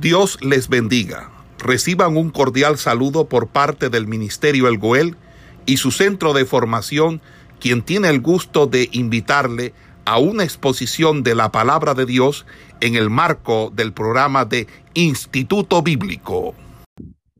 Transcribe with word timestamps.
Dios 0.00 0.38
les 0.44 0.68
bendiga. 0.68 1.30
Reciban 1.58 2.18
un 2.18 2.28
cordial 2.28 2.76
saludo 2.76 3.30
por 3.30 3.48
parte 3.48 3.88
del 3.88 4.06
Ministerio 4.06 4.68
El 4.68 4.76
Goel 4.76 5.16
y 5.64 5.78
su 5.78 5.90
centro 5.90 6.34
de 6.34 6.44
formación, 6.44 7.22
quien 7.60 7.82
tiene 7.82 8.10
el 8.10 8.20
gusto 8.20 8.66
de 8.66 8.90
invitarle 8.92 9.72
a 10.04 10.18
una 10.18 10.44
exposición 10.44 11.22
de 11.22 11.34
la 11.34 11.50
palabra 11.50 11.94
de 11.94 12.04
Dios 12.04 12.44
en 12.82 12.94
el 12.94 13.08
marco 13.08 13.70
del 13.70 13.94
programa 13.94 14.44
de 14.44 14.66
Instituto 14.92 15.80
Bíblico. 15.82 16.54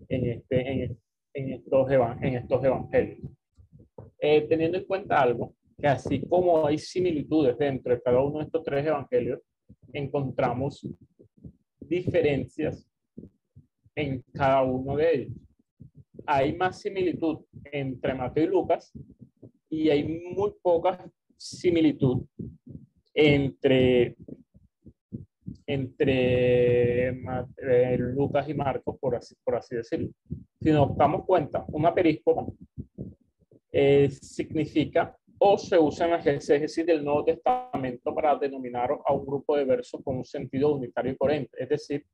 En, 0.09 0.31
este, 0.31 0.97
en, 1.35 1.53
estos, 1.53 1.91
evangelios. 1.91 2.43
Eh, 4.19 4.47
teniendo 4.49 4.79
en 4.79 4.85
cuenta 4.87 5.21
algo, 5.21 5.55
que 5.79 5.89
así 5.89 6.23
como 6.27 6.67
hay 6.67 6.79
similitudes 6.79 7.59
dentro 7.59 7.95
de 7.95 8.01
cada 8.01 8.23
uno 8.23 8.39
de 8.39 8.47
estos 8.47 8.65
tres 8.65 8.87
evangelios, 8.87 9.41
encontramos 9.93 10.87
diferencias 11.89 12.87
en 13.95 14.23
cada 14.33 14.63
uno 14.63 14.97
de 14.97 15.15
ellos. 15.15 15.33
Hay 16.27 16.55
más 16.57 16.81
similitud 16.81 17.39
entre 17.73 18.15
Mateo 18.15 18.45
y 18.45 18.49
Lucas 18.49 18.93
y 19.69 19.89
hay 19.89 20.05
muy 20.05 20.53
poca 20.63 21.11
similitud 21.37 22.25
entre, 23.15 24.17
entre 25.67 27.09
eh, 27.09 27.97
Lucas 27.99 28.49
y 28.49 28.55
Marcos, 28.55 28.97
por 29.01 29.17
así, 29.17 29.35
por 29.43 29.57
así 29.57 29.77
decirlo. 29.77 30.11
Si 30.61 30.71
nos 30.71 30.97
damos 30.97 31.25
cuenta, 31.25 31.65
una 31.69 31.95
períscopa 31.95 32.47
eh, 33.73 34.11
significa 34.11 35.17
o 35.39 35.59
se 35.59 35.79
usa 35.79 36.07
en 36.07 36.13
la 36.13 36.19
exégesis 36.19 36.87
del 36.87 37.05
Nuevo 37.05 37.25
Testamento 37.25 38.15
para 38.15 38.37
denominar 38.37 38.91
a 39.05 39.13
un 39.13 39.27
grupo 39.27 39.57
de 39.57 39.65
versos 39.65 40.01
con 40.03 40.19
un 40.19 40.25
sentido 40.25 40.75
unitario 40.75 41.13
y 41.13 41.17
coherente, 41.17 41.57
es 41.59 41.69
decir, 41.69 42.05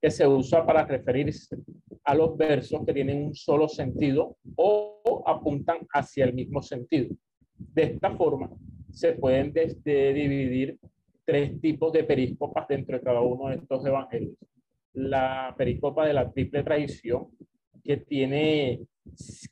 que 0.00 0.10
se 0.10 0.26
usa 0.26 0.64
para 0.64 0.84
referirse 0.84 1.56
a 2.04 2.14
los 2.14 2.36
versos 2.36 2.84
que 2.84 2.92
tienen 2.92 3.24
un 3.24 3.34
solo 3.34 3.68
sentido 3.68 4.36
o 4.56 5.22
apuntan 5.26 5.78
hacia 5.92 6.24
el 6.24 6.34
mismo 6.34 6.62
sentido. 6.62 7.14
De 7.56 7.82
esta 7.84 8.10
forma, 8.16 8.50
se 8.90 9.12
pueden 9.12 9.52
dividir 9.52 10.78
tres 11.24 11.60
tipos 11.60 11.92
de 11.92 12.04
períscopas 12.04 12.66
dentro 12.68 12.98
de 12.98 13.04
cada 13.04 13.20
uno 13.20 13.48
de 13.48 13.56
estos 13.56 13.84
evangelios. 13.86 14.34
La 14.94 15.54
períscopa 15.56 16.06
de 16.06 16.14
la 16.14 16.30
triple 16.30 16.62
tradición, 16.62 17.28
que 17.82 17.96
tiene 17.96 18.86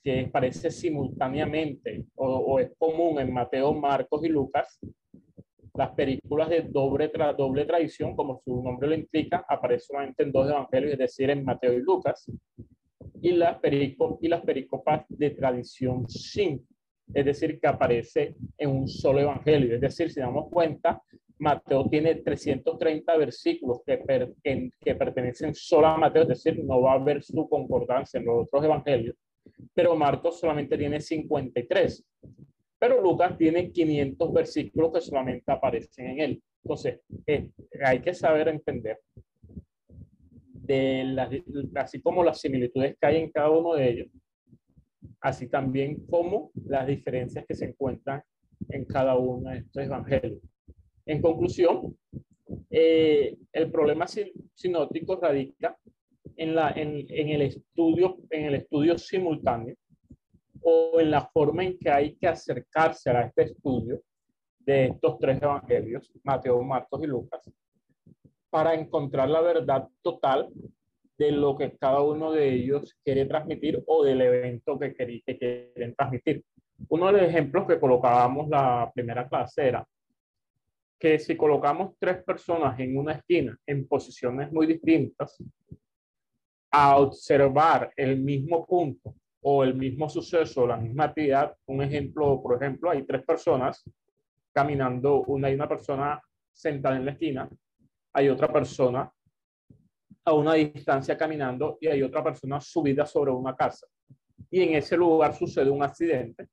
que 0.03 0.29
parece 0.31 0.71
simultáneamente 0.71 2.05
o, 2.15 2.59
es 2.59 2.71
común 2.77 3.19
en 3.19 3.33
Mateo, 3.33 3.73
Marcos 3.73 4.23
y 4.23 4.29
Lucas, 4.29 4.79
las 5.73 5.91
películas 5.91 6.49
de 6.49 6.63
doble, 6.63 7.09
tra 7.09 7.33
doble 7.33 7.65
tradición, 7.65 8.15
como 8.15 8.41
su 8.43 8.61
nombre 8.61 8.89
lo 8.89 8.95
implica, 8.95 9.45
aparecen 9.47 9.87
solamente 9.87 10.23
en 10.23 10.31
dos 10.31 10.49
evangelios, 10.49 10.93
es 10.93 10.99
decir, 10.99 11.29
en 11.29 11.45
Mateo 11.45 11.73
y 11.73 11.81
Lucas, 11.81 12.29
y 13.21 13.31
las, 13.31 13.57
y 14.21 14.27
las 14.27 14.41
pericopas 14.41 15.05
de 15.07 15.29
tradición 15.31 16.09
sin, 16.09 16.65
es 17.13 17.25
decir, 17.25 17.59
que 17.59 17.67
aparece 17.67 18.35
en 18.57 18.69
un 18.69 18.87
solo 18.87 19.19
evangelio. 19.19 19.75
Es 19.75 19.81
decir, 19.81 20.11
si 20.11 20.19
damos 20.19 20.49
cuenta, 20.49 21.01
Mateo 21.37 21.87
tiene 21.89 22.15
330 22.15 23.17
versículos 23.17 23.81
que, 23.85 24.03
que 24.79 24.95
pertenecen 24.95 25.55
solo 25.55 25.87
a 25.87 25.97
Mateo, 25.97 26.23
es 26.23 26.29
decir, 26.29 26.63
no 26.63 26.81
va 26.81 26.93
a 26.93 26.95
haber 26.95 27.23
su 27.23 27.47
concordancia 27.47 28.19
en 28.19 28.25
los 28.25 28.43
otros 28.43 28.65
evangelios 28.65 29.15
pero 29.73 29.95
Marcos 29.95 30.39
solamente 30.39 30.77
tiene 30.77 30.99
53. 30.99 32.05
Pero 32.79 33.01
Lucas 33.01 33.37
tiene 33.37 33.71
500 33.71 34.33
versículos 34.33 34.91
que 34.93 35.01
solamente 35.01 35.51
aparecen 35.51 36.07
en 36.07 36.19
él. 36.19 36.43
Entonces, 36.63 36.99
eh, 37.27 37.49
hay 37.83 38.01
que 38.01 38.13
saber 38.13 38.47
entender 38.47 38.99
de 40.71 41.69
así 41.75 42.01
como 42.01 42.23
las 42.23 42.39
similitudes 42.39 42.95
que 42.99 43.07
hay 43.07 43.17
en 43.17 43.31
cada 43.31 43.49
uno 43.49 43.73
de 43.73 43.89
ellos, 43.89 44.07
así 45.19 45.47
también 45.47 46.05
como 46.05 46.51
las 46.65 46.87
diferencias 46.87 47.45
que 47.45 47.55
se 47.55 47.65
encuentran 47.65 48.21
en 48.69 48.85
cada 48.85 49.15
uno 49.17 49.49
de 49.49 49.57
estos 49.57 49.83
evangelios. 49.83 50.39
En 51.05 51.21
conclusión, 51.21 51.97
eh, 52.69 53.37
el 53.51 53.71
problema 53.71 54.05
sinótico 54.07 55.19
radica 55.19 55.77
en, 56.41 56.55
la, 56.55 56.71
en, 56.71 57.05
en, 57.07 57.29
el 57.29 57.43
estudio, 57.43 58.17
en 58.31 58.45
el 58.45 58.55
estudio 58.55 58.97
simultáneo 58.97 59.75
o 60.63 60.99
en 60.99 61.11
la 61.11 61.27
forma 61.27 61.63
en 61.63 61.77
que 61.77 61.89
hay 61.89 62.15
que 62.15 62.27
acercarse 62.27 63.11
a 63.11 63.21
este 63.21 63.43
estudio 63.43 64.01
de 64.59 64.85
estos 64.87 65.19
tres 65.19 65.39
evangelios, 65.39 66.11
Mateo, 66.23 66.63
Marcos 66.63 67.03
y 67.03 67.07
Lucas, 67.07 67.47
para 68.49 68.73
encontrar 68.73 69.29
la 69.29 69.41
verdad 69.41 69.87
total 70.01 70.49
de 71.17 71.31
lo 71.31 71.55
que 71.55 71.77
cada 71.77 72.01
uno 72.01 72.31
de 72.31 72.49
ellos 72.49 72.97
quiere 73.03 73.25
transmitir 73.25 73.83
o 73.85 74.03
del 74.03 74.21
evento 74.21 74.79
que, 74.79 74.95
que 74.95 75.37
quieren 75.37 75.95
transmitir. 75.95 76.43
Uno 76.89 77.05
de 77.07 77.11
los 77.13 77.21
ejemplos 77.21 77.67
que 77.67 77.79
colocábamos 77.79 78.49
la 78.49 78.91
primera 78.95 79.29
clase 79.29 79.67
era 79.67 79.87
que 80.99 81.19
si 81.19 81.37
colocamos 81.37 81.95
tres 81.99 82.23
personas 82.23 82.79
en 82.79 82.97
una 82.97 83.13
esquina 83.13 83.55
en 83.67 83.87
posiciones 83.87 84.51
muy 84.51 84.65
distintas, 84.65 85.37
a 86.71 86.97
observar 86.97 87.91
el 87.95 88.17
mismo 88.17 88.65
punto 88.65 89.15
o 89.41 89.63
el 89.63 89.75
mismo 89.75 90.09
suceso, 90.09 90.65
la 90.65 90.77
misma 90.77 91.05
actividad. 91.05 91.55
Un 91.65 91.81
ejemplo, 91.81 92.41
por 92.41 92.55
ejemplo, 92.55 92.89
hay 92.89 93.03
tres 93.03 93.23
personas 93.23 93.83
caminando, 94.53 95.23
una 95.23 95.47
hay 95.47 95.55
una 95.55 95.67
persona 95.67 96.21
sentada 96.53 96.95
en 96.95 97.05
la 97.05 97.11
esquina, 97.11 97.49
hay 98.13 98.29
otra 98.29 98.51
persona 98.51 99.11
a 100.23 100.33
una 100.33 100.53
distancia 100.53 101.17
caminando 101.17 101.77
y 101.81 101.87
hay 101.87 102.03
otra 102.03 102.23
persona 102.23 102.61
subida 102.61 103.05
sobre 103.05 103.31
una 103.31 103.55
casa. 103.55 103.87
Y 104.49 104.61
en 104.61 104.75
ese 104.75 104.95
lugar 104.95 105.33
sucede 105.33 105.69
un 105.69 105.83
accidente. 105.83 106.47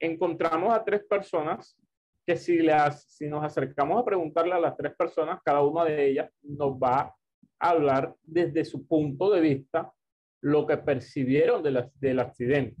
Encontramos 0.00 0.74
a 0.74 0.82
tres 0.82 1.04
personas 1.04 1.76
que 2.26 2.36
si, 2.36 2.58
las, 2.58 3.04
si 3.04 3.28
nos 3.28 3.44
acercamos 3.44 4.00
a 4.00 4.04
preguntarle 4.04 4.54
a 4.54 4.60
las 4.60 4.76
tres 4.76 4.94
personas, 4.96 5.40
cada 5.44 5.62
una 5.62 5.84
de 5.84 6.10
ellas 6.10 6.30
nos 6.42 6.72
va 6.72 7.14
hablar 7.70 8.14
desde 8.22 8.64
su 8.64 8.86
punto 8.86 9.30
de 9.30 9.40
vista 9.40 9.92
lo 10.42 10.66
que 10.66 10.76
percibieron 10.76 11.62
de 11.62 11.90
del 12.00 12.20
accidente. 12.20 12.76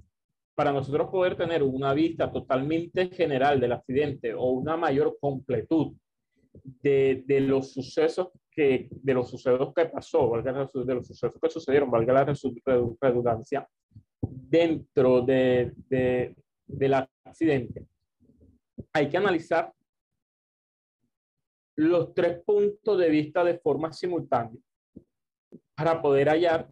Para 0.54 0.72
nosotros 0.72 1.10
poder 1.10 1.36
tener 1.36 1.62
una 1.62 1.94
vista 1.94 2.30
totalmente 2.30 3.08
general 3.08 3.58
del 3.58 3.72
accidente 3.72 4.34
o 4.34 4.50
una 4.50 4.76
mayor 4.76 5.16
completud 5.20 5.94
de, 6.82 7.24
de 7.26 7.40
los 7.40 7.72
sucesos 7.72 8.28
que, 8.50 8.88
de 8.90 9.14
los 9.14 9.30
sucesos 9.30 9.72
que 9.74 9.86
pasó, 9.86 10.28
valga 10.28 10.52
de 10.52 10.94
los 10.94 11.06
sucesos 11.06 11.40
que 11.40 11.50
sucedieron, 11.50 11.90
valga 11.90 12.12
la 12.12 12.34
redundancia, 13.00 13.68
dentro 14.20 15.22
de, 15.22 15.72
de, 15.88 16.36
del 16.66 16.94
accidente, 16.94 17.86
hay 18.92 19.08
que 19.08 19.16
analizar 19.16 19.72
los 21.76 22.14
tres 22.14 22.44
puntos 22.44 22.98
de 22.98 23.08
vista 23.08 23.42
de 23.42 23.58
forma 23.58 23.92
simultánea 23.92 24.60
para 25.74 26.00
poder 26.00 26.28
hallar 26.28 26.68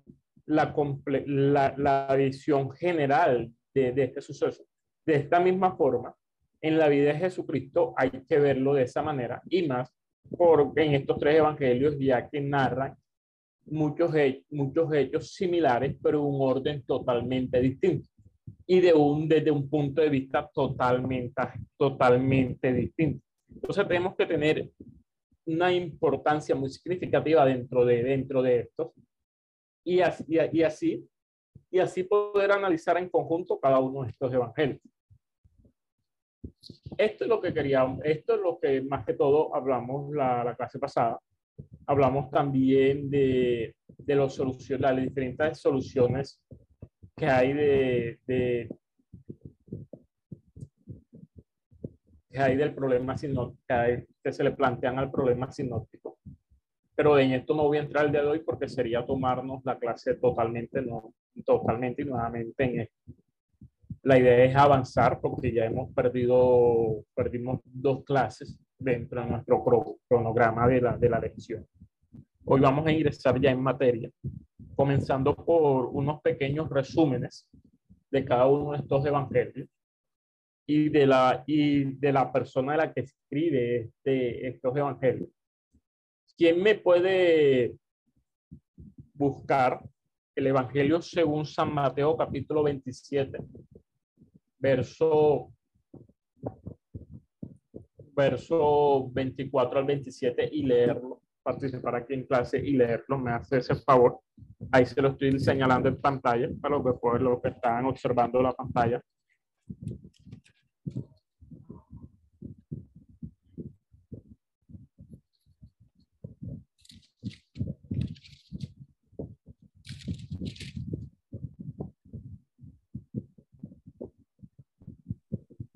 la, 0.46 2.14
visión 2.16 2.70
general 2.72 3.50
de, 3.74 3.94
este 3.96 4.20
suceso. 4.20 4.64
De 5.04 5.16
esta 5.16 5.40
misma 5.40 5.76
forma, 5.76 6.14
en 6.60 6.78
la 6.78 6.88
vida 6.88 7.12
de 7.12 7.18
Jesucristo 7.18 7.94
hay 7.96 8.10
que 8.28 8.38
verlo 8.38 8.74
de 8.74 8.82
esa 8.82 9.02
manera 9.02 9.42
y 9.48 9.66
más 9.66 9.92
por, 10.36 10.72
en 10.76 10.94
estos 10.94 11.18
tres 11.18 11.36
evangelios 11.36 11.96
ya 11.98 12.28
que 12.28 12.40
narran 12.40 12.96
muchos, 13.66 14.12
muchos 14.50 14.92
hechos 14.94 15.34
similares, 15.34 15.96
pero 16.02 16.22
un 16.22 16.40
orden 16.40 16.82
totalmente 16.82 17.60
distinto 17.60 18.08
y 18.66 18.80
de 18.80 18.94
un, 18.94 19.28
desde 19.28 19.50
un 19.50 19.69
punto 19.69 20.02
de 20.02 20.08
vista 20.08 20.48
totalmente, 20.52 21.42
totalmente 21.76 22.72
distinto. 22.72 23.24
Entonces 23.48 23.86
tenemos 23.86 24.16
que 24.16 24.26
tener 24.26 24.70
una 25.47 25.72
importancia 25.72 26.54
muy 26.54 26.70
significativa 26.70 27.44
dentro 27.44 27.84
de, 27.84 28.03
dentro 28.03 28.42
de 28.42 28.61
estos 28.61 28.93
y 29.84 30.00
así, 30.00 30.25
y, 30.28 30.62
así, 30.62 31.08
y 31.70 31.78
así 31.78 32.05
poder 32.05 32.52
analizar 32.52 32.96
en 32.99 33.08
conjunto 33.08 33.58
cada 33.58 33.81
uno 33.81 34.02
de 34.05 34.11
estos 34.11 34.32
evangelios. 34.32 34.81
Esto 36.96 37.25
es 37.25 37.28
lo 37.28 37.40
que 37.40 37.52
queríamos, 37.52 38.00
esto 38.05 38.34
es 38.34 38.40
lo 38.40 38.58
que 38.61 38.82
más 38.82 39.05
que 39.05 39.14
todo 39.14 39.55
hablamos 39.55 40.14
la, 40.14 40.44
la 40.44 40.55
clase 40.55 40.78
pasada. 40.78 41.19
Hablamos 41.87 42.31
también 42.31 43.11
de, 43.11 43.75
de 43.99 44.14
los 44.14 44.34
soluciones, 44.34 44.82
las 44.82 45.02
diferentes 45.02 45.58
soluciones 45.58 46.40
que 47.16 47.26
hay 47.26 47.52
de, 47.52 48.20
de, 48.26 48.69
que 52.31 52.38
hay 52.38 52.56
del 52.56 52.75
problema 52.75 53.16
que, 54.22 54.32
se 54.32 54.44
le 54.44 54.52
plantean 54.52 54.98
al 54.98 55.10
problema 55.10 55.50
sinóptico. 55.50 56.19
Pero 56.94 57.19
en 57.19 57.32
esto 57.32 57.54
no 57.54 57.64
voy 57.64 57.78
a 57.78 57.82
entrar 57.82 58.06
el 58.06 58.12
día 58.12 58.22
de 58.22 58.28
hoy 58.28 58.40
porque 58.40 58.69
sería 58.69 59.04
tomarnos 59.04 59.64
la 59.64 59.78
clase 59.78 60.14
totalmente, 60.14 60.82
no, 60.82 61.14
totalmente 61.44 62.02
y 62.02 62.04
nuevamente 62.04 62.64
en 62.64 62.80
esto. 62.80 62.94
La 64.02 64.19
idea 64.19 64.44
es 64.44 64.56
avanzar 64.56 65.20
porque 65.20 65.52
ya 65.52 65.64
hemos 65.64 65.92
perdido, 65.94 67.04
perdimos 67.14 67.60
dos 67.64 68.04
clases 68.04 68.58
dentro 68.78 69.22
de 69.22 69.28
nuestro 69.28 69.64
cronograma 70.08 70.66
de 70.66 70.80
la, 70.80 70.96
de 70.98 71.08
la 71.08 71.20
lección. 71.20 71.66
Hoy 72.44 72.60
vamos 72.60 72.86
a 72.86 72.92
ingresar 72.92 73.40
ya 73.40 73.50
en 73.50 73.62
materia, 73.62 74.10
comenzando 74.75 75.34
por 75.34 75.86
unos 75.86 76.20
pequeños 76.20 76.68
resúmenes 76.68 77.48
de 78.10 78.25
cada 78.25 78.46
uno 78.46 78.72
de 78.72 78.78
estos 78.78 79.06
evangelios 79.06 79.68
y 80.67 80.88
de 80.88 81.06
la, 81.06 81.43
y 81.47 81.85
de 81.97 82.12
la 82.12 82.32
persona 82.32 82.73
de 82.73 82.79
la 82.79 82.93
que 82.93 83.00
escribe 83.00 83.81
este, 83.81 84.49
estos 84.49 84.76
evangelios. 84.76 85.29
¿Quién 86.37 86.62
me 86.62 86.76
puede 86.76 87.75
buscar 89.14 89.81
el 90.35 90.47
Evangelio 90.47 91.03
según 91.03 91.44
San 91.44 91.73
Mateo 91.73 92.17
capítulo 92.17 92.62
27, 92.62 93.38
verso, 94.59 95.53
verso 98.14 99.11
24 99.12 99.79
al 99.79 99.85
27 99.85 100.49
y 100.53 100.62
leerlo? 100.62 101.20
Participar 101.43 101.97
aquí 101.97 102.14
en 102.14 102.25
clase 102.25 102.59
y 102.59 102.73
leerlo, 102.73 103.19
me 103.19 103.32
hace 103.32 103.59
ese 103.59 103.75
favor. 103.75 104.20
Ahí 104.70 104.87
se 104.87 105.03
lo 105.03 105.09
estoy 105.09 105.38
señalando 105.41 105.88
en 105.88 106.00
pantalla 106.00 106.49
para 106.61 106.76
los 106.79 107.20
los 107.20 107.43
que 107.43 107.49
están 107.49 107.85
observando 107.87 108.41
la 108.41 108.53
pantalla. 108.53 109.03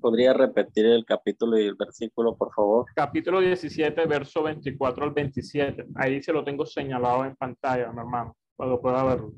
¿Podría 0.06 0.32
repetir 0.32 0.86
el 0.86 1.04
capítulo 1.04 1.58
y 1.58 1.66
el 1.66 1.74
versículo, 1.74 2.36
por 2.36 2.54
favor? 2.54 2.86
Capítulo 2.94 3.40
17, 3.40 4.06
verso 4.06 4.40
24 4.44 5.04
al 5.04 5.10
27. 5.10 5.86
Ahí 5.96 6.22
se 6.22 6.32
lo 6.32 6.44
tengo 6.44 6.64
señalado 6.64 7.24
en 7.24 7.34
pantalla, 7.34 7.90
mi 7.90 7.98
hermano, 7.98 8.36
que 8.56 8.76
pueda 8.80 9.02
verlo. 9.02 9.32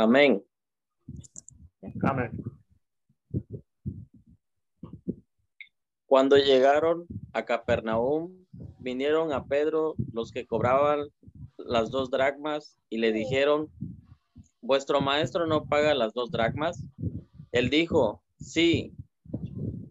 Amén. 0.00 0.42
Amén. 2.02 2.30
Cuando 6.06 6.38
llegaron 6.38 7.06
a 7.34 7.44
Capernaum, 7.44 8.34
vinieron 8.78 9.30
a 9.34 9.44
Pedro 9.44 9.96
los 10.14 10.30
que 10.30 10.46
cobraban 10.46 11.08
las 11.58 11.90
dos 11.90 12.10
dracmas 12.10 12.78
y 12.88 12.96
le 12.96 13.12
dijeron, 13.12 13.68
¿vuestro 14.62 15.02
maestro 15.02 15.46
no 15.46 15.66
paga 15.66 15.94
las 15.94 16.14
dos 16.14 16.30
dracmas? 16.30 16.82
Él 17.52 17.68
dijo, 17.68 18.22
sí. 18.38 18.94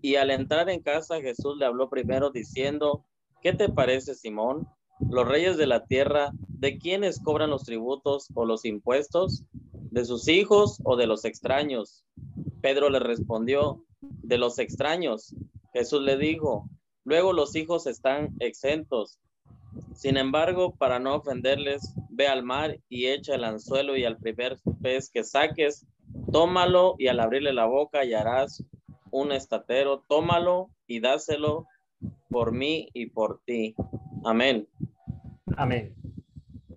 Y 0.02 0.16
al 0.16 0.32
entrar 0.32 0.72
en 0.72 0.82
casa, 0.82 1.22
Jesús 1.22 1.56
le 1.60 1.66
habló 1.66 1.88
primero 1.88 2.32
diciendo, 2.32 3.06
¿qué 3.44 3.54
te 3.54 3.70
parece, 3.70 4.16
Simón? 4.16 4.68
Los 5.08 5.28
reyes 5.28 5.56
de 5.56 5.68
la 5.68 5.86
tierra, 5.86 6.32
¿de 6.48 6.80
quiénes 6.80 7.22
cobran 7.22 7.52
los 7.52 7.64
tributos 7.64 8.28
o 8.34 8.46
los 8.46 8.66
impuestos? 8.66 9.44
¿De 9.92 10.06
sus 10.06 10.28
hijos 10.28 10.80
o 10.84 10.96
de 10.96 11.08
los 11.08 11.26
extraños? 11.26 12.04
Pedro 12.62 12.90
le 12.90 13.00
respondió, 13.00 13.84
de 14.02 14.38
los 14.38 14.60
extraños. 14.60 15.36
Jesús 15.74 16.02
le 16.02 16.18
dijo, 16.18 16.70
luego 17.04 17.34
los 17.34 17.56
hijos 17.56 17.88
están 17.88 18.30
exentos. 18.40 19.20
Sin 19.94 20.18
embargo, 20.18 20.76
para 20.76 21.00
no 21.00 21.16
ofenderles, 21.16 21.94
ve 22.10 22.28
al 22.28 22.44
mar 22.44 22.80
y 22.90 23.08
echa 23.08 23.36
el 23.36 23.44
anzuelo 23.44 23.98
y 23.98 24.06
al 24.06 24.18
primer 24.18 24.58
pez 24.82 25.10
que 25.10 25.24
saques, 25.24 25.86
tómalo 26.32 26.96
y 26.98 27.08
al 27.08 27.20
abrirle 27.20 27.54
la 27.54 27.66
boca 27.66 28.06
y 28.06 28.14
harás 28.14 28.64
un 29.12 29.32
estatero, 29.32 30.06
tómalo 30.08 30.70
y 30.88 31.00
dáselo 31.00 31.66
por 32.30 32.52
mí 32.52 32.90
y 32.94 33.08
por 33.08 33.42
ti. 33.46 33.76
Amén. 34.24 34.68
Amén. 35.58 35.96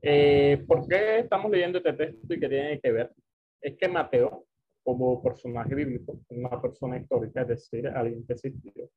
Eh, 0.02 0.64
¿Por 0.66 0.88
qué 0.88 1.20
estamos 1.20 1.50
leyendo 1.50 1.78
este 1.78 1.93
texto 1.93 2.34
y 2.34 2.40
qué 2.40 2.49
tiene 2.49 2.81
que 2.81 2.90
ver? 2.90 3.12
Es 3.60 3.76
que 3.76 3.88
Mateo, 3.88 4.46
como 4.82 5.22
personaje 5.22 5.75
bíblico, 5.76 6.19
una 6.31 6.60
persona 6.60 6.99
histórica, 6.99 7.43
es 7.43 7.49
decir, 7.49 7.87
alguien 7.87 8.26
que 8.26 8.32
existió, 8.32 8.90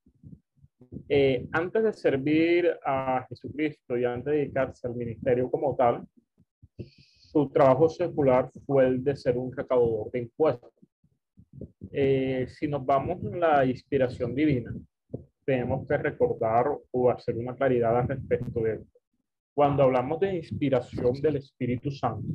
eh, 1.07 1.47
antes 1.51 1.83
de 1.83 1.93
servir 1.93 2.75
a 2.83 3.25
Jesucristo 3.29 3.95
y 3.95 4.05
antes 4.05 4.25
de 4.25 4.37
dedicarse 4.39 4.87
al 4.87 4.95
ministerio 4.95 5.51
como 5.51 5.75
tal, 5.75 6.03
su 6.79 7.49
trabajo 7.49 7.87
secular 7.87 8.49
fue 8.65 8.87
el 8.87 9.03
de 9.03 9.15
ser 9.15 9.37
un 9.37 9.55
recaudador 9.55 10.09
de 10.11 10.19
impuestos. 10.19 10.71
Eh, 11.91 12.47
si 12.49 12.67
nos 12.67 12.83
vamos 12.83 13.23
a 13.23 13.37
la 13.37 13.65
inspiración 13.65 14.33
divina, 14.33 14.73
tenemos 15.45 15.87
que 15.87 15.97
recordar 15.97 16.65
o 16.91 17.11
hacer 17.11 17.37
una 17.37 17.55
claridad 17.55 17.99
al 17.99 18.07
respecto 18.07 18.61
de 18.61 18.81
cuando 19.55 19.83
hablamos 19.83 20.19
de 20.19 20.35
inspiración 20.35 21.13
del 21.21 21.37
Espíritu 21.37 21.89
Santo, 21.89 22.27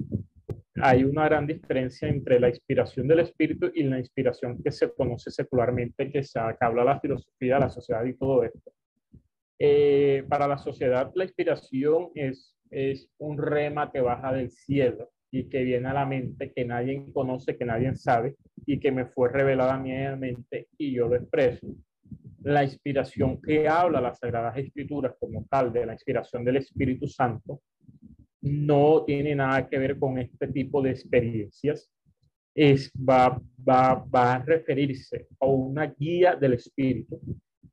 hay 0.83 1.05
una 1.05 1.27
gran 1.27 1.47
diferencia 1.47 2.09
entre 2.09 2.41
la 2.41 2.49
inspiración 2.49 3.07
del 3.07 3.21
Espíritu 3.21 3.71
y 3.75 3.83
la 3.83 3.99
inspiración 3.99 4.63
que 4.63 4.73
se 4.73 4.91
conoce 4.95 5.31
secularmente, 5.31 6.11
que, 6.11 6.23
se, 6.23 6.41
que 6.41 6.65
habla 6.65 6.83
la 6.83 6.99
filosofía, 6.99 7.59
la 7.59 7.69
sociedad 7.69 8.03
y 8.07 8.15
todo 8.15 8.43
esto. 8.43 8.73
Eh, 9.59 10.25
para 10.31 10.49
la 10.49 10.57
sociedad, 10.57 11.13
la 11.15 11.25
inspiración 11.25 12.09
es, 12.15 12.57
es 12.71 13.11
un 13.19 13.37
rema 13.37 13.93
que 13.93 14.01
baja 14.01 14.33
del 14.33 14.51
cielo 14.51 15.11
y 15.31 15.45
que 15.51 15.63
viene 15.63 15.89
a 15.89 15.93
la 15.93 16.07
mente, 16.07 16.51
que 16.53 16.65
nadie 16.65 17.05
conoce, 17.13 17.59
que 17.59 17.67
nadie 17.67 17.95
sabe 17.97 18.37
y 18.65 18.81
que 18.81 18.91
me 18.91 19.05
fue 19.05 19.29
revelada 19.29 19.75
a 19.75 19.79
mi 19.79 19.93
mente 20.17 20.69
y 20.79 20.95
yo 20.95 21.09
lo 21.09 21.17
expreso 21.17 21.67
la 22.43 22.65
inspiración 22.65 23.41
que 23.41 23.69
habla 23.69 24.01
las 24.01 24.19
Sagradas 24.19 24.57
Escrituras 24.57 25.15
como 25.19 25.47
tal 25.51 25.73
de 25.73 25.87
la 25.87 25.93
inspiración 25.93 26.45
del 26.45 26.57
Espíritu 26.57 27.07
Santo 27.07 27.63
no 28.43 29.05
tiene 29.05 29.35
nada 29.35 29.69
que 29.69 29.79
ver 29.79 29.99
con 29.99 30.19
este 30.19 30.49
tipo 30.49 30.81
de 30.81 30.91
experiencias. 30.91 31.91
Es, 32.55 32.91
va, 32.97 33.41
va, 33.69 33.95
va 33.95 34.35
a 34.35 34.39
referirse 34.43 35.29
a 35.39 35.47
una 35.47 35.87
guía 35.87 36.35
del 36.35 36.55
Espíritu, 36.55 37.21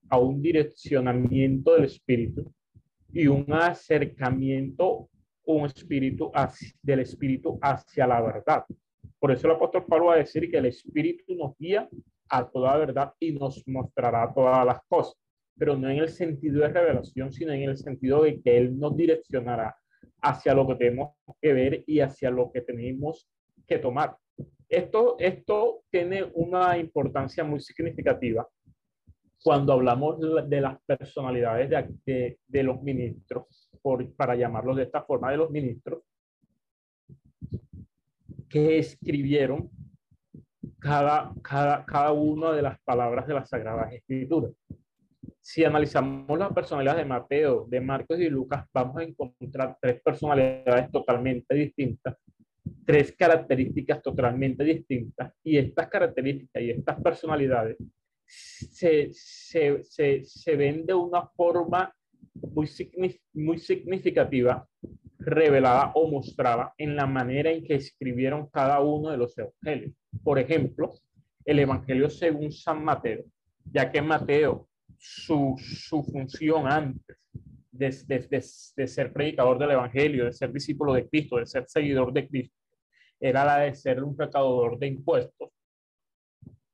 a 0.09 0.19
un 0.19 0.41
direccionamiento 0.41 1.73
del 1.73 1.85
Espíritu 1.85 2.53
y 3.11 3.27
un 3.27 3.45
acercamiento 3.51 5.09
un 5.47 5.65
espíritu 5.65 6.31
del 6.81 6.99
Espíritu 6.99 7.57
hacia 7.61 8.05
la 8.05 8.21
verdad. 8.21 8.65
Por 9.19 9.31
eso 9.31 9.47
el 9.47 9.55
apóstol 9.55 9.85
Pablo 9.85 10.07
va 10.07 10.15
a 10.15 10.17
decir 10.17 10.49
que 10.51 10.57
el 10.57 10.65
Espíritu 10.65 11.35
nos 11.35 11.57
guía 11.57 11.87
a 12.29 12.47
toda 12.49 12.77
verdad 12.77 13.13
y 13.19 13.31
nos 13.33 13.67
mostrará 13.67 14.31
todas 14.33 14.65
las 14.65 14.79
cosas, 14.87 15.15
pero 15.57 15.75
no 15.77 15.89
en 15.89 15.97
el 15.97 16.09
sentido 16.09 16.61
de 16.61 16.69
revelación, 16.69 17.31
sino 17.31 17.53
en 17.53 17.63
el 17.63 17.77
sentido 17.77 18.23
de 18.23 18.41
que 18.41 18.57
Él 18.57 18.77
nos 18.77 18.95
direccionará 18.95 19.75
hacia 20.21 20.53
lo 20.53 20.67
que 20.67 20.75
tenemos 20.75 21.15
que 21.41 21.53
ver 21.53 21.83
y 21.87 21.99
hacia 21.99 22.29
lo 22.29 22.51
que 22.51 22.61
tenemos 22.61 23.29
que 23.67 23.79
tomar. 23.79 24.15
Esto, 24.69 25.15
esto 25.19 25.83
tiene 25.89 26.29
una 26.33 26.77
importancia 26.77 27.43
muy 27.43 27.59
significativa 27.59 28.47
cuando 29.43 29.73
hablamos 29.73 30.19
de 30.49 30.61
las 30.61 30.77
personalidades 30.85 31.69
de, 32.05 32.39
de, 32.47 32.63
los 32.63 32.81
ministros, 32.81 33.69
por, 33.81 34.13
para 34.15 34.35
llamarlos 34.35 34.75
de 34.75 34.83
esta 34.83 35.03
forma, 35.03 35.31
de 35.31 35.37
los 35.37 35.49
ministros, 35.51 36.03
que 38.49 38.79
escribieron 38.79 39.69
cada, 40.87 41.33
cada, 41.41 41.85
cada 41.85 42.11
una 42.13 42.53
de 42.53 42.61
las 42.61 42.79
palabras 42.79 43.27
de 43.27 43.33
las 43.33 43.49
Sagradas 43.49 43.91
Escrituras. 43.91 44.53
Si 45.41 45.65
analizamos 45.65 46.39
las 46.39 46.53
personalidades 46.53 47.03
de 47.03 47.09
Mateo, 47.09 47.65
de 47.67 47.81
Marcos 47.81 48.17
y 48.17 48.23
de 48.23 48.29
Lucas, 48.29 48.65
vamos 48.73 48.97
a 48.97 49.03
encontrar 49.03 49.77
tres 49.81 50.01
personalidades 50.01 50.89
totalmente 50.89 51.55
distintas, 51.55 52.15
tres 52.85 53.13
características 53.17 54.01
totalmente 54.01 54.63
distintas, 54.63 55.33
y 55.43 55.57
estas 55.57 55.89
características 55.89 56.63
y 56.63 56.71
estas 56.71 57.01
personalidades 57.01 57.77
se, 58.25 59.09
se, 59.11 59.83
se, 59.83 60.23
se 60.23 60.55
ven 60.55 60.85
de 60.85 60.93
una 60.93 61.27
forma 61.27 61.93
muy, 62.33 62.69
muy 63.33 63.57
significativa 63.57 64.65
revelada 65.19 65.91
o 65.95 66.09
mostrada 66.09 66.73
en 66.77 66.95
la 66.95 67.05
manera 67.05 67.51
en 67.51 67.63
que 67.63 67.75
escribieron 67.75 68.47
cada 68.49 68.79
uno 68.81 69.09
de 69.09 69.17
los 69.17 69.37
evangelios. 69.37 69.93
Por 70.23 70.39
ejemplo, 70.39 70.93
el 71.45 71.59
evangelio 71.59 72.09
según 72.09 72.51
San 72.51 72.83
Mateo, 72.83 73.23
ya 73.65 73.91
que 73.91 74.01
Mateo, 74.01 74.67
su, 74.97 75.55
su 75.57 76.03
función 76.03 76.67
antes 76.67 77.17
de, 77.71 77.89
de, 78.07 78.45
de, 78.75 78.87
ser 78.87 79.13
predicador 79.13 79.59
del 79.59 79.71
evangelio, 79.71 80.25
de 80.25 80.33
ser 80.33 80.51
discípulo 80.51 80.93
de 80.93 81.07
Cristo, 81.07 81.37
de 81.37 81.45
ser 81.45 81.65
seguidor 81.67 82.11
de 82.11 82.27
Cristo, 82.27 82.55
era 83.19 83.45
la 83.45 83.59
de 83.59 83.75
ser 83.75 84.03
un 84.03 84.17
recaudador 84.17 84.77
de 84.79 84.87
impuestos, 84.87 85.49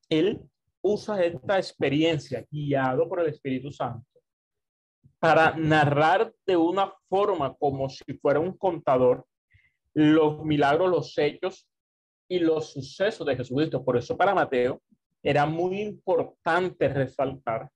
él 0.10 0.42
usa 0.82 1.24
esta 1.24 1.58
experiencia 1.58 2.46
guiado 2.52 3.08
por 3.08 3.22
el 3.22 3.28
Espíritu 3.28 3.72
Santo 3.72 4.06
para 5.24 5.56
narrar 5.56 6.36
de 6.46 6.58
una 6.58 6.94
forma 7.08 7.56
como 7.56 7.88
si 7.88 8.03
fuera 8.22 8.42
un 8.42 8.58
contador 8.58 9.25
los 9.94 10.44
milagros, 10.44 10.92
los 10.92 11.18
hechos 11.18 11.65
y 12.27 12.39
los 12.39 12.74
sucesos 12.74 13.25
de 13.25 13.38
Jesucristo. 13.38 13.86
Por 13.86 13.96
eso 13.96 14.18
para 14.18 14.36
Mateo 14.36 14.82
era 15.24 15.46
muy 15.46 15.80
importante 15.80 16.89
resaltar 16.89 17.70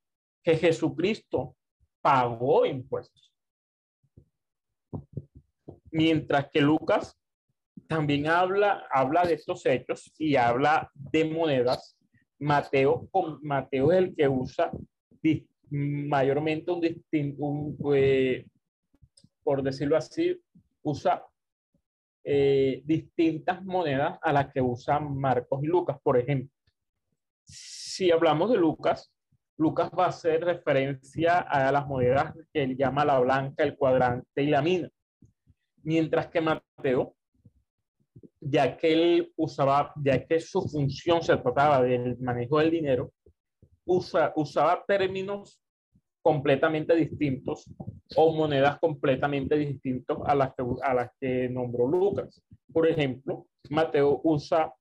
que 0.43 0.57
Jesucristo 0.57 1.55
pagó 2.01 2.65
impuestos. 2.65 3.33
Mientras 5.89 6.49
que 6.51 6.59
Lucas 6.59 7.17
también 7.87 8.27
habla, 8.27 8.85
habla 8.91 9.23
de 9.23 9.35
estos 9.35 9.65
hechos 9.65 10.11
y 10.17 10.35
habla 10.35 10.91
de 10.93 11.23
monedas. 11.23 11.97
Mateo, 12.39 13.07
Mateo 13.41 13.93
es 13.93 13.99
el 13.99 14.15
que 14.17 14.27
usa 14.27 14.69
mayormente 15.69 16.71
un 16.71 16.81
distinto, 16.81 17.95
eh, 17.95 18.45
por 19.43 19.63
decirlo 19.63 19.97
así, 19.97 20.39
usa 20.83 21.23
eh, 22.23 22.81
distintas 22.85 23.63
monedas 23.63 24.19
a 24.21 24.33
las 24.33 24.51
que 24.51 24.61
usan 24.61 25.17
Marcos 25.17 25.63
y 25.63 25.67
Lucas. 25.67 25.97
Por 26.01 26.17
ejemplo, 26.17 26.51
si 27.43 28.11
hablamos 28.11 28.51
de 28.51 28.57
Lucas, 28.57 29.11
Lucas 29.57 29.89
va 29.97 30.05
a 30.05 30.09
hacer 30.09 30.43
referencia 30.43 31.39
a 31.39 31.71
las 31.71 31.87
monedas 31.87 32.33
que 32.53 32.63
él 32.63 32.77
llama 32.77 33.05
la 33.05 33.19
blanca, 33.19 33.63
el 33.63 33.75
cuadrante 33.75 34.43
y 34.43 34.47
la 34.47 34.61
mina. 34.61 34.89
Mientras 35.83 36.27
que 36.27 36.41
Mateo, 36.41 37.15
ya 38.39 38.77
que 38.77 38.93
él 38.93 39.33
usaba, 39.35 39.93
ya 40.03 40.25
que 40.25 40.39
su 40.39 40.61
función 40.61 41.23
se 41.23 41.35
trataba 41.37 41.81
del 41.81 42.19
manejo 42.19 42.59
del 42.59 42.71
dinero, 42.71 43.11
usa, 43.87 44.33
usaba 44.35 44.83
términos 44.85 45.59
completamente 46.21 46.93
distintos 46.93 47.65
o 48.15 48.33
monedas 48.33 48.79
completamente 48.79 49.57
distintos 49.57 50.19
a 50.25 50.35
las 50.35 50.53
que, 50.55 50.63
a 50.83 50.93
las 50.93 51.11
que 51.19 51.49
nombró 51.49 51.87
Lucas. 51.87 52.43
Por 52.71 52.87
ejemplo, 52.87 53.47
Mateo 53.69 54.19
usa, 54.23 54.73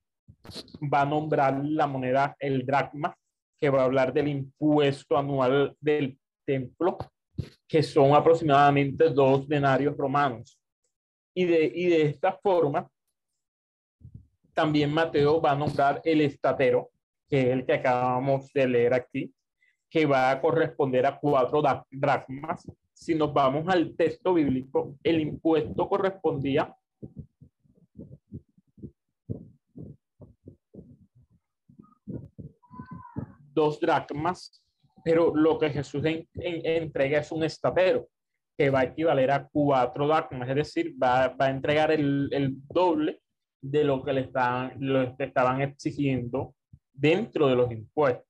va 0.93 1.03
a 1.03 1.07
nombrar 1.07 1.65
la 1.65 1.87
moneda, 1.87 2.37
el 2.41 2.67
dracma, 2.67 3.17
que 3.59 3.71
va 3.71 3.83
a 3.83 3.85
hablar 3.85 4.13
del 4.13 4.29
impuesto 4.29 5.17
anual 5.17 5.75
del 5.81 6.19
templo, 6.45 6.99
que 7.67 7.83
son 7.83 8.15
aproximadamente 8.15 9.09
dos 9.11 9.49
denarios 9.49 9.97
romanos. 9.97 10.59
Y 11.35 11.45
de, 11.45 11.73
y 11.75 11.87
de 11.87 12.03
esta 12.03 12.33
forma, 12.33 12.89
también 14.53 14.93
Mateo 14.93 15.41
va 15.41 15.53
a 15.53 15.57
nombrar 15.57 16.01
el 16.05 16.23
estatero, 16.23 16.91
que 17.29 17.41
es 17.41 17.47
el 17.49 17.67
que 17.67 17.75
acabamos 17.75 18.53
de 18.53 18.69
leer 18.69 18.95
aquí, 18.95 19.33
que 19.91 20.07
va 20.07 20.31
a 20.31 20.41
corresponder 20.41 21.07
a 21.07 21.19
cuatro 21.19 21.63
dracmas. 21.91 22.71
Si 22.93 23.15
nos 23.15 23.33
vamos 23.33 23.69
al 23.69 23.95
texto 23.95 24.35
bíblico, 24.35 24.97
el 25.03 25.21
impuesto 25.21 25.89
correspondía 25.89 26.75
dos 33.57 33.81
dracmas, 33.81 34.63
pero 35.03 35.35
lo 35.35 35.59
que 35.59 35.71
Jesús 35.71 36.05
entrega 36.35 37.21
es 37.21 37.33
un 37.33 37.43
estatero, 37.43 38.09
que 38.57 38.71
va 38.71 38.81
a 38.81 38.85
equivaler 38.85 39.31
a 39.31 39.49
cuatro 39.49 40.07
dracmas, 40.09 40.49
es 40.49 40.57
decir, 40.57 40.95
va, 41.03 41.35
a 41.39 41.51
entregar 41.51 41.91
el, 41.91 42.57
doble 42.69 43.21
de 43.61 43.85
lo 43.85 44.03
que 44.03 44.13
le 44.13 44.23
estaban, 44.23 44.75
lo 44.79 45.17
que 45.17 45.25
estaban 45.25 45.61
exigiendo 45.63 46.56
dentro 46.97 47.47
de 47.49 47.55
los 47.55 47.71
impuestos. 47.71 48.25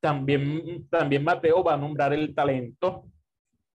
También, 0.00 0.88
también 0.88 1.24
Mateo 1.24 1.62
va 1.62 1.74
a 1.74 1.76
nombrar 1.76 2.12
el 2.12 2.34
talento, 2.34 3.04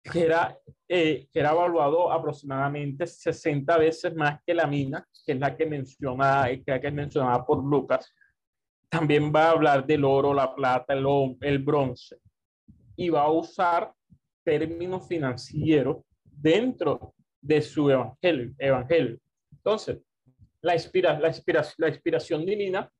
que 0.02 0.24
era, 0.24 0.56
eh, 0.88 1.26
que 1.32 1.40
era 1.40 1.52
evaluado 1.52 2.10
aproximadamente 2.10 3.06
60 3.06 3.76
veces 3.78 4.14
más 4.14 4.40
que 4.46 4.54
la 4.54 4.66
mina, 4.66 5.06
que 5.26 5.32
es 5.32 5.38
la 5.38 5.56
que 5.56 5.66
menciona, 5.66 6.48
que 6.64 6.80
es 6.82 6.92
mencionada 6.92 7.44
por 7.44 7.64
Lucas. 7.64 8.12
También 8.88 9.32
va 9.34 9.46
a 9.46 9.50
hablar 9.50 9.86
del 9.86 10.04
oro, 10.04 10.34
la 10.34 10.54
plata, 10.54 10.94
el, 10.94 11.06
el 11.40 11.58
bronce. 11.58 12.18
Y 12.96 13.08
va 13.08 13.22
a 13.22 13.30
usar 13.30 13.92
términos 14.44 15.06
financieros 15.06 15.98
dentro 16.24 17.14
de 17.40 17.62
su 17.62 17.88
evangelio. 17.90 18.54
evangelio. 18.58 19.18
Entonces, 19.52 19.98
la, 20.60 20.74
inspira, 20.74 21.18
la, 21.18 21.28
inspiración, 21.28 21.76
la 21.78 21.88
inspiración 21.88 22.44
divina 22.44 22.90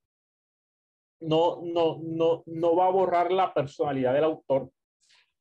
no, 1.21 1.61
no, 1.63 2.01
no, 2.03 2.43
no 2.47 2.77
va 2.77 2.87
a 2.87 2.91
borrar 2.91 3.31
la 3.31 3.53
personalidad 3.53 4.15
del 4.15 4.25
autor, 4.25 4.71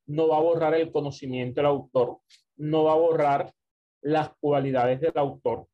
no 0.08 0.28
va 0.28 0.38
a 0.38 0.42
borrar 0.42 0.74
el 0.76 0.92
conocimiento 0.92 1.60
del 1.60 1.68
autor, 1.68 2.20
no 2.58 2.86
va 2.86 2.94
a 2.94 2.98
borrar 2.98 3.54
las 4.02 4.32
cualidades 4.40 5.02
del 5.02 5.14
autor, 5.16 5.68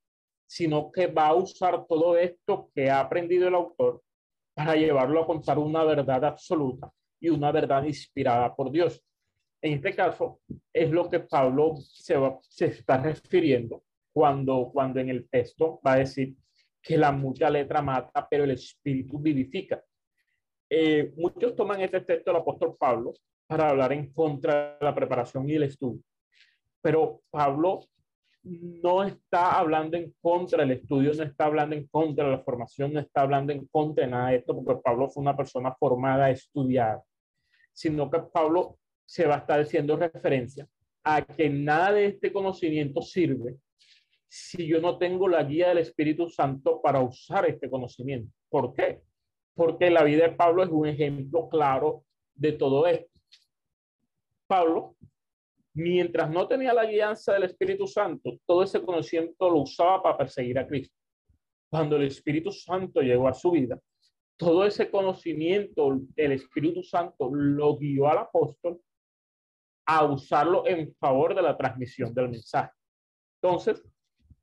sino 0.47 0.91
que 0.91 1.07
va 1.07 1.27
a 1.27 1.35
usar 1.35 1.85
todo 1.87 2.17
esto 2.17 2.69
que 2.73 2.89
ha 2.89 2.99
aprendido 2.99 3.47
el 3.47 3.55
autor 3.55 4.01
para 4.53 4.75
llevarlo 4.75 5.21
a 5.21 5.27
contar 5.27 5.59
una 5.59 5.83
verdad 5.83 6.23
absoluta 6.25 6.91
y 7.19 7.29
una 7.29 7.51
verdad 7.51 7.83
inspirada 7.83 8.55
por 8.55 8.71
Dios. 8.71 9.03
En 9.61 9.73
este 9.73 9.95
caso, 9.95 10.41
es 10.71 10.91
lo 10.91 11.09
que 11.09 11.21
Pablo 11.21 11.75
se, 11.77 12.15
se 12.41 12.65
está 12.67 12.97
refiriendo 12.97 13.83
cuando, 14.13 14.69
cuando 14.71 14.99
en 14.99 15.09
el 15.09 15.27
texto 15.27 15.81
va 15.85 15.93
a 15.93 15.97
decir 15.97 16.35
que 16.81 16.97
la 16.97 17.11
mucha 17.11 17.49
letra 17.49 17.81
mata, 17.81 18.27
pero 18.29 18.43
el 18.43 18.51
espíritu 18.51 19.17
vivifica. 19.19 19.83
Eh, 20.69 21.13
muchos 21.15 21.55
toman 21.55 21.81
este 21.81 22.01
texto 22.01 22.31
del 22.31 22.41
apóstol 22.41 22.75
Pablo 22.77 23.13
para 23.47 23.69
hablar 23.69 23.93
en 23.93 24.11
contra 24.11 24.77
de 24.79 24.85
la 24.85 24.95
preparación 24.95 25.47
y 25.49 25.55
el 25.55 25.63
estudio. 25.63 26.01
Pero 26.81 27.21
Pablo 27.29 27.81
no 28.43 29.03
está 29.03 29.57
hablando 29.57 29.97
en 29.97 30.13
contra 30.21 30.59
del 30.63 30.71
estudio, 30.71 31.13
no 31.13 31.23
está 31.23 31.45
hablando 31.45 31.75
en 31.75 31.87
contra 31.87 32.25
de 32.25 32.31
la 32.31 32.43
formación, 32.43 32.93
no 32.93 32.99
está 32.99 33.21
hablando 33.21 33.51
en 33.51 33.65
contra 33.67 34.05
de 34.05 34.11
nada 34.11 34.29
de 34.29 34.37
esto, 34.37 34.55
porque 34.55 34.81
Pablo 34.83 35.09
fue 35.09 35.21
una 35.21 35.35
persona 35.35 35.73
formada 35.73 36.25
a 36.25 36.31
estudiar, 36.31 37.01
sino 37.73 38.09
que 38.09 38.19
Pablo 38.19 38.77
se 39.05 39.25
va 39.25 39.35
a 39.35 39.39
estar 39.39 39.59
haciendo 39.59 39.97
referencia 39.97 40.67
a 41.03 41.23
que 41.23 41.49
nada 41.49 41.91
de 41.93 42.07
este 42.07 42.31
conocimiento 42.31 43.01
sirve 43.01 43.57
si 44.27 44.67
yo 44.67 44.81
no 44.81 44.97
tengo 44.97 45.27
la 45.27 45.43
guía 45.43 45.69
del 45.69 45.77
Espíritu 45.79 46.29
Santo 46.29 46.81
para 46.81 46.99
usar 46.99 47.47
este 47.47 47.69
conocimiento. 47.69 48.31
¿Por 48.49 48.73
qué? 48.73 49.01
Porque 49.55 49.89
la 49.89 50.03
vida 50.03 50.27
de 50.27 50.35
Pablo 50.35 50.63
es 50.63 50.69
un 50.69 50.85
ejemplo 50.85 51.49
claro 51.49 52.03
de 52.35 52.51
todo 52.51 52.85
esto. 52.85 53.09
Pablo, 54.47 54.95
mientras 55.73 56.29
no 56.29 56.47
tenía 56.47 56.73
la 56.73 56.85
guianza 56.85 57.33
del 57.33 57.43
Espíritu 57.43 57.87
Santo, 57.87 58.37
todo 58.45 58.63
ese 58.63 58.81
conocimiento 58.83 59.49
lo 59.49 59.61
usaba 59.61 60.03
para 60.03 60.17
perseguir 60.17 60.59
a 60.59 60.67
Cristo. 60.67 60.95
Cuando 61.69 61.95
el 61.95 62.03
Espíritu 62.03 62.51
Santo 62.51 63.01
llegó 63.01 63.27
a 63.27 63.33
su 63.33 63.51
vida, 63.51 63.79
todo 64.37 64.65
ese 64.65 64.91
conocimiento, 64.91 65.99
el 66.15 66.31
Espíritu 66.33 66.83
Santo 66.83 67.29
lo 67.33 67.77
guió 67.77 68.07
al 68.09 68.19
apóstol 68.19 68.79
a 69.87 70.03
usarlo 70.03 70.67
en 70.67 70.93
favor 70.95 71.33
de 71.33 71.41
la 71.41 71.57
transmisión 71.57 72.13
del 72.13 72.29
mensaje. 72.29 72.71
Entonces, 73.41 73.81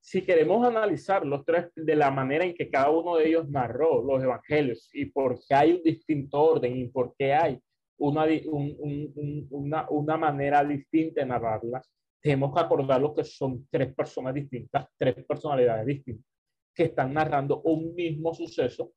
si 0.02 0.22
queremos 0.22 0.66
analizar 0.66 1.24
los 1.24 1.44
tres 1.44 1.70
de 1.76 1.94
la 1.94 2.10
manera 2.10 2.44
en 2.44 2.54
que 2.54 2.68
cada 2.68 2.90
uno 2.90 3.16
de 3.16 3.28
ellos 3.28 3.48
narró 3.48 4.02
los 4.02 4.20
evangelios 4.20 4.90
y 4.92 5.06
por 5.06 5.38
qué 5.46 5.54
hay 5.54 5.72
un 5.74 5.82
distinto 5.82 6.42
orden 6.42 6.76
y 6.76 6.88
por 6.88 7.14
qué 7.16 7.32
hay 7.32 7.60
una, 7.98 8.26
una, 9.50 9.88
una 9.88 10.16
manera 10.16 10.64
distinta 10.64 11.20
de 11.20 11.26
narrarlas, 11.28 11.88
tenemos 12.20 12.52
que 12.52 12.60
acordar 12.60 13.00
que 13.14 13.22
son 13.22 13.68
tres 13.70 13.94
personas 13.94 14.34
distintas, 14.34 14.88
tres 14.98 15.24
personalidades 15.24 15.86
distintas, 15.86 16.26
que 16.74 16.84
están 16.84 17.14
narrando 17.14 17.62
un 17.62 17.94
mismo 17.94 18.34
suceso 18.34 18.92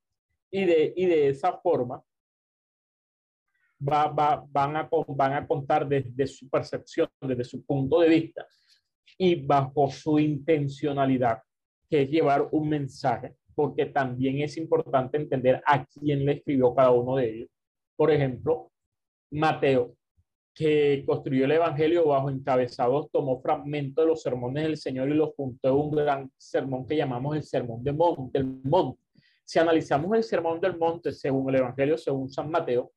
y 0.50 0.64
de, 0.64 0.92
y 0.96 1.06
de 1.06 1.28
esa 1.28 1.56
forma 1.58 2.02
va, 3.88 4.08
va, 4.08 4.44
van, 4.48 4.76
a, 4.76 4.88
van 4.90 5.32
a 5.34 5.46
contar 5.46 5.86
desde 5.86 6.26
su 6.26 6.50
percepción, 6.50 7.08
desde 7.20 7.44
su 7.44 7.64
punto 7.64 8.00
de 8.00 8.08
vista, 8.08 8.44
y 9.18 9.34
bajo 9.46 9.90
su 9.90 10.18
intencionalidad, 10.18 11.38
que 11.88 12.02
es 12.02 12.10
llevar 12.10 12.48
un 12.50 12.68
mensaje, 12.68 13.36
porque 13.54 13.86
también 13.86 14.40
es 14.40 14.56
importante 14.56 15.16
entender 15.16 15.62
a 15.66 15.84
quién 15.84 16.24
le 16.24 16.32
escribió 16.32 16.74
cada 16.74 16.90
uno 16.90 17.16
de 17.16 17.34
ellos. 17.34 17.48
Por 17.96 18.10
ejemplo, 18.10 18.70
Mateo, 19.30 19.94
que 20.54 21.04
construyó 21.06 21.44
el 21.44 21.52
Evangelio 21.52 22.06
bajo 22.06 22.30
encabezados, 22.30 23.10
tomó 23.10 23.40
fragmentos 23.40 24.04
de 24.04 24.08
los 24.08 24.22
sermones 24.22 24.64
del 24.64 24.76
Señor 24.76 25.08
y 25.10 25.14
los 25.14 25.34
juntó 25.34 25.68
en 25.68 25.74
un 25.74 25.90
gran 25.90 26.32
sermón 26.38 26.86
que 26.86 26.96
llamamos 26.96 27.36
el 27.36 27.42
Sermón 27.42 27.82
del 27.82 27.94
Monte. 28.64 29.00
Si 29.44 29.58
analizamos 29.58 30.16
el 30.16 30.24
Sermón 30.24 30.60
del 30.60 30.78
Monte 30.78 31.12
según 31.12 31.50
el 31.50 31.60
Evangelio, 31.60 31.98
según 31.98 32.30
San 32.30 32.50
Mateo, 32.50 32.92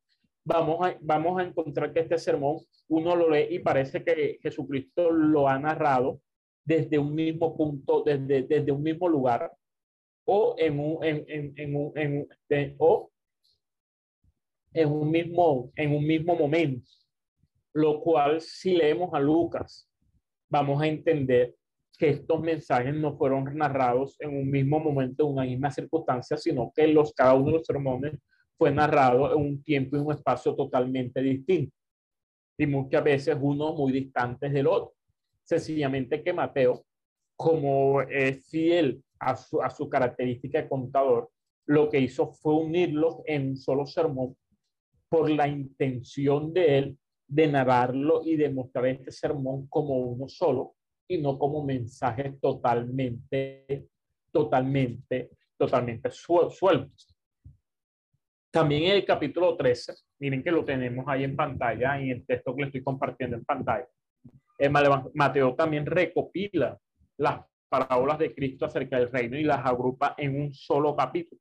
vamos 0.50 0.86
a, 0.86 0.98
vamos 1.02 1.40
a 1.40 1.44
encontrar 1.44 1.94
que 1.94 2.00
este 2.00 2.18
sermón 2.18 2.58
uno 2.88 3.16
lo 3.16 3.30
lee 3.30 3.48
y 3.52 3.60
parece 3.60 4.04
que 4.04 4.40
Jesucristo 4.42 5.12
lo 5.12 5.48
ha 5.48 5.60
narrado 5.60 6.22
desde 6.66 6.98
un 6.98 7.14
mismo 7.14 7.56
punto, 7.56 8.04
desde, 8.04 8.44
desde 8.44 8.72
un 8.72 8.82
mismo 8.82 9.08
lugar, 9.08 9.52
o 10.26 10.56
en 10.58 10.80
un, 10.80 11.04
en, 11.04 11.24
en, 11.28 11.54
en 11.56 11.76
un, 11.76 11.92
en, 11.96 12.76
o 12.80 13.12
en 14.74 14.92
un 14.92 15.12
mismo, 15.12 15.72
en 15.76 15.96
un 15.96 16.06
mismo 16.06 16.36
momento. 16.36 16.90
Lo 17.74 18.02
cual, 18.02 18.42
si 18.42 18.76
leemos 18.76 19.14
a 19.14 19.20
Lucas, 19.20 19.88
vamos 20.50 20.82
a 20.82 20.88
entender 20.88 21.56
que 21.98 22.10
estos 22.10 22.42
mensajes 22.42 22.94
no 22.96 23.18
fueron 23.18 23.56
narrados 23.56 24.16
en 24.20 24.36
un 24.36 24.50
mismo 24.50 24.80
momento, 24.80 25.26
en 25.26 25.34
una 25.34 25.44
misma 25.44 25.70
circunstancia, 25.70 26.38
sino 26.38 26.72
que 26.76 26.88
los, 26.88 27.14
cada 27.14 27.36
uno 27.36 27.48
de 27.48 27.54
los 27.54 27.66
sermones 27.66 28.14
fue 28.60 28.72
narrado 28.72 29.34
en 29.34 29.42
un 29.42 29.64
tiempo 29.64 29.96
y 29.96 30.00
un 30.02 30.12
espacio 30.12 30.54
totalmente 30.54 31.22
distinto. 31.22 31.74
Y 32.58 32.68
muchas 32.68 33.02
veces 33.02 33.38
uno 33.40 33.74
muy 33.74 33.94
distantes 33.94 34.52
del 34.52 34.68
otro. 34.68 34.94
Sencillamente 35.46 36.22
que 36.22 36.34
Mateo, 36.34 36.84
como 37.38 38.02
es 38.02 38.46
fiel 38.50 39.02
a 39.18 39.38
su, 39.38 39.62
a 39.62 39.70
su 39.70 39.90
característica 39.90 40.62
de 40.62 40.68
contador, 40.68 41.32
lo 41.68 41.90
que 41.90 42.02
hizo 42.02 42.34
fue 42.34 42.54
unirlos 42.54 43.20
en 43.26 43.52
un 43.52 43.58
solo 43.58 43.86
sermón 43.86 44.36
por 45.08 45.32
la 45.32 45.48
intención 45.48 46.52
de 46.52 46.78
él 46.80 47.00
de 47.28 47.48
narrarlo 47.48 48.24
y 48.26 48.36
de 48.36 48.50
mostrar 48.50 48.88
este 48.88 49.12
sermón 49.12 49.68
como 49.68 49.96
uno 50.00 50.28
solo 50.28 50.76
y 51.08 51.18
no 51.18 51.40
como 51.40 51.64
mensajes 51.64 52.38
totalmente, 52.42 53.88
totalmente, 54.34 55.30
totalmente 55.58 56.12
sueltos. 56.12 57.09
También 58.52 58.84
en 58.84 58.92
el 58.94 59.06
capítulo 59.06 59.56
13, 59.56 59.94
miren 60.20 60.44
que 60.44 60.52
lo 60.52 60.66
tenemos 60.66 61.06
ahí 61.08 61.24
en 61.24 61.36
pantalla, 61.36 62.00
en 62.00 62.10
el 62.10 62.26
texto 62.26 62.56
que 62.56 62.62
le 62.62 62.68
estoy 62.68 62.84
compartiendo 62.84 63.38
en 63.38 63.46
pantalla. 63.46 63.88
Mateo 65.14 65.56
también 65.56 65.86
recopila 65.86 66.78
las 67.18 67.42
parábolas 67.70 68.18
de 68.18 68.34
Cristo 68.34 68.66
acerca 68.66 68.98
del 68.98 69.12
reino 69.12 69.38
y 69.38 69.44
las 69.44 69.64
agrupa 69.66 70.16
en 70.18 70.42
un 70.42 70.54
solo 70.54 70.96
capítulo. 70.96 71.40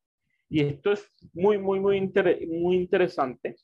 Y 0.49 0.61
esto 0.61 0.91
es 0.91 1.11
muy, 1.33 1.57
muy, 1.57 1.79
muy, 1.79 1.99
muy 2.47 2.75
interesante 2.75 3.55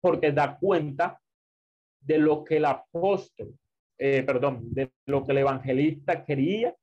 porque 0.00 0.32
da 0.32 0.58
cuenta 0.58 1.20
de 2.00 2.18
lo 2.18 2.44
que 2.44 2.56
el 2.56 2.64
apóstol, 2.64 3.54
eh, 3.98 4.22
perdón, 4.22 4.72
de 4.72 4.90
lo 5.06 5.24
que 5.24 5.32
el 5.32 5.38
evangelista 5.38 6.24
quería 6.24 6.74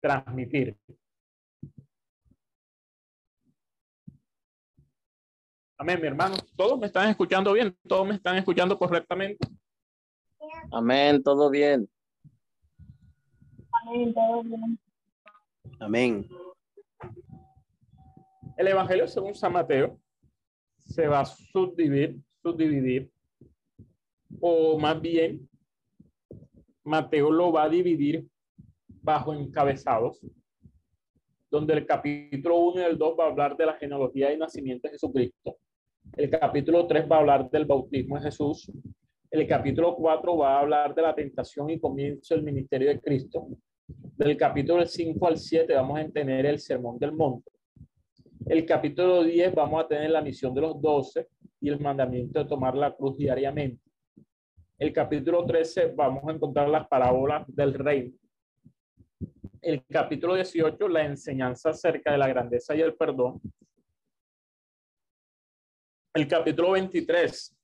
transmitir. 0.00 0.76
Amén, 5.76 6.00
mi 6.00 6.06
hermano. 6.06 6.36
¿Todos 6.56 6.78
me 6.78 6.86
están 6.86 7.08
escuchando 7.08 7.52
bien? 7.52 7.76
¿Todos 7.88 8.06
me 8.06 8.14
están 8.14 8.36
escuchando 8.36 8.78
correctamente? 8.78 9.48
Amén, 10.70 11.22
todo 11.22 11.50
bien. 11.50 11.88
Amén, 13.72 14.14
todo 14.14 14.42
bien. 14.44 14.78
Amén. 15.80 16.28
El 18.56 18.68
Evangelio 18.68 19.08
según 19.08 19.34
San 19.34 19.52
Mateo 19.52 19.98
se 20.78 21.08
va 21.08 21.20
a 21.20 21.24
subdividir, 21.24 22.20
subdividir, 22.40 23.10
o 24.40 24.78
más 24.78 25.00
bien, 25.00 25.48
Mateo 26.84 27.32
lo 27.32 27.50
va 27.50 27.64
a 27.64 27.68
dividir 27.68 28.28
bajo 29.02 29.34
encabezados, 29.34 30.20
donde 31.50 31.74
el 31.74 31.86
capítulo 31.86 32.58
1 32.58 32.80
y 32.80 32.84
el 32.84 32.98
2 32.98 33.16
va 33.18 33.24
a 33.24 33.28
hablar 33.28 33.56
de 33.56 33.66
la 33.66 33.74
genealogía 33.74 34.32
y 34.32 34.38
nacimiento 34.38 34.86
de 34.86 34.92
Jesucristo. 34.92 35.56
El 36.16 36.30
capítulo 36.30 36.86
3 36.86 37.10
va 37.10 37.16
a 37.16 37.18
hablar 37.20 37.50
del 37.50 37.64
bautismo 37.64 38.16
de 38.16 38.22
Jesús. 38.22 38.70
El 39.30 39.48
capítulo 39.48 39.96
4 39.96 40.36
va 40.36 40.56
a 40.56 40.60
hablar 40.60 40.94
de 40.94 41.02
la 41.02 41.12
tentación 41.12 41.70
y 41.70 41.80
comienzo 41.80 42.34
del 42.34 42.44
ministerio 42.44 42.88
de 42.88 43.00
Cristo. 43.00 43.48
Del 43.88 44.36
capítulo 44.36 44.86
5 44.86 45.26
al 45.26 45.36
7 45.36 45.74
vamos 45.74 45.98
a 45.98 46.08
tener 46.08 46.46
el 46.46 46.60
sermón 46.60 47.00
del 47.00 47.10
monte. 47.10 47.50
El 48.46 48.64
capítulo 48.64 49.24
10 49.24 49.56
vamos 49.56 49.84
a 49.84 49.88
tener 49.88 50.10
la 50.10 50.22
misión 50.22 50.54
de 50.54 50.60
los 50.60 50.80
12 50.80 51.26
y 51.60 51.68
el 51.68 51.80
mandamiento 51.80 52.38
de 52.38 52.44
tomar 52.44 52.76
la 52.76 52.94
cruz 52.94 53.18
diariamente. 53.18 53.82
El 54.78 54.92
capítulo 54.92 55.44
13 55.44 55.94
vamos 55.96 56.22
a 56.28 56.32
encontrar 56.32 56.68
las 56.68 56.86
parábolas 56.86 57.44
del 57.48 57.74
reino. 57.74 58.12
El 59.60 59.84
capítulo 59.86 60.36
18, 60.36 60.88
la 60.88 61.06
enseñanza 61.06 61.70
acerca 61.70 62.12
de 62.12 62.18
la 62.18 62.28
grandeza 62.28 62.76
y 62.76 62.82
el 62.82 62.94
perdón. 62.94 63.40
El 66.16 66.28
capítulo 66.28 66.70
23, 66.70 67.56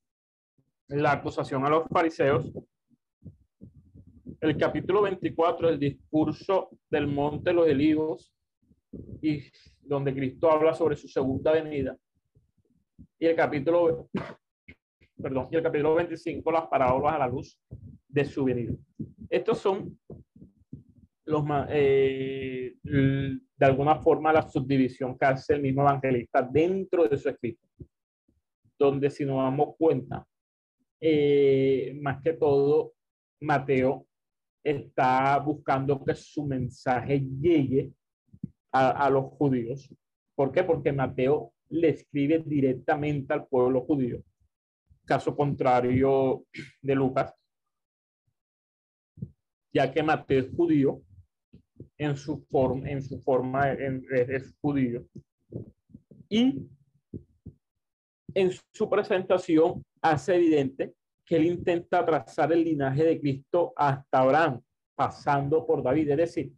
la 0.88 1.12
acusación 1.12 1.64
a 1.64 1.68
los 1.68 1.86
fariseos. 1.86 2.50
El 4.40 4.56
capítulo 4.56 5.02
24, 5.02 5.68
el 5.68 5.78
discurso 5.78 6.70
del 6.90 7.06
monte 7.06 7.50
de 7.50 7.54
los 7.54 7.68
olivos 7.68 8.34
y 9.22 9.44
donde 9.80 10.12
Cristo 10.12 10.50
habla 10.50 10.74
sobre 10.74 10.96
su 10.96 11.06
segunda 11.06 11.52
venida. 11.52 11.96
Y 13.20 13.26
el 13.26 13.36
capítulo, 13.36 14.08
perdón, 15.22 15.46
y 15.52 15.56
el 15.56 15.62
capítulo 15.62 15.94
25, 15.94 16.50
las 16.50 16.66
parábolas 16.66 17.14
a 17.14 17.18
la 17.18 17.28
luz 17.28 17.56
de 18.08 18.24
su 18.24 18.46
venida. 18.46 18.74
Estos 19.28 19.58
son 19.58 19.96
los 21.24 21.44
eh, 21.68 22.74
de 22.82 23.66
alguna 23.66 23.94
forma 23.94 24.32
la 24.32 24.42
subdivisión 24.42 25.16
que 25.16 25.26
hace 25.26 25.54
el 25.54 25.62
mismo 25.62 25.82
evangelista 25.82 26.42
dentro 26.42 27.06
de 27.06 27.16
su 27.16 27.28
escrito, 27.28 27.69
donde 28.80 29.10
si 29.10 29.26
nos 29.26 29.36
damos 29.36 29.76
cuenta, 29.76 30.26
eh, 31.00 31.92
más 32.00 32.22
que 32.22 32.32
todo, 32.32 32.94
Mateo 33.40 34.06
está 34.64 35.38
buscando 35.38 36.02
que 36.02 36.14
su 36.14 36.44
mensaje 36.44 37.20
llegue 37.20 37.92
a, 38.72 39.10
los 39.10 39.24
judíos. 39.32 39.92
¿Por 40.34 40.52
qué? 40.52 40.62
Porque 40.64 40.92
Mateo 40.92 41.52
le 41.68 41.90
escribe 41.90 42.42
directamente 42.46 43.32
al 43.32 43.46
pueblo 43.46 43.82
judío. 43.82 44.22
Caso 45.04 45.36
contrario 45.36 46.44
de 46.80 46.94
Lucas, 46.94 47.34
ya 49.72 49.92
que 49.92 50.02
Mateo 50.02 50.40
es 50.40 50.50
judío, 50.54 51.02
en 51.98 52.16
su 52.16 52.38
forma, 52.50 52.88
en 52.88 53.02
su 53.02 53.20
forma 53.20 53.72
es 53.72 54.54
judío. 54.60 55.04
Y 56.28 56.68
en 58.34 58.50
su 58.72 58.88
presentación 58.88 59.84
hace 60.00 60.36
evidente 60.36 60.94
que 61.24 61.36
él 61.36 61.46
intenta 61.46 62.04
trazar 62.04 62.52
el 62.52 62.64
linaje 62.64 63.04
de 63.04 63.20
Cristo 63.20 63.72
hasta 63.76 64.18
Abraham, 64.18 64.60
pasando 64.94 65.66
por 65.66 65.82
David. 65.82 66.10
Es 66.10 66.16
decir, 66.16 66.52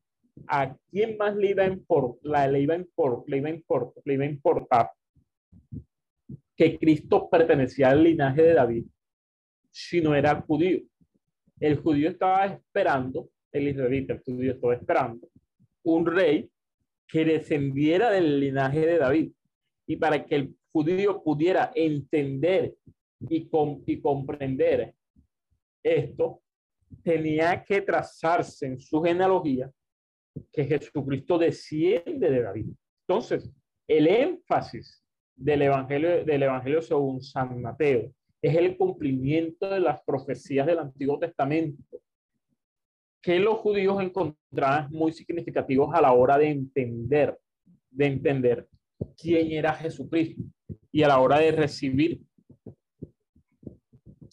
¿a 0.47 0.75
quién 0.91 1.17
más 1.17 1.37
le 1.37 1.51
iba 1.51 1.65
a, 1.65 1.67
importar, 1.67 2.51
le 2.51 2.61
iba 2.61 2.75
a, 2.75 2.79
le 2.79 3.37
iba 3.37 3.49
a, 3.51 3.93
le 4.05 4.15
iba 4.15 4.25
a 4.25 4.29
importar 4.29 4.91
que 6.57 6.79
Cristo 6.79 7.29
pertenecía 7.29 7.91
al 7.91 8.03
linaje 8.03 8.43
de 8.43 8.55
David 8.55 8.87
si 9.71 10.01
no 10.01 10.15
era 10.15 10.41
judío? 10.41 10.81
El 11.61 11.77
judío 11.77 12.09
estaba 12.09 12.47
esperando, 12.47 13.29
el 13.53 13.69
israelita, 13.69 14.15
el 14.15 14.21
judío 14.21 14.53
estaba 14.53 14.75
esperando 14.75 15.29
un 15.85 16.07
rey 16.07 16.49
que 17.07 17.25
descendiera 17.25 18.11
del 18.11 18.41
linaje 18.41 18.87
de 18.87 18.99
David. 18.99 19.33
Y 19.87 19.97
para 19.97 20.25
que 20.25 20.37
el 20.37 20.57
judío 20.73 21.23
pudiera 21.23 21.71
entender 21.75 22.75
y, 23.29 23.49
comprender 24.01 24.95
esto, 25.83 26.43
tenía 27.03 27.63
que 27.63 27.83
trazarse 27.83 28.67
en 28.67 28.79
su 28.81 29.01
genealogía 29.03 29.71
que 30.53 30.65
Jesucristo 30.65 31.39
desciende 31.39 32.31
de 32.31 32.43
David. 32.43 32.67
Entonces, 33.07 33.51
el 33.87 34.07
énfasis 34.07 35.05
del 35.37 35.63
evangelio, 35.63 36.25
del 36.25 36.43
evangelio 36.43 36.81
según 36.83 37.23
San 37.23 37.61
Mateo 37.61 38.13
es 38.41 38.57
el 38.57 38.77
cumplimiento 38.77 39.69
de 39.71 39.81
las 39.81 40.03
profecías 40.03 40.67
del 40.67 40.81
Antiguo 40.81 41.19
Testamento, 41.19 42.01
que 43.23 43.39
los 43.39 43.59
judíos 43.59 44.03
encontraban 44.03 44.91
muy 44.91 45.13
significativos 45.13 45.95
a 45.95 46.01
la 46.01 46.13
hora 46.13 46.37
de 46.39 46.49
entender, 46.49 47.39
de 47.91 48.07
entender 48.07 48.69
quién 49.17 49.53
era 49.53 49.75
Jesucristo 49.75 50.43
y 50.91 51.03
a 51.03 51.09
la 51.09 51.21
hora 51.21 51.39
de 51.39 51.53
recibir 51.53 52.21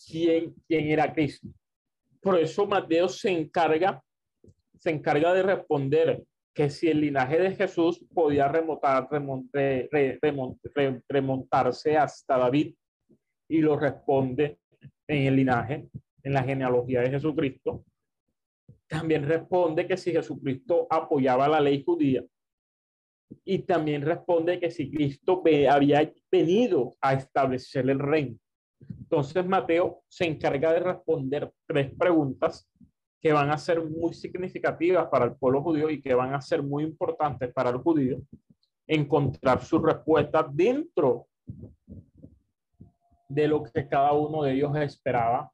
quién, 0.07 0.53
quién 0.67 0.87
era 0.87 1.13
Cristo. 1.13 1.47
Por 2.21 2.37
eso 2.37 2.65
Mateo 2.65 3.07
se 3.07 3.29
encarga 3.31 4.03
se 4.79 4.89
encarga 4.89 5.33
de 5.33 5.43
responder 5.43 6.23
que 6.53 6.69
si 6.69 6.89
el 6.89 7.01
linaje 7.01 7.37
de 7.37 7.55
Jesús 7.55 8.03
podía 8.13 8.47
remontar, 8.47 9.07
remontarse 11.07 11.97
hasta 11.97 12.37
David 12.37 12.73
y 13.47 13.59
lo 13.59 13.77
responde 13.77 14.57
en 15.07 15.27
el 15.27 15.35
linaje, 15.35 15.89
en 16.23 16.33
la 16.33 16.43
genealogía 16.43 17.01
de 17.01 17.11
Jesucristo. 17.11 17.83
También 18.87 19.27
responde 19.27 19.85
que 19.85 19.97
si 19.97 20.11
Jesucristo 20.11 20.87
apoyaba 20.89 21.47
la 21.47 21.59
ley 21.59 21.83
judía 21.83 22.23
y 23.45 23.59
también 23.59 24.01
responde 24.01 24.59
que 24.59 24.71
si 24.71 24.91
Cristo 24.91 25.43
había 25.69 26.11
venido 26.31 26.95
a 27.01 27.13
establecer 27.13 27.89
el 27.89 27.99
reino. 27.99 28.37
Entonces 28.79 29.45
Mateo 29.45 30.03
se 30.07 30.25
encarga 30.25 30.73
de 30.73 30.79
responder 30.79 31.51
tres 31.67 31.91
preguntas 31.97 32.69
que 33.21 33.33
van 33.33 33.49
a 33.49 33.57
ser 33.57 33.83
muy 33.83 34.13
significativas 34.13 35.07
para 35.09 35.25
el 35.25 35.35
pueblo 35.35 35.61
judío 35.61 35.89
y 35.89 36.01
que 36.01 36.13
van 36.13 36.33
a 36.33 36.41
ser 36.41 36.63
muy 36.63 36.83
importantes 36.83 37.51
para 37.53 37.69
el 37.69 37.77
judío. 37.77 38.21
encontrar 38.87 39.61
su 39.61 39.77
respuesta 39.77 40.47
dentro 40.51 41.27
de 43.27 43.47
lo 43.47 43.61
que 43.61 43.87
cada 43.87 44.13
uno 44.13 44.41
de 44.41 44.53
ellos 44.53 44.75
esperaba, 44.77 45.51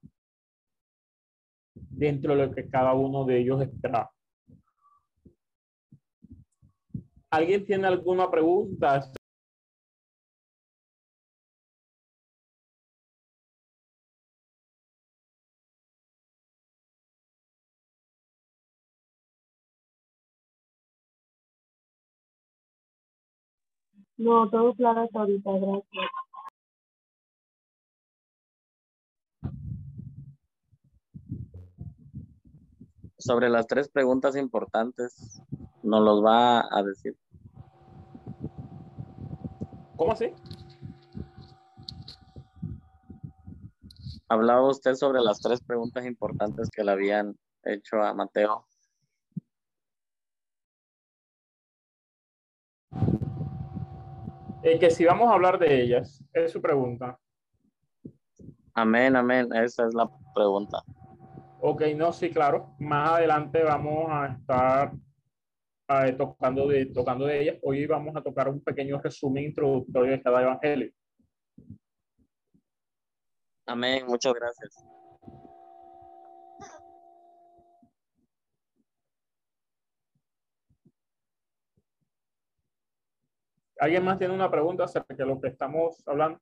dentro 1.73 2.33
de 2.33 2.45
lo 2.45 2.55
que 2.55 2.69
cada 2.69 2.93
uno 2.93 3.25
de 3.25 3.39
ellos 3.39 3.61
esperaba. 3.61 4.14
¿Alguien 7.35 7.65
tiene 7.65 7.85
alguna 7.85 8.31
pregunta? 8.31 9.11
No, 24.15 24.49
todo 24.49 24.73
claro 24.75 25.01
hasta 25.01 25.19
ahorita, 25.19 25.51
gracias. 25.51 26.07
Sobre 33.17 33.49
las 33.49 33.67
tres 33.67 33.89
preguntas 33.89 34.37
importantes, 34.37 35.41
nos 35.83 36.01
los 36.01 36.23
va 36.23 36.61
a 36.61 36.81
decir. 36.81 37.17
¿Cómo 39.95 40.11
así? 40.11 40.33
Hablaba 44.27 44.67
usted 44.67 44.95
sobre 44.95 45.21
las 45.21 45.39
tres 45.39 45.61
preguntas 45.61 46.05
importantes 46.05 46.69
que 46.69 46.83
le 46.83 46.91
habían 46.91 47.37
hecho 47.63 48.01
a 48.01 48.13
Mateo. 48.13 48.65
Eh, 54.63 54.79
que 54.79 54.89
si 54.89 55.05
vamos 55.05 55.29
a 55.29 55.33
hablar 55.33 55.59
de 55.59 55.81
ellas, 55.81 56.23
es 56.33 56.51
su 56.51 56.59
pregunta. 56.59 57.19
Amén, 58.73 59.15
amén. 59.15 59.47
Esa 59.53 59.85
es 59.85 59.93
la 59.93 60.09
pregunta. 60.33 60.81
Ok, 61.61 61.83
no, 61.95 62.11
sí, 62.11 62.31
claro. 62.31 62.75
Más 62.79 63.11
adelante 63.11 63.63
vamos 63.63 64.07
a 64.09 64.27
estar 64.27 64.91
eh, 65.87 66.13
tocando, 66.13 66.67
de, 66.67 66.87
tocando 66.87 67.25
de 67.25 67.41
ellas. 67.41 67.57
Hoy 67.61 67.85
vamos 67.85 68.15
a 68.15 68.21
tocar 68.21 68.49
un 68.49 68.61
pequeño 68.61 68.99
resumen 69.01 69.45
introductorio 69.45 70.11
de 70.11 70.21
cada 70.21 70.41
evangelio. 70.41 70.91
Amén, 73.67 74.05
muchas 74.07 74.33
gracias. 74.33 74.75
¿Alguien 83.79 84.05
más 84.05 84.17
tiene 84.17 84.33
una 84.33 84.49
pregunta 84.49 84.85
acerca 84.85 85.13
de 85.15 85.25
lo 85.25 85.39
que 85.41 85.49
estamos 85.49 86.01
hablando? 86.07 86.39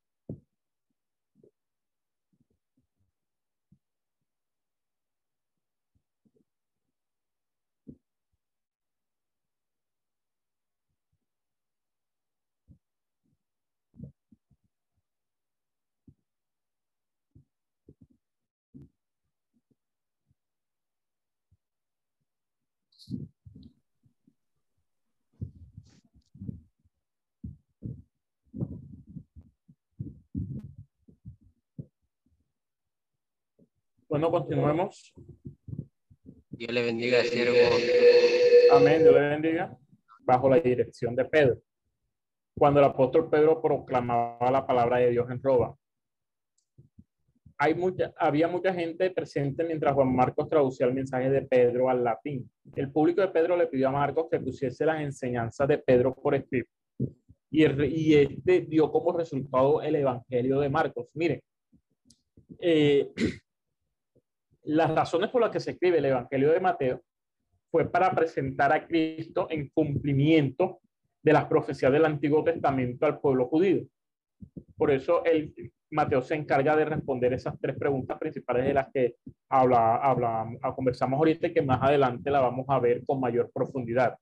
Bueno, 34.14 34.30
continuemos. 34.30 35.12
Dios 36.50 36.72
le 36.72 36.82
bendiga, 36.84 37.20
siervo. 37.24 37.56
Amén, 38.70 39.02
Dios 39.02 39.12
le 39.12 39.20
bendiga. 39.20 39.76
Bajo 40.20 40.48
la 40.48 40.60
dirección 40.60 41.16
de 41.16 41.24
Pedro. 41.24 41.60
Cuando 42.56 42.78
el 42.78 42.86
apóstol 42.86 43.28
Pedro 43.28 43.60
proclamaba 43.60 44.52
la 44.52 44.64
palabra 44.64 44.98
de 44.98 45.10
Dios 45.10 45.28
en 45.32 45.42
Roma, 45.42 45.74
hay 47.58 47.74
mucha, 47.74 48.14
había 48.16 48.46
mucha 48.46 48.72
gente 48.72 49.10
presente 49.10 49.64
mientras 49.64 49.92
Juan 49.94 50.14
Marcos 50.14 50.48
traducía 50.48 50.86
el 50.86 50.94
mensaje 50.94 51.28
de 51.28 51.42
Pedro 51.42 51.90
al 51.90 52.04
latín. 52.04 52.48
El 52.76 52.92
público 52.92 53.20
de 53.20 53.28
Pedro 53.30 53.56
le 53.56 53.66
pidió 53.66 53.88
a 53.88 53.90
Marcos 53.90 54.28
que 54.30 54.38
pusiese 54.38 54.86
las 54.86 55.00
enseñanzas 55.00 55.66
de 55.66 55.78
Pedro 55.78 56.14
por 56.14 56.36
escrito. 56.36 56.70
Y, 57.50 57.64
y 57.66 58.14
este 58.14 58.60
dio 58.60 58.92
como 58.92 59.10
resultado 59.10 59.82
el 59.82 59.96
Evangelio 59.96 60.60
de 60.60 60.68
Marcos. 60.68 61.08
Miren, 61.14 61.42
eh, 62.60 63.10
las 64.64 64.94
razones 64.94 65.30
por 65.30 65.40
las 65.40 65.50
que 65.50 65.60
se 65.60 65.72
escribe 65.72 65.98
el 65.98 66.06
Evangelio 66.06 66.52
de 66.52 66.60
Mateo 66.60 67.02
fue 67.70 67.90
para 67.90 68.10
presentar 68.12 68.72
a 68.72 68.86
Cristo 68.86 69.46
en 69.50 69.68
cumplimiento 69.70 70.80
de 71.22 71.32
las 71.32 71.46
profecías 71.46 71.92
del 71.92 72.04
Antiguo 72.04 72.44
Testamento 72.44 73.06
al 73.06 73.20
pueblo 73.20 73.46
judío. 73.46 73.84
Por 74.76 74.90
eso 74.90 75.24
el, 75.24 75.54
Mateo 75.94 76.22
se 76.22 76.34
encarga 76.34 76.76
de 76.76 76.84
responder 76.84 77.32
esas 77.32 77.58
tres 77.60 77.76
preguntas 77.78 78.18
principales 78.18 78.64
de 78.64 78.74
las 78.74 78.88
que 78.92 79.16
habla, 79.48 79.96
habla, 79.96 80.46
conversamos 80.74 81.18
ahorita 81.18 81.46
y 81.46 81.52
que 81.52 81.62
más 81.62 81.80
adelante 81.80 82.30
la 82.30 82.40
vamos 82.40 82.66
a 82.68 82.80
ver 82.80 83.04
con 83.06 83.20
mayor 83.20 83.50
profundidad. 83.52 84.16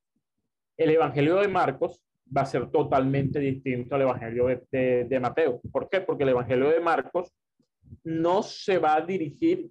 El 0.77 0.91
Evangelio 0.91 1.37
de 1.37 1.49
Marcos 1.49 2.01
va 2.35 2.43
a 2.43 2.47
ser 2.47 2.71
totalmente 2.71 3.39
distinto 3.41 3.95
al 3.95 4.03
Evangelio 4.03 4.47
de, 4.47 5.07
de 5.09 5.21
Mateo. 5.21 5.61
¿Por 5.73 5.89
qué? 5.89 6.01
Porque 6.01 6.25
el 6.25 6.31
Evangelio 6.31 6.69
de 6.69 6.81
Marcos 6.81 7.33
no 8.05 8.43
se 8.43 8.79
va 8.79 8.97
a 8.97 9.01
dirigir 9.01 9.71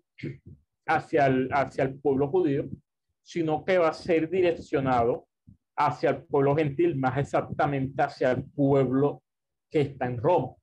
hacia 0.88 1.28
el, 1.28 1.50
hacia 1.52 1.84
el 1.84 2.00
pueblo 2.00 2.28
judío, 2.28 2.66
sino 3.24 3.64
que 3.64 3.78
va 3.78 3.90
a 3.90 3.94
ser 3.94 4.30
direccionado 4.30 5.28
hacia 5.76 6.12
el 6.12 6.24
pueblo 6.24 6.56
gentil, 6.56 6.96
más 6.96 7.18
exactamente 7.18 8.02
hacia 8.02 8.32
el 8.32 8.44
pueblo 8.44 9.24
que 9.70 9.82
está 9.82 10.06
en 10.06 10.18
Roma. 10.18 10.54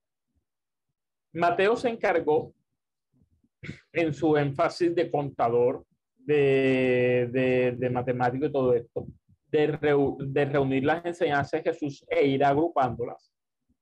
Mateo 1.33 1.76
se 1.76 1.88
encargó 1.88 2.52
en 3.92 4.12
su 4.14 4.37
énfasis 4.37 4.94
de 4.94 5.11
contador, 5.11 5.85
de, 6.16 7.74
de, 7.78 7.90
matemático 7.90 8.46
y 8.46 8.52
todo 8.52 8.74
esto, 8.74 9.07
de, 9.50 10.16
de, 10.20 10.44
reunir 10.44 10.85
las 10.85 11.04
enseñanzas 11.07 11.62
de 11.62 11.72
Jesús 11.72 12.04
e 12.07 12.26
ir 12.26 12.44
agrupándolas, 12.44 13.33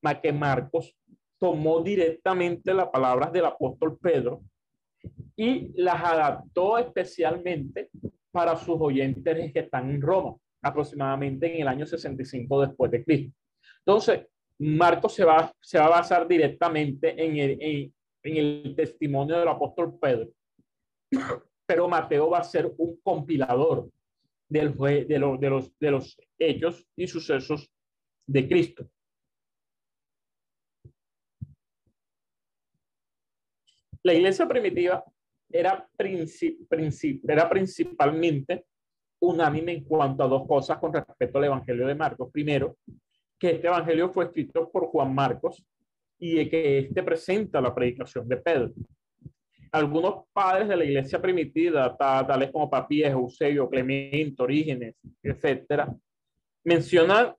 más 0.01 0.21
que 0.21 0.33
Marcos 0.33 0.97
tomó 1.39 1.83
directamente 1.83 2.73
las 2.73 2.89
palabras 2.89 3.33
del 3.33 3.47
apóstol 3.47 3.99
Pedro 3.99 4.43
y 5.37 5.73
las 5.81 6.03
adaptó 6.03 6.79
especialmente 6.79 7.91
para 8.31 8.57
sus 8.57 8.77
oyentes 8.81 9.53
que 9.53 9.61
están 9.61 9.91
en 9.91 10.01
Roma, 10.01 10.37
aproximadamente 10.63 11.55
en 11.55 11.63
el 11.63 11.69
año 11.69 11.87
65 11.87 12.63
después 12.63 12.91
de 12.91 13.05
Cristo. 13.05 13.37
Entonces, 13.79 14.27
Marcos 14.59 15.15
se 15.15 15.25
va, 15.25 15.53
se 15.61 15.79
va 15.79 15.87
a 15.87 15.91
basar 15.91 16.27
directamente 16.27 17.23
en 17.23 17.37
el, 17.37 17.59
en, 17.61 17.93
el 18.23 18.75
testimonio 18.75 19.39
del 19.39 19.49
apóstol 19.49 19.99
Pedro, 19.99 20.31
pero 21.67 21.89
Mateo 21.89 22.31
va 22.31 22.39
a 22.39 22.45
ser 22.45 22.73
un 22.79 22.99
compilador 23.03 23.91
del, 24.49 24.75
de, 24.75 25.05
de, 25.05 25.19
los, 25.19 25.79
de 25.79 25.91
los 25.91 26.19
hechos 26.39 26.87
y 26.97 27.07
sucesos 27.07 27.71
de 28.27 28.49
Cristo. 28.49 28.89
La 34.03 34.15
iglesia 34.15 34.47
primitiva 34.47 35.05
era, 35.51 35.89
era 35.99 37.49
principalmente 37.49 38.65
unánime 39.21 39.73
en 39.73 39.85
cuanto 39.85 40.23
a 40.23 40.29
dos 40.29 40.47
cosas 40.47 40.79
con 40.79 40.93
respecto 40.93 41.39
al 41.39 41.45
Evangelio 41.45 41.87
de 41.87 41.95
Marcos. 41.95 42.31
Primero, 42.33 42.77
que 43.39 43.53
este 43.53 43.67
Evangelio 43.67 44.11
fue 44.11 44.27
escrito 44.27 44.71
por 44.71 44.87
Juan 44.87 45.15
Marcos 45.15 45.65
y 46.19 46.49
que 46.49 46.79
este 46.79 47.03
presenta 47.03 47.61
la 47.61 47.75
predicación 47.75 48.29
de 48.29 48.37
Pedro. 48.39 48.73
Algunos 49.73 50.25
padres 50.33 50.69
de 50.69 50.77
la 50.77 50.85
iglesia 50.85 51.21
primitiva, 51.21 51.97
tales 51.97 52.51
como 52.51 52.71
Papías, 52.71 53.13
Eusebio, 53.13 53.69
Clemente, 53.69 54.43
Orígenes, 54.43 54.95
etcétera, 55.23 55.95
mencionan 56.65 57.35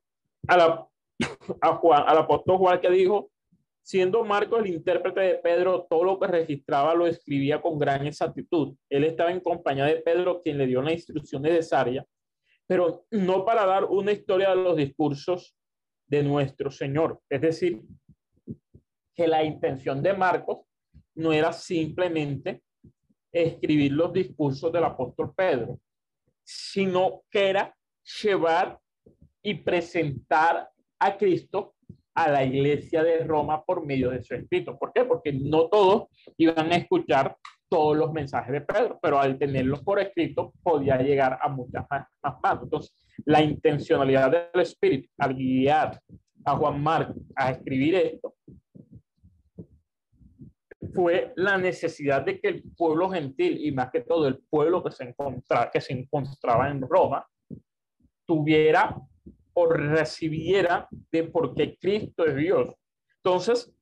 a 0.48 0.58
la, 0.58 0.88
a 1.62 1.76
Juan, 1.76 2.04
al 2.06 2.18
apóstol 2.20 2.58
Juan 2.58 2.80
que 2.80 2.90
dijo 2.92 3.32
Siendo 3.88 4.26
Marcos 4.26 4.60
el 4.60 4.68
intérprete 4.68 5.22
de 5.22 5.36
Pedro, 5.36 5.88
todo 5.90 6.04
lo 6.04 6.20
que 6.20 6.28
registraba 6.28 6.94
lo 6.94 7.08
escribía 7.08 7.62
con 7.62 7.80
gran 7.80 8.06
exactitud. 8.06 8.76
Él 8.90 9.06
estaba 9.06 9.32
en 9.32 9.40
compañía 9.40 9.86
de 9.86 10.02
Pedro, 10.02 10.42
quien 10.42 10.58
le 10.58 10.68
dio 10.68 10.82
la 10.82 10.92
instrucción 10.92 11.42
necesaria, 11.42 12.06
pero 12.68 13.06
no 13.12 13.46
para 13.46 13.66
dar 13.66 13.86
una 13.86 14.12
historia 14.12 14.50
de 14.50 14.58
los 14.58 14.76
discursos 14.76 15.56
de 16.06 16.22
nuestro 16.22 16.70
Señor. 16.70 17.22
Es 17.30 17.40
decir, 17.40 17.82
que 19.16 19.26
la 19.26 19.46
intención 19.46 20.04
de 20.04 20.14
Marcos 20.14 20.66
no 21.16 21.32
era 21.32 21.54
simplemente 21.54 22.64
escribir 23.32 23.94
los 23.94 24.12
discursos 24.12 24.70
del 24.70 24.84
apóstol 24.84 25.34
Pedro, 25.34 25.80
sino 26.44 27.24
que 27.32 27.52
era 27.52 27.74
llevar 28.22 28.82
y 29.42 29.54
presentar 29.54 30.70
a 31.00 31.18
Cristo 31.18 31.77
a 32.18 32.32
la 32.32 32.44
iglesia 32.44 33.04
de 33.04 33.24
Roma 33.24 33.64
por 33.64 33.86
medio 33.86 34.10
de 34.10 34.24
su 34.24 34.34
escrito. 34.34 34.76
¿Por 34.76 34.92
qué? 34.92 35.06
Porque 35.06 35.32
no 35.32 35.68
todos 35.68 36.08
iban 36.38 36.72
a 36.72 36.76
escuchar 36.76 37.38
todos 37.70 37.96
los 37.96 38.12
mensajes 38.12 38.52
de 38.52 38.62
Pedro, 38.62 38.98
pero 39.00 39.20
al 39.20 39.38
tenerlos 39.38 39.84
por 39.84 40.00
escrito 40.00 40.52
podía 40.64 40.98
llegar 40.98 41.38
a 41.40 41.48
muchas 41.48 41.86
más, 41.88 42.08
más. 42.42 42.60
Entonces, 42.64 42.92
la 43.24 43.44
intencionalidad 43.44 44.32
del 44.32 44.64
Espíritu 44.64 45.10
al 45.20 45.36
guiar 45.36 46.02
a 46.44 46.56
Juan 46.56 46.82
Marcos 46.82 47.18
a 47.36 47.52
escribir 47.52 47.94
esto 47.94 48.34
fue 50.96 51.34
la 51.36 51.60
necesidad 51.60 52.24
de 52.24 52.40
que 52.40 52.48
el 52.48 52.64
pueblo 52.76 53.12
gentil 53.12 53.64
y 53.64 53.72
más 53.72 53.92
que 53.92 54.02
todo 54.02 54.28
el 54.28 54.40
pueblo 54.50 54.84
que 54.84 54.92
se 55.82 55.94
encontraba 55.94 56.72
en 56.72 56.82
Roma 56.82 57.28
tuviera 58.26 58.98
o 59.60 59.66
recibiera 59.66 60.88
de 61.12 61.24
por 61.24 61.56
qué 61.56 61.76
Cristo 61.80 62.24
es 62.28 62.36
Dios. 62.36 62.76
Entonces, 63.24 63.74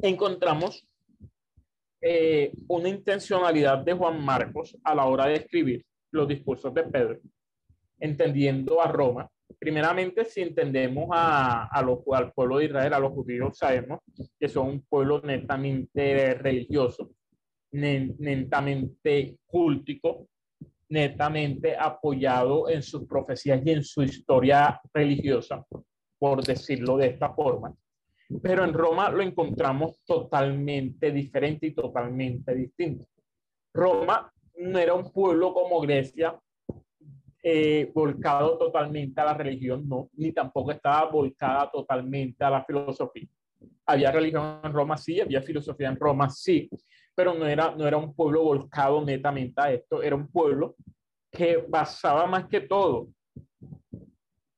encontramos 0.00 0.82
eh, 2.00 2.50
una 2.66 2.88
intencionalidad 2.88 3.80
de 3.80 3.92
Juan 3.92 4.24
Marcos 4.24 4.74
a 4.82 4.94
la 4.94 5.04
hora 5.04 5.26
de 5.26 5.34
escribir 5.34 5.84
los 6.12 6.26
discursos 6.26 6.72
de 6.72 6.84
Pedro, 6.84 7.20
entendiendo 7.98 8.80
a 8.80 8.90
Roma. 8.90 9.28
Primeramente, 9.58 10.24
si 10.24 10.40
entendemos 10.40 11.10
a, 11.12 11.82
los, 11.84 11.98
al 12.14 12.32
pueblo 12.32 12.56
de 12.56 12.64
Israel, 12.64 12.94
a 12.94 13.00
los 13.00 13.12
judíos, 13.12 13.58
sabemos 13.58 14.00
que 14.38 14.48
son 14.48 14.68
un 14.68 14.80
pueblo 14.88 15.20
netamente 15.20 16.32
religioso, 16.36 17.10
netamente 17.72 19.36
cultico, 19.44 20.26
netamente 20.90 21.76
apoyado 21.76 22.68
en 22.68 22.82
sus 22.82 23.06
profecías 23.06 23.62
y 23.64 23.70
en 23.70 23.84
su 23.84 24.02
historia 24.02 24.80
religiosa, 24.92 25.64
por 26.18 26.44
decirlo 26.44 26.96
de 26.96 27.06
esta 27.06 27.32
forma. 27.32 27.74
Pero 28.42 28.64
en 28.64 28.72
Roma 28.72 29.10
lo 29.10 29.22
encontramos 29.22 30.02
totalmente 30.04 31.10
diferente 31.10 31.68
y 31.68 31.74
totalmente 31.74 32.54
distinto. 32.54 33.06
Roma 33.72 34.32
no 34.58 34.78
era 34.78 34.94
un 34.94 35.10
pueblo 35.10 35.54
como 35.54 35.80
Grecia, 35.80 36.38
eh, 37.42 37.90
volcado 37.94 38.58
totalmente 38.58 39.20
a 39.20 39.24
la 39.24 39.34
religión, 39.34 39.88
no, 39.88 40.10
ni 40.14 40.32
tampoco 40.32 40.72
estaba 40.72 41.10
volcada 41.10 41.70
totalmente 41.70 42.44
a 42.44 42.50
la 42.50 42.64
filosofía. 42.64 43.26
Había 43.86 44.12
religión 44.12 44.60
en 44.62 44.72
Roma, 44.72 44.96
sí, 44.96 45.20
había 45.20 45.40
filosofía 45.40 45.88
en 45.88 45.96
Roma, 45.96 46.28
sí, 46.28 46.68
pero 47.14 47.34
no 47.34 47.46
era, 47.46 47.74
no 47.74 47.86
era 47.86 47.96
un 47.96 48.14
pueblo 48.14 48.42
volcado 48.42 49.04
netamente 49.04 49.60
a 49.60 49.72
esto, 49.72 50.02
era 50.02 50.16
un 50.16 50.28
pueblo 50.28 50.76
que 51.30 51.64
basaba 51.68 52.26
más 52.26 52.46
que 52.46 52.60
todo, 52.60 53.08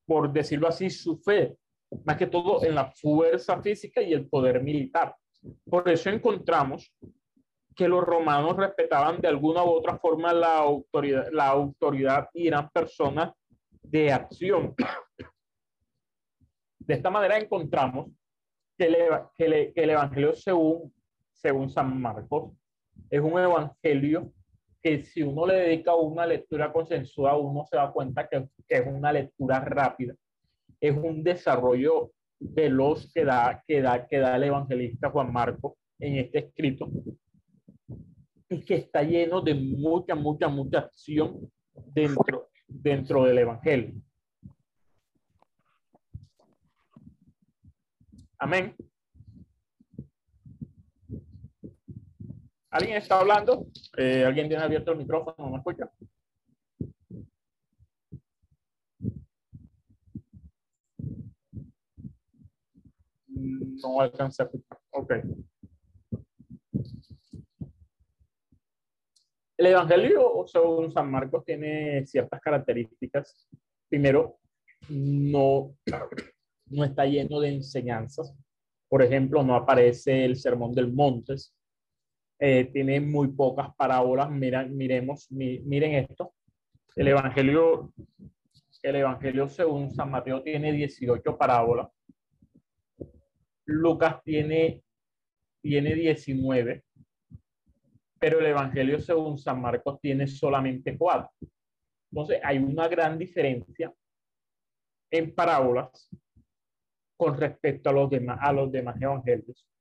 por 0.07 0.33
decirlo 0.33 0.69
así, 0.69 0.91
su 0.91 1.17
fe, 1.19 1.57
más 2.05 2.17
que 2.17 2.27
todo 2.27 2.65
en 2.65 2.75
la 2.75 2.91
fuerza 2.91 3.61
física 3.61 4.01
y 4.01 4.13
el 4.13 4.29
poder 4.29 4.63
militar. 4.63 5.15
Por 5.69 5.89
eso 5.89 6.09
encontramos 6.09 6.95
que 7.75 7.89
los 7.89 8.05
romanos 8.05 8.57
respetaban 8.57 9.21
de 9.21 9.29
alguna 9.29 9.65
u 9.65 9.71
otra 9.71 9.99
forma 9.99 10.33
la 10.33 10.59
autoridad, 10.59 11.29
la 11.33 11.49
autoridad 11.49 12.29
y 12.35 12.49
eran 12.49 12.71
personas 12.71 13.33
de 13.83 14.13
acción. 14.13 14.75
De 16.79 16.95
esta 16.95 17.11
manera 17.11 17.39
encontramos 17.39 18.11
que 18.77 18.87
el, 18.87 18.97
que 19.35 19.45
el, 19.45 19.73
que 19.73 19.83
el 19.83 19.91
Evangelio 19.91 20.35
según, 20.35 20.93
según 21.43 21.69
San 21.69 22.01
Marcos 22.01 22.53
es 23.11 23.21
un 23.21 23.39
evangelio 23.39 24.33
que 24.83 25.05
si 25.05 25.23
uno 25.23 25.47
le 25.47 25.55
dedica 25.55 25.95
una 25.95 26.27
lectura 26.27 26.73
consensuada, 26.73 27.37
uno 27.37 27.65
se 27.69 27.77
da 27.77 27.93
cuenta 27.93 28.29
que, 28.29 28.49
que, 28.67 28.77
es 28.79 28.87
una 28.87 29.13
lectura 29.13 29.61
rápida. 29.61 30.15
Es 30.81 30.97
un 30.97 31.23
desarrollo 31.23 32.13
veloz 32.41 33.13
que 33.13 33.25
da, 33.25 33.63
que, 33.67 33.81
da, 33.81 34.07
que 34.07 34.19
da 34.19 34.37
el 34.37 34.45
evangelista 34.45 35.11
Juan 35.11 35.33
Marcos 35.33 35.75
en 36.01 36.17
este 36.17 36.39
escrito 36.39 36.91
y 38.49 38.65
que 38.65 38.75
está 38.75 39.03
lleno 39.03 39.41
de 39.41 39.55
mucha, 39.55 40.15
mucha, 40.15 40.49
mucha 40.49 40.81
acción 40.81 41.49
dentro, 41.73 42.51
dentro 42.67 43.25
del 43.25 43.39
evangelio. 43.39 43.95
Amén. 48.39 48.75
¿Alguien 52.73 52.97
está 52.97 53.21
hablando? 53.21 53.67
Eh, 53.99 54.25
¿Alguien 54.25 54.49
tiene 54.49 54.65
abierto 54.65 54.93
el 54.93 54.99
micrófono? 54.99 55.35
¿No 55.37 55.51
me 55.51 55.57
escucha? 55.59 55.91
No 63.27 64.01
alcancé 64.01 64.43
a 64.43 64.47
escuchar. 64.47 64.79
Ok. 64.91 65.13
El 69.59 69.67
Evangelio, 69.67 70.45
según 70.47 70.91
San 70.91 71.11
Marcos, 71.11 71.45
tiene 71.45 72.07
ciertas 72.07 72.41
características. 72.41 73.51
Primero, 73.91 74.39
no, 74.89 75.77
no 76.71 76.85
está 76.85 77.05
lleno 77.05 77.39
de 77.39 77.51
enseñanzas. 77.51 78.35
Por 78.89 79.03
ejemplo, 79.03 79.43
no 79.43 79.57
aparece 79.57 80.25
el 80.25 80.37
Sermón 80.37 80.73
del 80.73 80.91
Montes, 80.91 81.55
eh, 82.45 82.65
tiene 82.73 83.01
muy 83.01 83.29
pocas 83.29 83.73
parábolas. 83.77 84.29
Mira, 84.29 84.65
miremos, 84.65 85.31
mi, 85.31 85.61
miren 85.61 85.95
esto. 85.95 86.35
El 86.97 87.07
Evangelio, 87.07 87.93
el 88.83 88.97
Evangelio 88.97 89.49
según 89.49 89.93
San 89.93 90.11
Mateo 90.11 90.43
tiene 90.43 90.73
18 90.73 91.39
parábolas. 91.39 91.89
Lucas 93.65 94.21
tiene, 94.25 94.83
tiene 95.63 95.95
19. 95.95 96.83
Pero 98.19 98.41
el 98.41 98.47
Evangelio 98.47 98.99
según 98.99 99.39
San 99.39 99.61
Marcos 99.61 100.01
tiene 100.01 100.27
solamente 100.27 100.99
4. 100.99 101.31
Entonces 102.11 102.41
hay 102.43 102.59
una 102.59 102.89
gran 102.89 103.19
diferencia 103.19 103.95
en 105.13 105.33
parábolas 105.33 106.11
con 107.17 107.39
respecto 107.39 107.91
a 107.91 107.93
los 107.93 108.11
demás, 108.11 108.41
a 108.43 108.53
los 108.53 108.73
demás 108.73 109.01
evangelios. 109.01 109.72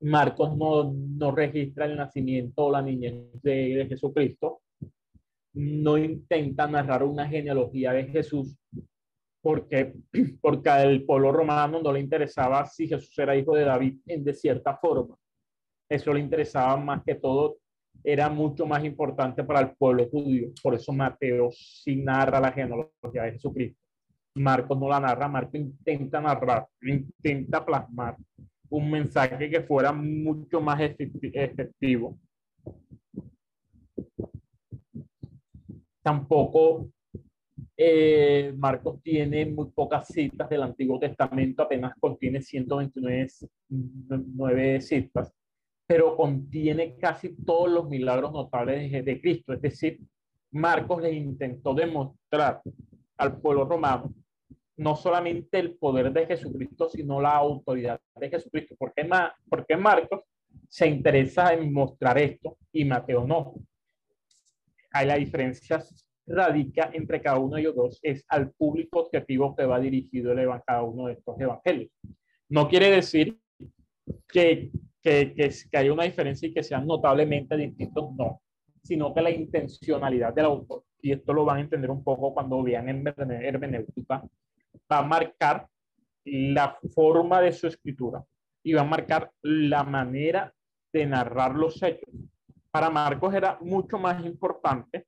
Marcos 0.00 0.56
no, 0.56 0.92
no 0.92 1.30
registra 1.32 1.86
el 1.86 1.96
nacimiento 1.96 2.66
o 2.66 2.70
la 2.70 2.82
niñez 2.82 3.14
de, 3.42 3.74
de, 3.74 3.86
Jesucristo, 3.86 4.60
no 5.54 5.98
intenta 5.98 6.68
narrar 6.68 7.02
una 7.02 7.26
genealogía 7.26 7.92
de 7.92 8.04
Jesús, 8.04 8.56
porque, 9.42 9.94
porque 10.40 10.68
al 10.68 11.02
pueblo 11.02 11.32
romano 11.32 11.80
no 11.82 11.92
le 11.92 12.00
interesaba 12.00 12.64
si 12.66 12.86
Jesús 12.86 13.18
era 13.18 13.36
hijo 13.36 13.54
de 13.56 13.64
David 13.64 13.98
en 14.06 14.24
de 14.24 14.34
cierta 14.34 14.76
forma. 14.76 15.16
Eso 15.88 16.12
le 16.12 16.20
interesaba 16.20 16.76
más 16.76 17.02
que 17.02 17.16
todo, 17.16 17.56
era 18.04 18.28
mucho 18.28 18.66
más 18.66 18.84
importante 18.84 19.42
para 19.42 19.60
el 19.60 19.74
pueblo 19.74 20.08
judío. 20.08 20.50
Por 20.62 20.74
eso 20.74 20.92
Mateo 20.92 21.50
sí 21.50 21.96
narra 21.96 22.40
la 22.40 22.52
genealogía 22.52 23.24
de 23.24 23.32
Jesucristo. 23.32 23.80
Marcos 24.36 24.78
no 24.78 24.88
la 24.88 25.00
narra, 25.00 25.26
Marcos 25.26 25.56
intenta 25.56 26.20
narrar, 26.20 26.68
intenta 26.82 27.64
plasmar 27.64 28.16
un 28.70 28.90
mensaje 28.90 29.50
que 29.50 29.62
fuera 29.62 29.92
mucho 29.92 30.60
más 30.60 30.80
efectivo. 30.80 32.18
Tampoco 36.02 36.90
eh, 37.76 38.52
Marcos 38.56 39.00
tiene 39.02 39.46
muy 39.46 39.70
pocas 39.70 40.08
citas 40.08 40.48
del 40.48 40.62
Antiguo 40.62 40.98
Testamento, 40.98 41.62
apenas 41.62 41.92
contiene 42.00 42.42
129 42.42 44.80
citas, 44.80 45.32
pero 45.86 46.16
contiene 46.16 46.96
casi 46.96 47.36
todos 47.44 47.70
los 47.70 47.88
milagros 47.88 48.32
notables 48.32 48.90
de, 48.90 49.02
de 49.02 49.20
Cristo. 49.20 49.52
Es 49.52 49.62
decir, 49.62 50.00
Marcos 50.50 51.02
le 51.02 51.12
intentó 51.12 51.74
demostrar 51.74 52.62
al 53.16 53.40
pueblo 53.40 53.64
romano 53.64 54.12
no 54.78 54.94
solamente 54.96 55.58
el 55.58 55.76
poder 55.76 56.12
de 56.12 56.26
Jesucristo, 56.26 56.88
sino 56.88 57.20
la 57.20 57.36
autoridad 57.36 58.00
de 58.14 58.30
Jesucristo. 58.30 58.76
¿Por 58.78 58.94
qué, 58.94 59.08
¿Por 59.48 59.66
qué 59.66 59.76
Marcos 59.76 60.22
se 60.68 60.86
interesa 60.86 61.52
en 61.52 61.72
mostrar 61.72 62.16
esto 62.18 62.56
y 62.72 62.84
Mateo 62.84 63.26
no? 63.26 63.54
Hay 64.92 65.06
la 65.06 65.16
diferencia 65.16 65.82
radica 66.26 66.90
entre 66.92 67.20
cada 67.20 67.38
uno 67.38 67.56
de 67.56 67.62
ellos 67.62 67.74
dos, 67.74 67.98
es 68.02 68.24
al 68.28 68.52
público 68.52 69.00
objetivo 69.00 69.56
que 69.56 69.64
va 69.64 69.80
dirigido 69.80 70.32
el 70.32 70.48
cada 70.64 70.82
uno 70.82 71.06
de 71.06 71.14
estos 71.14 71.40
evangelios. 71.40 71.90
No 72.48 72.68
quiere 72.68 72.90
decir 72.90 73.38
que, 74.28 74.70
que, 75.02 75.34
que, 75.34 75.50
que 75.70 75.76
haya 75.76 75.92
una 75.92 76.04
diferencia 76.04 76.48
y 76.48 76.52
que 76.54 76.62
sean 76.62 76.86
notablemente 76.86 77.56
distintos, 77.56 78.14
no, 78.14 78.42
sino 78.82 79.12
que 79.12 79.22
la 79.22 79.30
intencionalidad 79.30 80.32
del 80.34 80.44
autor, 80.44 80.84
y 81.02 81.12
esto 81.12 81.32
lo 81.32 81.44
van 81.44 81.58
a 81.58 81.60
entender 81.62 81.90
un 81.90 82.04
poco 82.04 82.32
cuando 82.32 82.62
vean 82.62 82.88
en 82.88 83.06
hermenéutica, 83.42 84.22
va 84.90 84.98
a 84.98 85.02
marcar 85.02 85.68
la 86.24 86.76
forma 86.94 87.40
de 87.40 87.52
su 87.52 87.66
escritura 87.66 88.24
y 88.62 88.72
va 88.72 88.82
a 88.82 88.84
marcar 88.84 89.30
la 89.42 89.82
manera 89.84 90.52
de 90.92 91.06
narrar 91.06 91.54
los 91.54 91.82
hechos. 91.82 92.08
Para 92.70 92.90
Marcos 92.90 93.34
era 93.34 93.58
mucho 93.60 93.98
más 93.98 94.24
importante 94.24 95.06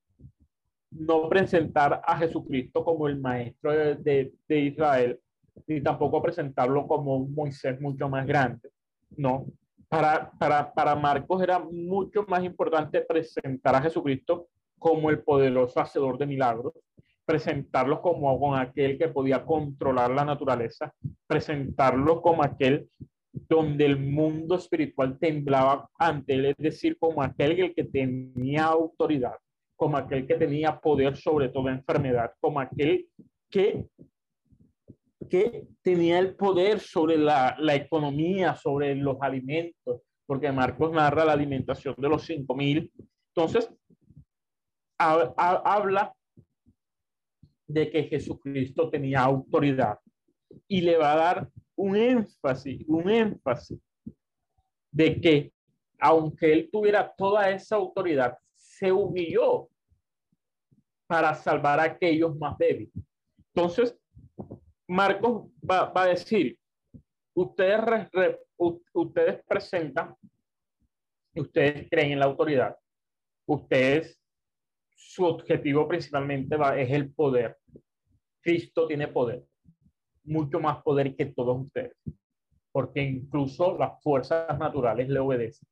no 0.91 1.29
presentar 1.29 2.01
a 2.05 2.17
Jesucristo 2.19 2.85
como 2.85 3.07
el 3.07 3.21
maestro 3.21 3.73
de, 3.73 4.33
de, 4.49 4.59
Israel, 4.59 5.21
ni 5.67 5.81
tampoco 5.81 6.21
presentarlo 6.21 6.87
como 6.87 7.17
un 7.17 7.35
Moisés 7.35 7.81
mucho 7.81 8.09
más 8.09 8.27
grande. 8.27 8.71
No, 9.17 9.47
para, 9.89 10.31
para, 10.33 10.73
para 10.73 10.97
Marcos 10.97 11.43
era 11.43 11.59
mucho 11.59 12.25
más 12.27 12.43
importante 12.45 13.01
presentar 13.03 13.75
a 13.75 13.83
Jesucristo 13.83 14.49
como 14.79 15.11
el 15.11 15.23
poderoso 15.23 15.81
hacedor 15.81 16.19
de 16.19 16.27
milagros, 16.27 16.73
presentarlo 17.31 18.03
como 18.03 18.41
con 18.41 18.59
aquel 18.59 18.99
que 18.99 19.07
podía 19.07 19.45
controlar 19.45 20.11
la 20.11 20.25
naturaleza, 20.25 20.93
presentarlo 21.29 22.21
como 22.21 22.43
aquel 22.43 22.89
donde 23.33 23.87
el 23.87 23.97
mundo 23.97 24.57
espiritual 24.57 25.17
temblaba 25.17 25.89
ante 25.97 26.35
él, 26.35 26.47
es 26.47 26.57
decir, 26.57 26.99
como 26.99 27.23
aquel 27.23 27.73
que 27.73 27.85
tenía 27.85 28.65
autoridad, 28.65 29.37
como 29.77 29.97
aquel 29.97 30.27
que 30.27 30.35
tenía 30.35 30.81
poder 30.81 31.17
sobre 31.17 31.51
toda 31.51 31.71
enfermedad, 31.71 32.33
como 32.41 32.59
aquel 32.59 33.07
que, 33.49 33.87
que 35.29 35.69
tenía 35.83 36.19
el 36.19 36.35
poder 36.35 36.81
sobre 36.81 37.17
la, 37.17 37.55
la 37.61 37.77
economía, 37.77 38.57
sobre 38.57 38.97
los 38.97 39.19
alimentos, 39.21 40.03
porque 40.27 40.51
Marcos 40.51 40.91
narra 40.91 41.25
la 41.25 41.35
alimentación 41.35 41.95
de 41.97 42.09
los 42.09 42.23
cinco 42.25 42.57
mil. 42.57 42.91
Entonces, 43.33 43.73
ha, 44.99 45.33
ha, 45.37 45.77
habla 45.77 46.13
de 47.73 47.91
que 47.91 48.05
Jesucristo 48.05 48.91
tenía 48.91 49.21
autoridad 49.21 49.99
y 50.69 50.81
le 50.81 50.97
va 50.97 51.13
a 51.13 51.17
dar 51.17 51.49
un 51.77 51.97
énfasis, 51.97 52.85
un 52.87 53.09
énfasis 53.09 53.79
de 54.91 55.21
que 55.21 55.53
aunque 55.99 56.53
él 56.53 56.69
tuviera 56.73 57.13
toda 57.17 57.51
esa 57.51 57.77
autoridad, 57.77 58.37
se 58.55 58.91
humilló 58.91 59.69
para 61.07 61.35
salvar 61.35 61.81
a 61.81 61.85
aquellos 61.85 62.37
más 62.37 62.57
débiles. 62.57 62.93
Entonces, 63.55 63.97
Marcos 64.89 65.51
va, 65.69 65.91
va 65.91 66.05
a 66.05 66.09
decir, 66.09 66.59
ustedes, 67.35 67.81
re, 67.81 68.09
re, 68.13 68.41
ustedes 68.95 69.43
presentan, 69.47 70.15
ustedes 71.35 71.89
creen 71.91 72.13
en 72.13 72.19
la 72.21 72.27
autoridad, 72.27 72.77
ustedes, 73.47 74.20
su 75.03 75.25
objetivo 75.25 75.89
principalmente 75.89 76.57
va, 76.57 76.79
es 76.79 76.91
el 76.91 77.13
poder. 77.13 77.57
Cristo 78.43 78.87
tiene 78.87 79.09
poder 79.09 79.43
mucho 80.25 80.61
más 80.61 80.83
poder 80.83 81.17
que 81.17 81.27
todos 81.27 81.59
ustedes, 81.63 81.97
porque 82.71 83.03
incluso 83.03 83.77
las 83.79 84.03
fuerzas 84.03 84.59
naturales 84.59 85.09
le 85.09 85.19
obedecen. 85.19 85.67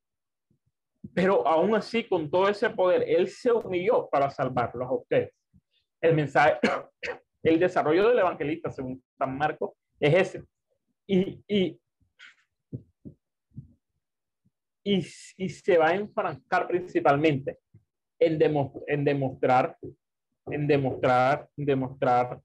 Pero 1.14 1.46
aún 1.46 1.74
así, 1.74 2.04
con 2.08 2.30
todo 2.30 2.48
ese 2.48 2.70
poder, 2.70 3.04
Él 3.06 3.28
se 3.28 3.52
humilló 3.52 4.08
para 4.10 4.30
salvarlos 4.30 4.88
a 4.88 4.94
ustedes. 4.94 5.32
El 6.00 6.14
mensaje, 6.14 6.58
el 7.42 7.60
desarrollo 7.60 8.08
del 8.08 8.18
evangelista, 8.18 8.70
según 8.70 9.02
San 9.16 9.36
Marcos, 9.36 9.72
es 10.00 10.14
ese. 10.14 10.44
Y, 11.06 11.42
y, 11.46 11.80
y, 14.84 15.02
se 15.02 15.78
va 15.78 15.88
a 15.88 15.94
enfrancar 15.94 16.66
principalmente 16.66 17.58
en, 18.18 18.38
demo, 18.38 18.82
en 18.86 19.04
demostrar, 19.04 19.76
en 20.46 20.66
demostrar, 20.66 21.48
en 21.56 21.66
demostrar 21.66 22.40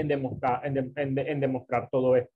en 0.00 0.08
demostrar, 0.08 0.66
en, 0.66 0.92
en, 0.94 1.18
en 1.18 1.40
demostrar 1.40 1.88
todo 1.90 2.16
esto. 2.16 2.32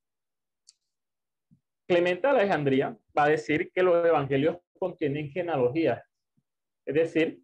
Clemente 1.87 2.27
de 2.27 2.33
Alejandría 2.33 2.97
va 3.17 3.25
a 3.25 3.29
decir 3.29 3.71
que 3.73 3.83
los 3.83 4.05
evangelios 4.07 4.59
contienen 4.79 5.31
genealogías. 5.31 6.03
Es 6.87 6.95
decir, 6.95 7.41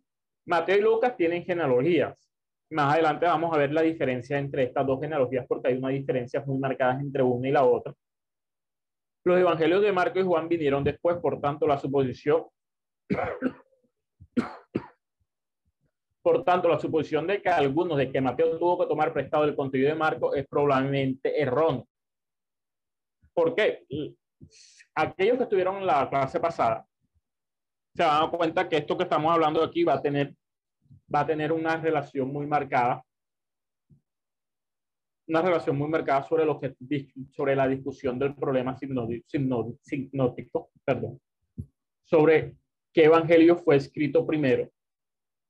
Mateo 0.46 0.78
y 0.78 0.80
Lucas 0.80 1.16
tienen 1.16 1.44
genealogías. 1.44 2.16
Más 2.70 2.94
adelante 2.94 3.26
vamos 3.26 3.54
a 3.54 3.58
ver 3.58 3.72
la 3.72 3.82
diferencia 3.82 4.38
entre 4.38 4.64
estas 4.64 4.86
dos 4.86 5.00
genealogías 5.00 5.46
porque 5.46 5.68
hay 5.68 5.76
una 5.76 5.90
diferencia 5.90 6.42
muy 6.46 6.58
marcada 6.58 6.98
entre 7.00 7.22
una 7.22 7.48
y 7.48 7.52
la 7.52 7.64
otra. 7.64 7.92
Los 9.26 9.38
evangelios 9.40 9.82
de 9.82 9.90
Marco 9.90 10.20
y 10.20 10.22
Juan 10.22 10.48
vinieron 10.48 10.84
después, 10.84 11.16
por 11.16 11.40
tanto, 11.40 11.66
la 11.66 11.78
suposición 11.78 12.46
por 16.22 16.44
tanto, 16.44 16.68
la 16.68 16.78
suposición 16.78 17.26
de 17.26 17.42
que 17.42 17.48
algunos 17.48 17.98
de 17.98 18.12
que 18.12 18.20
Mateo 18.20 18.56
tuvo 18.56 18.78
que 18.78 18.86
tomar 18.86 19.12
prestado 19.12 19.42
el 19.42 19.56
contenido 19.56 19.90
de 19.90 19.96
Marco 19.96 20.32
es 20.32 20.46
probablemente 20.46 21.42
erróneo. 21.42 21.88
¿Por 23.34 23.56
qué? 23.56 23.84
Aquellos 24.94 25.38
que 25.38 25.42
estuvieron 25.42 25.78
en 25.78 25.86
la 25.86 26.08
clase 26.08 26.38
pasada 26.38 26.86
se 27.96 28.04
van 28.04 28.22
a 28.22 28.30
cuenta 28.30 28.68
que 28.68 28.76
esto 28.76 28.96
que 28.96 29.02
estamos 29.02 29.32
hablando 29.32 29.60
aquí 29.60 29.82
va 29.82 29.94
a 29.94 30.02
tener, 30.02 30.36
va 31.12 31.20
a 31.20 31.26
tener 31.26 31.50
una 31.50 31.76
relación 31.78 32.32
muy 32.32 32.46
marcada 32.46 33.04
una 35.28 35.42
relación 35.42 35.76
muy 35.76 35.88
marcada 35.88 36.22
sobre, 36.22 36.44
lo 36.44 36.60
que, 36.60 36.74
sobre 37.30 37.56
la 37.56 37.66
discusión 37.66 38.18
del 38.18 38.34
problema 38.34 38.76
sinótico, 38.76 40.70
perdón, 40.84 41.20
sobre 42.04 42.54
qué 42.92 43.04
evangelio 43.04 43.56
fue 43.56 43.76
escrito 43.76 44.26
primero 44.26 44.70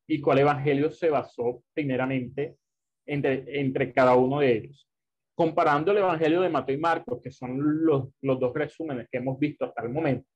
y 0.09 0.21
cuál 0.21 0.39
evangelio 0.39 0.91
se 0.91 1.11
basó 1.11 1.63
primeramente 1.75 2.57
entre, 3.05 3.61
entre 3.61 3.93
cada 3.93 4.15
uno 4.17 4.41
de 4.41 4.53
ellos. 4.53 4.89
Comparando 5.35 5.93
el 5.93 5.99
evangelio 5.99 6.41
de 6.41 6.49
Mateo 6.49 6.77
y 6.77 6.81
Marcos, 6.81 7.21
que 7.23 7.31
son 7.31 7.85
los, 7.85 8.09
los 8.23 8.41
dos 8.41 8.55
resúmenes 8.55 9.09
que 9.11 9.19
hemos 9.19 9.39
visto 9.39 9.67
hasta 9.67 9.83
el 9.83 9.91
momento, 9.91 10.27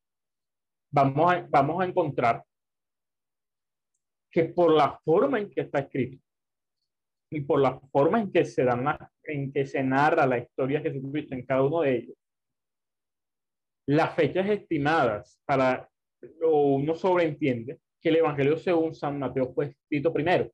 vamos 0.90 1.32
a, 1.32 1.46
vamos 1.48 1.80
a 1.80 1.86
encontrar 1.86 2.44
que 4.30 4.44
por 4.44 4.72
la 4.72 5.00
forma 5.02 5.40
en 5.40 5.50
que 5.50 5.62
está 5.62 5.80
escrito 5.80 6.22
y 7.30 7.40
por 7.42 7.60
la 7.60 7.78
forma 7.92 8.20
en 8.20 8.32
que 8.32 8.44
se, 8.44 8.64
dan 8.64 8.84
en 9.24 9.52
que 9.52 9.64
se 9.64 9.82
narra 9.82 10.26
la 10.26 10.38
historia 10.38 10.80
de 10.80 10.90
Jesucristo 10.90 11.34
en 11.34 11.46
cada 11.46 11.62
uno 11.62 11.82
de 11.82 11.96
ellos, 11.96 12.16
las 13.86 14.14
fechas 14.14 14.48
estimadas 14.48 15.40
para, 15.44 15.88
o 16.42 16.74
uno 16.74 16.94
sobreentiende, 16.94 17.78
que 18.00 18.08
el 18.08 18.16
Evangelio 18.16 18.56
según 18.56 18.94
San 18.94 19.18
Mateo 19.18 19.52
fue 19.52 19.66
escrito 19.66 20.12
primero. 20.12 20.50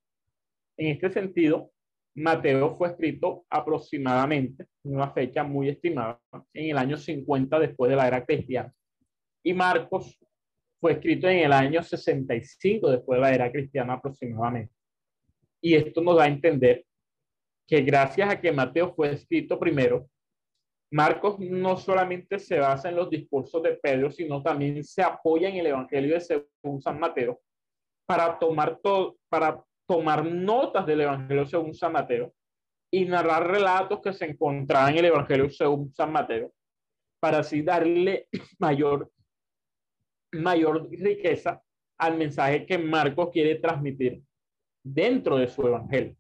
En 0.77 0.89
este 0.89 1.11
sentido, 1.11 1.71
Mateo 2.15 2.75
fue 2.75 2.89
escrito 2.89 3.45
aproximadamente, 3.49 4.67
en 4.85 4.95
una 4.95 5.11
fecha 5.11 5.45
muy 5.45 5.69
estimada, 5.69 6.21
en 6.53 6.71
el 6.71 6.79
año 6.79 6.97
50 6.97 7.59
después 7.59 7.91
de 7.91 7.97
la 7.97 8.07
era 8.07 8.25
cristiana. 8.25 8.73
Y 9.43 9.55
Marcos 9.55 10.19
fue 10.81 10.93
escrito 10.93 11.29
en 11.29 11.39
el 11.39 11.53
año 11.53 11.83
65 11.83 12.91
después 12.91 13.19
de 13.19 13.21
la 13.21 13.35
era 13.35 13.53
cristiana 13.53 13.95
aproximadamente. 13.95 14.76
Y 15.67 15.75
esto 15.75 16.01
nos 16.01 16.17
da 16.17 16.23
a 16.23 16.29
entender 16.29 16.87
que 17.67 17.81
gracias 17.81 18.31
a 18.31 18.41
que 18.41 18.53
Mateo 18.53 18.95
fue 18.95 19.11
escrito 19.11 19.59
primero, 19.59 20.09
Marcos 20.93 21.41
no 21.41 21.77
solamente 21.77 22.39
se 22.39 22.61
basa 22.61 22.89
en 22.89 22.95
los 22.95 23.11
discursos 23.11 23.61
de 23.65 23.73
Pedro, 23.73 24.13
sino 24.13 24.41
también 24.45 24.85
se 24.85 25.03
apoya 25.03 25.49
en 25.49 25.57
el 25.57 25.67
Evangelio 25.67 26.15
de 26.15 26.21
según 26.21 26.81
San 26.81 27.01
Mateo 27.01 27.41
para 28.07 28.39
tomar, 28.39 28.79
todo, 28.81 29.17
para 29.29 29.61
tomar 29.89 30.25
notas 30.25 30.87
del 30.87 31.01
Evangelio 31.01 31.45
según 31.47 31.75
San 31.75 31.95
Mateo 31.95 32.33
y 32.89 33.05
narrar 33.05 33.51
relatos 33.51 34.01
que 34.01 34.13
se 34.13 34.27
encontraban 34.27 34.93
en 34.93 34.99
el 34.99 35.07
Evangelio 35.07 35.51
según 35.51 35.93
San 35.93 36.13
Mateo, 36.13 36.53
para 37.19 37.39
así 37.39 37.63
darle 37.63 38.29
mayor, 38.61 39.11
mayor 40.31 40.89
riqueza 40.93 41.61
al 41.99 42.17
mensaje 42.17 42.65
que 42.65 42.79
Marcos 42.79 43.31
quiere 43.33 43.57
transmitir 43.57 44.23
dentro 44.93 45.37
de 45.37 45.49
su 45.49 45.67
Evangelio. 45.67 46.17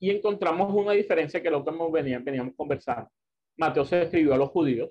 y 0.00 0.10
encontramos 0.10 0.74
una 0.74 0.92
diferencia 0.92 1.42
que 1.42 1.50
lo 1.50 1.62
que 1.62 1.70
veníamos, 1.92 2.24
veníamos 2.24 2.54
conversando. 2.56 3.10
Mateo 3.58 3.84
se 3.84 4.02
escribió 4.02 4.32
a 4.32 4.38
los 4.38 4.48
judíos, 4.48 4.90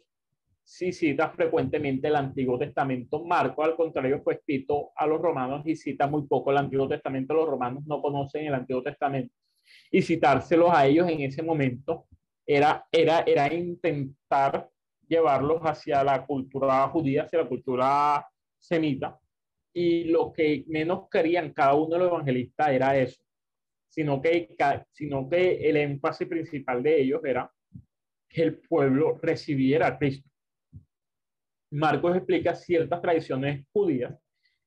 sí 0.64 0.94
cita 0.94 1.32
frecuentemente 1.32 2.08
el 2.08 2.16
Antiguo 2.16 2.60
Testamento. 2.60 3.26
Marco, 3.26 3.64
al 3.64 3.76
contrario, 3.76 4.22
fue 4.22 4.36
escrito 4.36 4.92
a 4.96 5.08
los 5.08 5.20
romanos 5.20 5.64
y 5.66 5.76
cita 5.76 6.06
muy 6.06 6.28
poco 6.28 6.52
el 6.52 6.58
Antiguo 6.58 6.88
Testamento. 6.88 7.34
Los 7.34 7.50
romanos 7.50 7.84
no 7.88 8.02
conocen 8.02 8.46
el 8.46 8.54
Antiguo 8.54 8.84
Testamento. 8.84 9.34
Y 9.92 10.04
citárselos 10.04 10.70
a 10.72 10.86
ellos 10.86 11.10
en 11.10 11.22
ese 11.22 11.42
momento 11.42 12.06
era, 12.46 12.86
era, 12.92 13.22
era 13.22 13.52
intentar 13.52 14.70
llevarlos 15.08 15.60
hacia 15.64 16.04
la 16.04 16.24
cultura 16.24 16.88
judía, 16.90 17.24
hacia 17.24 17.42
la 17.42 17.50
cultura 17.50 18.28
semita. 18.60 19.20
Y 19.74 20.06
lo 20.06 20.34
que 20.34 20.64
menos 20.68 21.10
querían 21.10 21.54
cada 21.54 21.76
uno 21.76 21.96
de 21.96 22.00
los 22.00 22.10
evangelistas 22.10 22.70
era 22.70 22.98
eso, 22.98 23.22
sino 23.88 24.22
que, 24.22 24.56
sino 24.92 25.30
que 25.30 25.70
el 25.70 25.78
énfasis 25.78 26.28
principal 26.28 26.82
de 26.82 27.02
ellos 27.02 27.22
era 27.24 27.52
que 28.28 28.44
el 28.44 28.60
pueblo 28.60 29.18
recibiera 29.22 29.88
a 29.88 29.98
Cristo. 29.98 30.30
Marcos 31.72 32.16
explica 32.16 32.56
ciertas 32.56 33.02
tradiciones 33.02 33.66
judías 33.72 34.16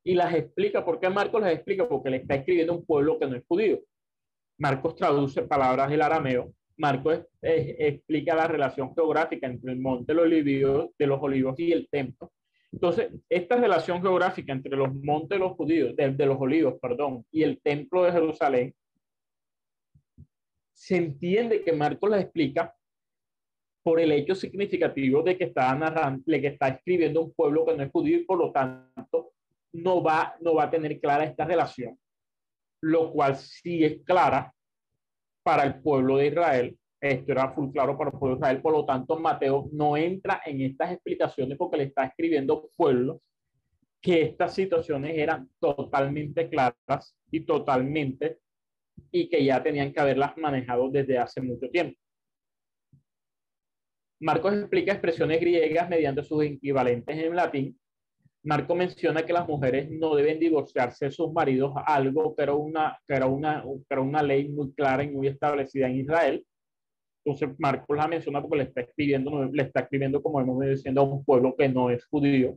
y 0.05 0.15
las 0.15 0.35
explica. 0.35 0.85
¿Por 0.85 1.01
qué 1.01 1.09
Marcos 1.09 1.41
las 1.41 1.53
explica? 1.53 1.89
Porque 1.89 2.11
le 2.11 2.19
está 2.19 2.37
escribiendo 2.37 2.75
un 2.75 2.85
pueblo 2.85 3.19
que 3.19 3.27
no 3.27 3.37
es 3.37 3.45
judío. 3.47 3.81
Marcos 4.59 4.95
traduce 4.97 5.43
palabras 5.43 5.91
del 5.91 6.03
arameo. 6.03 6.53
Marcos 6.77 7.27
explica 7.41 8.35
la 8.35 8.47
relación 8.47 8.95
geográfica 8.95 9.47
entre 9.47 9.73
el 9.73 9.81
monte 9.81 10.13
de 10.15 11.07
los 11.07 11.23
olivos 11.23 11.59
y 11.59 11.73
el 11.73 11.89
templo. 11.89 12.33
Entonces, 12.73 13.13
esta 13.29 13.57
relación 13.57 14.01
geográfica 14.01 14.53
entre 14.53 14.77
los 14.77 14.95
montes 14.95 15.39
de 15.39 15.39
los 15.39 15.53
judíos, 15.53 15.95
de, 15.95 16.11
de 16.11 16.27
los 16.27 16.41
olivos, 16.41 16.75
perdón, 16.81 17.25
y 17.31 17.43
el 17.43 17.61
templo 17.61 18.03
de 18.03 18.13
Jerusalén, 18.13 18.75
se 20.73 20.97
entiende 20.97 21.63
que 21.63 21.73
Marcos 21.73 22.11
la 22.11 22.21
explica 22.21 22.75
por 23.83 24.01
el 24.01 24.13
hecho 24.13 24.35
significativo 24.35 25.23
de 25.23 25.37
que 25.37 25.45
está 25.45 25.75
narrando, 25.75 26.23
de 26.27 26.41
que 26.41 26.47
está 26.49 26.69
escribiendo 26.69 27.21
un 27.23 27.33
pueblo 27.33 27.67
que 27.67 27.77
no 27.77 27.83
es 27.83 27.91
judío 27.91 28.19
y 28.19 28.25
por 28.25 28.39
lo 28.39 28.53
tanto 28.53 29.33
no 29.73 30.03
va, 30.03 30.37
no 30.41 30.55
va 30.55 30.65
a 30.65 30.71
tener 30.71 31.01
clara 31.01 31.25
esta 31.25 31.45
relación, 31.45 31.99
lo 32.81 33.13
cual 33.13 33.37
sí 33.37 33.85
es 33.85 34.03
clara 34.05 34.55
para 35.43 35.65
el 35.65 35.81
pueblo 35.83 36.19
de 36.19 36.29
Israel. 36.29 36.79
Esto 37.03 37.33
era 37.33 37.53
full 37.53 37.73
claro 37.73 37.99
para 37.99 38.11
el 38.11 38.19
pueblo 38.19 38.37
de 38.37 38.41
Israel, 38.43 38.63
por 38.63 38.73
lo 38.73 38.87
tanto 38.87 39.19
Mateo 39.19 39.69
no 39.73 39.97
entra 39.97 40.41
en 40.47 40.61
estas 40.61 40.93
explicaciones 40.93 41.59
porque 41.59 41.77
le 41.77 41.85
está 41.85 42.05
escribiendo 42.05 42.71
pueblos 42.77 43.21
que 44.01 44.23
estas 44.23 44.55
situaciones 44.55 45.19
eran 45.19 45.51
totalmente 45.59 46.49
claras 46.49 47.17
y 47.29 47.41
totalmente 47.41 48.39
y 49.11 49.29
que 49.29 49.45
ya 49.45 49.61
tenían 49.61 49.93
que 49.93 49.99
haberlas 49.99 50.37
manejado 50.37 50.91
desde 50.91 51.19
hace 51.19 51.41
mucho 51.41 51.69
tiempo. 51.71 51.99
Marcos 54.21 54.55
explica 54.55 54.93
expresiones 54.93 55.41
griegas 55.41 55.89
mediante 55.89 56.23
sus 56.23 56.45
equivalentes 56.45 57.19
en 57.19 57.35
latín. 57.35 57.81
Marco 58.45 58.77
menciona 58.77 59.27
que 59.27 59.33
las 59.33 59.49
mujeres 59.49 59.91
no 59.91 60.15
deben 60.15 60.39
divorciarse 60.39 61.07
de 61.07 61.11
sus 61.11 61.33
maridos, 61.33 61.73
algo 61.85 62.35
que 62.37 62.43
era 62.45 62.55
una, 62.55 62.97
que 63.09 63.15
era 63.15 63.27
una, 63.27 63.65
que 63.65 63.95
era 63.95 64.01
una 64.01 64.23
ley 64.23 64.49
muy 64.49 64.73
clara 64.73 65.03
y 65.03 65.11
muy 65.11 65.27
establecida 65.27 65.89
en 65.89 65.97
Israel. 65.97 66.47
Entonces 67.25 67.57
Marcos 67.59 67.97
la 67.97 68.09
menciona 68.09 68.41
porque 68.41 68.59
le 68.59 68.63
está 68.65 68.81
escribiendo, 68.81 69.45
le 69.45 69.63
está 69.63 69.81
escribiendo, 69.81 70.23
como 70.23 70.41
hemos 70.41 70.61
diciendo, 70.61 71.03
a 71.03 71.05
un 71.05 71.25
pueblo 71.25 71.55
que 71.57 71.69
no 71.69 71.91
es 71.91 72.05
judío. 72.07 72.57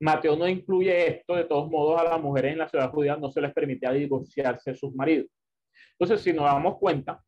Mateo 0.00 0.36
no 0.36 0.46
incluye 0.46 1.08
esto, 1.08 1.34
de 1.34 1.44
todos 1.44 1.70
modos 1.70 2.00
a 2.00 2.04
las 2.04 2.20
mujeres 2.20 2.52
en 2.52 2.58
la 2.58 2.68
ciudad 2.68 2.90
judía 2.90 3.16
no 3.16 3.30
se 3.30 3.40
les 3.40 3.52
permitía 3.52 3.90
divorciarse 3.90 4.72
de 4.72 4.76
sus 4.76 4.94
maridos. 4.94 5.26
Entonces, 5.98 6.20
si 6.20 6.32
nos 6.32 6.44
damos 6.44 6.78
cuenta, 6.78 7.20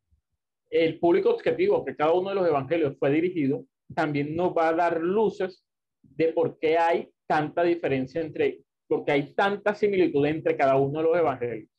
el 0.69 0.99
público 0.99 1.31
objetivo 1.31 1.83
que 1.83 1.95
cada 1.95 2.13
uno 2.13 2.29
de 2.29 2.35
los 2.35 2.47
evangelios 2.47 2.97
fue 2.97 3.11
dirigido 3.11 3.65
también 3.93 4.35
nos 4.35 4.55
va 4.55 4.69
a 4.69 4.73
dar 4.73 5.01
luces 5.01 5.65
de 6.01 6.31
por 6.31 6.57
qué 6.59 6.77
hay 6.77 7.09
tanta 7.27 7.63
diferencia 7.63 8.21
entre, 8.21 8.61
porque 8.87 9.11
hay 9.11 9.33
tanta 9.33 9.75
similitud 9.75 10.25
entre 10.25 10.55
cada 10.55 10.77
uno 10.77 10.99
de 10.99 11.03
los 11.03 11.17
evangelios, 11.17 11.69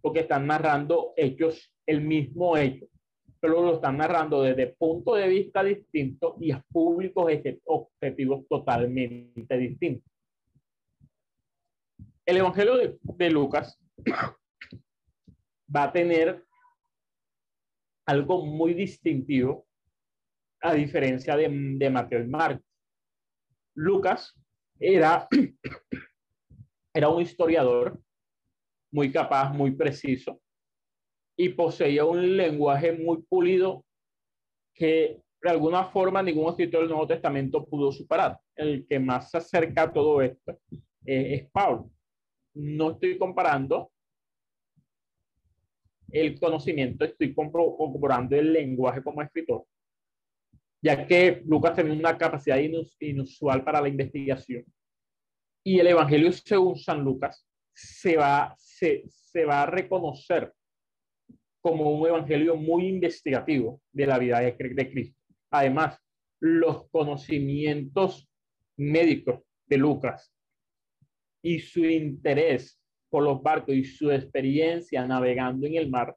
porque 0.00 0.20
están 0.20 0.46
narrando 0.46 1.12
hechos, 1.16 1.74
el 1.86 2.00
mismo 2.00 2.56
hecho, 2.56 2.86
pero 3.40 3.62
lo 3.62 3.74
están 3.74 3.98
narrando 3.98 4.42
desde 4.42 4.66
puntos 4.66 5.16
de 5.18 5.28
vista 5.28 5.62
distintos 5.62 6.34
y 6.40 6.50
a 6.50 6.62
públicos 6.70 7.30
objetivos 7.64 8.46
totalmente 8.48 9.56
distintos. 9.56 10.10
El 12.26 12.38
evangelio 12.38 12.76
de, 12.76 13.30
Lucas 13.30 13.78
va 15.74 15.84
a 15.84 15.92
tener 15.92 16.44
algo 18.06 18.44
muy 18.44 18.74
distintivo 18.74 19.66
a 20.60 20.74
diferencia 20.74 21.36
de, 21.36 21.48
de 21.48 21.90
Mateo 21.90 22.20
y 22.20 22.26
Marcos. 22.26 22.64
Lucas 23.74 24.34
era, 24.78 25.28
era 26.94 27.08
un 27.08 27.22
historiador 27.22 28.00
muy 28.90 29.12
capaz, 29.12 29.52
muy 29.52 29.70
preciso 29.70 30.40
y 31.40 31.50
poseía 31.50 32.04
un 32.04 32.36
lenguaje 32.36 32.92
muy 32.92 33.22
pulido 33.22 33.84
que 34.74 35.22
de 35.40 35.50
alguna 35.50 35.84
forma 35.84 36.20
ningún 36.20 36.50
escritor 36.50 36.80
del 36.80 36.90
Nuevo 36.90 37.06
Testamento 37.06 37.64
pudo 37.64 37.92
superar. 37.92 38.40
El 38.56 38.84
que 38.88 38.98
más 38.98 39.30
se 39.30 39.38
acerca 39.38 39.82
a 39.82 39.92
todo 39.92 40.20
esto 40.20 40.58
eh, 41.06 41.34
es 41.34 41.50
Pablo. 41.50 41.90
No 42.54 42.90
estoy 42.90 43.16
comparando 43.16 43.92
el 46.10 46.40
conocimiento, 46.40 47.04
estoy 47.04 47.32
comparando 47.32 48.34
el 48.34 48.52
lenguaje 48.52 49.00
como 49.00 49.22
escritor, 49.22 49.64
ya 50.82 51.06
que 51.06 51.42
Lucas 51.46 51.76
tenía 51.76 51.92
una 51.92 52.18
capacidad 52.18 52.58
inusual 52.98 53.62
para 53.62 53.80
la 53.80 53.88
investigación. 53.88 54.64
Y 55.62 55.78
el 55.78 55.86
Evangelio 55.86 56.32
según 56.32 56.76
San 56.76 57.04
Lucas 57.04 57.46
se 57.72 58.16
va, 58.16 58.56
se, 58.58 59.04
se 59.06 59.44
va 59.44 59.62
a 59.62 59.66
reconocer 59.66 60.52
como 61.68 61.90
un 61.90 62.08
evangelio 62.08 62.56
muy 62.56 62.86
investigativo 62.86 63.82
de 63.92 64.06
la 64.06 64.18
vida 64.18 64.40
de, 64.40 64.52
de 64.52 64.90
Cristo. 64.90 65.20
Además, 65.50 65.98
los 66.40 66.88
conocimientos 66.90 68.26
médicos 68.78 69.40
de 69.66 69.76
Lucas 69.76 70.32
y 71.42 71.58
su 71.58 71.84
interés 71.84 72.80
por 73.10 73.22
los 73.22 73.42
barcos 73.42 73.74
y 73.74 73.84
su 73.84 74.10
experiencia 74.10 75.06
navegando 75.06 75.66
en 75.66 75.74
el 75.74 75.90
mar, 75.90 76.16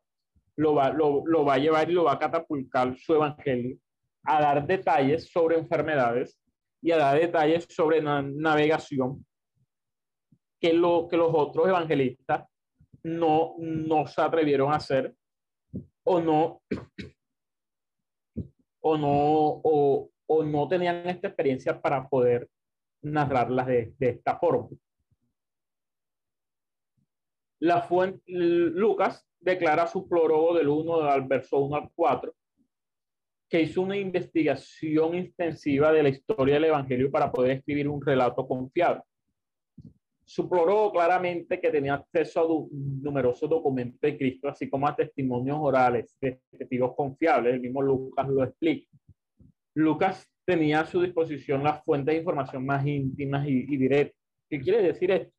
lo 0.55 0.75
va, 0.75 0.89
lo, 0.89 1.23
lo 1.25 1.43
va 1.43 1.55
a 1.55 1.57
llevar 1.57 1.89
y 1.89 1.93
lo 1.93 2.05
va 2.05 2.13
a 2.13 2.19
catapultar 2.19 2.95
su 2.97 3.15
evangelio 3.15 3.77
a 4.23 4.41
dar 4.41 4.65
detalles 4.65 5.29
sobre 5.29 5.57
enfermedades 5.57 6.39
y 6.81 6.91
a 6.91 6.97
dar 6.97 7.19
detalles 7.19 7.65
sobre 7.69 8.01
na 8.01 8.21
navegación 8.21 9.25
que, 10.61 10.71
lo, 10.71 11.07
que 11.09 11.17
los 11.17 11.31
otros 11.33 11.67
evangelistas 11.67 12.45
no, 13.03 13.55
no 13.57 14.07
se 14.07 14.21
atrevieron 14.21 14.71
a 14.71 14.77
hacer 14.77 15.13
o 16.03 16.19
no 16.19 16.61
o 18.83 18.97
no 18.97 19.07
o, 19.63 20.09
o 20.27 20.43
no 20.43 20.67
tenían 20.67 21.07
esta 21.07 21.27
experiencia 21.27 21.79
para 21.79 22.07
poder 22.07 22.49
narrarlas 23.03 23.67
de, 23.67 23.93
esta 23.99 24.37
forma. 24.37 24.69
La 27.59 27.81
fuente, 27.81 28.21
Lucas 28.27 29.27
declara 29.39 29.87
su 29.87 30.07
prólogo 30.07 30.55
del 30.55 30.67
1 30.67 31.01
al 31.01 31.27
verso 31.27 31.59
1 31.59 31.75
al 31.75 31.91
4, 31.93 32.33
que 33.49 33.61
hizo 33.61 33.81
una 33.81 33.97
investigación 33.97 35.15
extensiva 35.15 35.91
de 35.91 36.03
la 36.03 36.09
historia 36.09 36.55
del 36.55 36.65
Evangelio 36.65 37.11
para 37.11 37.31
poder 37.31 37.57
escribir 37.57 37.87
un 37.87 38.01
relato 38.01 38.47
confiable. 38.47 39.03
Su 40.23 40.47
prólogo 40.47 40.91
claramente 40.91 41.59
que 41.59 41.71
tenía 41.71 41.95
acceso 41.95 42.41
a 42.41 42.69
numerosos 42.71 43.49
documentos 43.49 43.99
de 43.99 44.17
Cristo, 44.17 44.47
así 44.47 44.69
como 44.69 44.87
a 44.87 44.95
testimonios 44.95 45.57
orales 45.59 46.15
de 46.21 46.39
testigos 46.57 46.95
confiables. 46.95 47.55
El 47.55 47.61
mismo 47.61 47.81
Lucas 47.81 48.27
lo 48.29 48.43
explica. 48.43 48.87
Lucas 49.75 50.29
tenía 50.45 50.81
a 50.81 50.85
su 50.85 51.01
disposición 51.01 51.63
las 51.63 51.83
fuentes 51.83 52.13
de 52.13 52.19
información 52.19 52.65
más 52.65 52.85
íntimas 52.85 53.47
y, 53.47 53.65
y 53.67 53.77
directas. 53.77 54.19
¿Qué 54.49 54.59
quiere 54.59 54.81
decir 54.81 55.11
esto? 55.11 55.33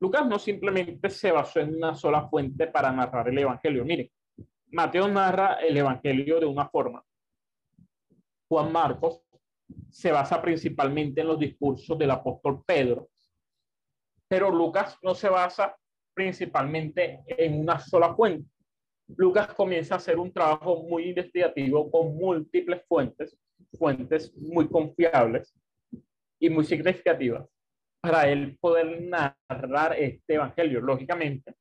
Lucas 0.00 0.26
no 0.26 0.38
simplemente 0.38 1.08
se 1.08 1.30
basó 1.30 1.60
en 1.60 1.76
una 1.76 1.94
sola 1.94 2.28
fuente 2.28 2.66
para 2.66 2.92
narrar 2.92 3.28
el 3.28 3.38
Evangelio. 3.38 3.84
Miren, 3.84 4.10
Mateo 4.72 5.08
narra 5.08 5.54
el 5.54 5.76
Evangelio 5.76 6.40
de 6.40 6.46
una 6.46 6.68
forma. 6.68 7.02
Juan 8.48 8.72
Marcos 8.72 9.22
se 9.90 10.12
basa 10.12 10.42
principalmente 10.42 11.20
en 11.20 11.28
los 11.28 11.38
discursos 11.38 11.96
del 11.98 12.10
apóstol 12.10 12.62
Pedro, 12.66 13.08
pero 14.28 14.50
Lucas 14.50 14.98
no 15.02 15.14
se 15.14 15.28
basa 15.28 15.76
principalmente 16.14 17.22
en 17.26 17.60
una 17.60 17.78
sola 17.78 18.14
fuente. 18.14 18.48
Lucas 19.16 19.48
comienza 19.54 19.94
a 19.94 19.98
hacer 19.98 20.18
un 20.18 20.32
trabajo 20.32 20.82
muy 20.84 21.10
investigativo 21.10 21.90
con 21.90 22.16
múltiples 22.16 22.82
fuentes, 22.88 23.36
fuentes 23.78 24.34
muy 24.36 24.68
confiables 24.68 25.54
y 26.38 26.48
muy 26.48 26.64
significativas 26.64 27.46
para 28.00 28.28
él 28.28 28.56
poder 28.60 29.02
narrar 29.02 29.98
este 29.98 30.34
evangelio. 30.34 30.80
Lógicamente, 30.80 31.54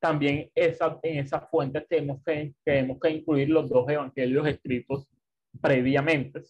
también 0.00 0.50
esa, 0.54 0.98
en 1.02 1.18
esas 1.18 1.48
fuentes 1.50 1.86
tenemos 1.88 2.22
que, 2.24 2.54
tenemos 2.64 2.98
que 3.00 3.10
incluir 3.10 3.50
los 3.50 3.68
dos 3.68 3.88
evangelios 3.88 4.46
escritos 4.46 5.08
previamente, 5.60 6.42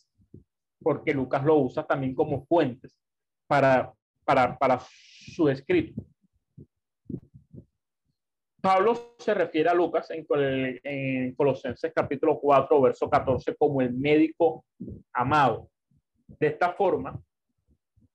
porque 0.80 1.12
Lucas 1.12 1.44
lo 1.44 1.56
usa 1.56 1.86
también 1.86 2.14
como 2.14 2.46
fuentes 2.46 2.98
para, 3.46 3.92
para, 4.24 4.56
para 4.56 4.80
su 5.20 5.48
escrito. 5.48 6.02
Pablo 8.60 9.14
se 9.18 9.32
refiere 9.32 9.70
a 9.70 9.74
Lucas 9.74 10.10
en, 10.10 10.26
en, 10.84 11.34
Colosenses 11.34 11.92
capítulo 11.94 12.38
4, 12.38 12.80
verso 12.80 13.08
14, 13.08 13.56
como 13.56 13.80
el 13.80 13.92
médico 13.94 14.66
amado. 15.12 15.70
De 16.38 16.48
esta 16.48 16.72
forma, 16.72 17.18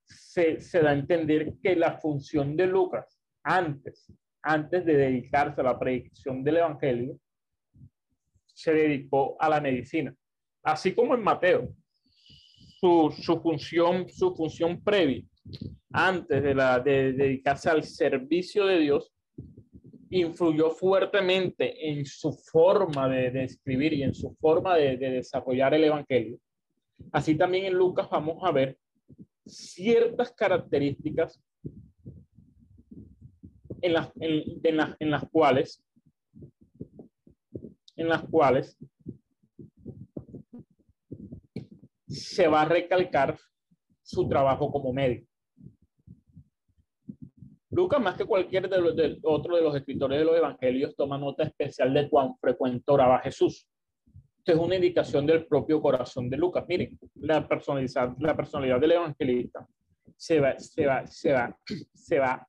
se, 0.03 0.59
da 0.73 0.91
a 0.91 0.93
entender 0.93 1.53
que 1.61 1.75
la 1.75 1.97
función 1.97 2.55
de 2.55 2.67
Lucas 2.67 3.19
antes, 3.43 4.11
antes 4.43 4.85
de 4.85 4.95
dedicarse 4.95 5.61
a 5.61 5.65
la 5.65 5.79
predicción 5.79 6.43
del 6.43 6.57
Evangelio, 6.57 7.19
se 8.53 8.73
dedicó 8.73 9.35
a 9.39 9.49
la 9.49 9.59
medicina. 9.59 10.15
Así 10.63 10.93
como 10.93 11.15
en 11.15 11.23
Mateo, 11.23 11.73
su 12.79 13.41
función, 13.41 14.07
su 14.09 14.35
función 14.35 14.83
previa, 14.83 15.23
antes 15.91 16.43
de, 16.43 16.55
la, 16.55 16.79
de 16.79 17.13
dedicarse 17.13 17.69
al 17.69 17.83
servicio 17.83 18.65
de 18.65 18.79
Dios, 18.79 19.11
influyó 20.09 20.71
fuertemente 20.71 21.89
en 21.89 22.05
su 22.05 22.31
forma 22.31 23.07
de, 23.09 23.43
escribir 23.43 23.93
y 23.93 24.03
en 24.03 24.13
su 24.13 24.33
forma 24.35 24.75
de, 24.75 24.97
de, 24.97 25.11
desarrollar 25.11 25.73
el 25.73 25.85
Evangelio. 25.85 26.39
Así 27.11 27.35
también 27.35 27.65
en 27.65 27.73
Lucas 27.73 28.09
vamos 28.09 28.37
a 28.43 28.51
ver 28.51 28.77
ciertas 29.45 30.31
características 30.31 31.41
en 33.81 33.93
las, 33.93 34.11
en 34.15 34.77
las, 34.77 34.95
en 34.99 35.11
las 35.11 35.29
cuales 35.29 35.83
en 37.95 38.09
las 38.09 38.23
cuales 38.23 38.77
se 42.07 42.47
va 42.47 42.63
a 42.63 42.65
recalcar 42.65 43.37
su 44.01 44.27
trabajo 44.27 44.71
como 44.71 44.93
médico. 44.93 45.27
Lucas, 47.75 48.01
más 48.01 48.15
que 48.15 48.23
cualquier 48.23 48.69
de 48.69 48.79
los, 48.79 48.95
de, 48.95 49.19
otro 49.23 49.57
de 49.57 49.61
los 49.61 49.75
escritores 49.75 50.17
de 50.17 50.23
los 50.23 50.37
evangelios, 50.37 50.95
toma 50.95 51.17
nota 51.17 51.43
especial 51.43 51.93
de 51.93 52.09
cuán 52.09 52.37
frecuente 52.37 52.89
oraba 52.89 53.19
Jesús. 53.19 53.67
Esto 54.37 54.53
es 54.53 54.57
una 54.57 54.75
indicación 54.75 55.25
del 55.25 55.45
propio 55.45 55.81
corazón 55.81 56.29
de 56.29 56.37
Lucas. 56.37 56.63
Miren, 56.69 56.97
la 57.15 57.45
personalidad, 57.45 58.15
la 58.19 58.33
personalidad 58.33 58.79
del 58.79 58.93
evangelista 58.93 59.67
se 60.15 60.39
va, 60.39 60.57
se 60.57 60.85
va, 60.85 61.05
se 61.05 61.33
va, 61.33 61.59
se 61.93 62.19
va, 62.19 62.47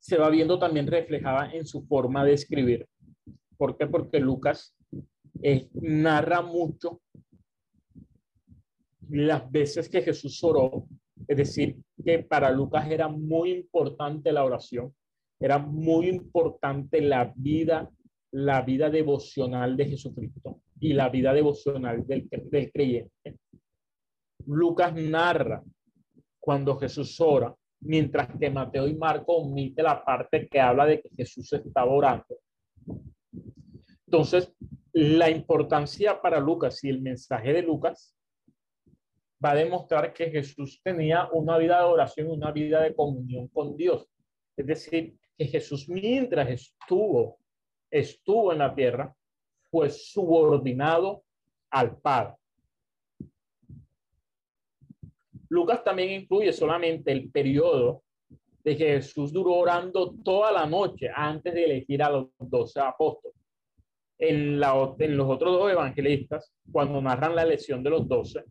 se 0.00 0.18
va 0.18 0.28
viendo 0.28 0.58
también 0.58 0.88
reflejada 0.88 1.52
en 1.52 1.64
su 1.64 1.86
forma 1.86 2.24
de 2.24 2.32
escribir. 2.32 2.84
¿Por 3.56 3.76
qué? 3.76 3.86
Porque 3.86 4.18
Lucas 4.18 4.74
eh, 5.40 5.68
narra 5.74 6.42
mucho 6.42 7.00
las 9.08 9.48
veces 9.48 9.88
que 9.88 10.02
Jesús 10.02 10.42
oró, 10.42 10.88
es 11.26 11.36
decir, 11.36 11.76
que 12.04 12.20
para 12.20 12.50
Lucas 12.50 12.90
era 12.90 13.08
muy 13.08 13.50
importante 13.52 14.32
la 14.32 14.44
oración, 14.44 14.94
era 15.40 15.58
muy 15.58 16.08
importante 16.08 17.00
la 17.00 17.32
vida, 17.36 17.90
la 18.32 18.62
vida 18.62 18.90
devocional 18.90 19.76
de 19.76 19.86
Jesucristo 19.86 20.60
y 20.80 20.92
la 20.92 21.08
vida 21.08 21.32
devocional 21.32 22.06
del, 22.06 22.28
del 22.28 22.72
creyente. 22.72 23.38
Lucas 24.46 24.94
narra 24.94 25.62
cuando 26.38 26.78
Jesús 26.78 27.20
ora, 27.20 27.54
mientras 27.80 28.28
que 28.38 28.50
Mateo 28.50 28.88
y 28.88 28.94
Marco 28.94 29.36
omite 29.36 29.82
la 29.82 30.04
parte 30.04 30.48
que 30.48 30.60
habla 30.60 30.86
de 30.86 31.00
que 31.00 31.10
Jesús 31.16 31.52
estaba 31.52 31.92
orando. 31.92 32.38
Entonces, 34.06 34.52
la 34.92 35.30
importancia 35.30 36.20
para 36.20 36.40
Lucas 36.40 36.82
y 36.82 36.88
el 36.88 37.02
mensaje 37.02 37.52
de 37.52 37.62
Lucas 37.62 38.17
va 39.44 39.52
a 39.52 39.56
demostrar 39.56 40.12
que 40.12 40.30
Jesús 40.30 40.80
tenía 40.82 41.28
una 41.32 41.58
vida 41.58 41.78
de 41.78 41.84
oración, 41.84 42.30
una 42.30 42.50
vida 42.50 42.82
de 42.82 42.94
comunión 42.94 43.48
con 43.48 43.76
Dios. 43.76 44.08
Es 44.56 44.66
decir, 44.66 45.16
que 45.36 45.46
Jesús 45.46 45.88
mientras 45.88 46.48
estuvo, 46.48 47.38
estuvo 47.90 48.52
en 48.52 48.58
la 48.58 48.74
tierra, 48.74 49.14
fue 49.70 49.90
subordinado 49.90 51.22
al 51.70 51.96
Padre. 51.98 52.34
Lucas 55.50 55.82
también 55.84 56.22
incluye 56.22 56.52
solamente 56.52 57.12
el 57.12 57.30
periodo 57.30 58.02
de 58.64 58.76
que 58.76 58.86
Jesús 58.86 59.32
duró 59.32 59.54
orando 59.54 60.14
toda 60.22 60.52
la 60.52 60.66
noche 60.66 61.08
antes 61.14 61.54
de 61.54 61.64
elegir 61.64 62.02
a 62.02 62.10
los 62.10 62.28
doce 62.38 62.80
apóstoles. 62.80 63.36
En, 64.18 64.58
la, 64.58 64.94
en 64.98 65.16
los 65.16 65.28
otros 65.30 65.52
dos 65.52 65.70
evangelistas, 65.70 66.52
cuando 66.72 67.00
narran 67.00 67.36
la 67.36 67.42
elección 67.42 67.84
de 67.84 67.90
los 67.90 68.08
doce, 68.08 68.44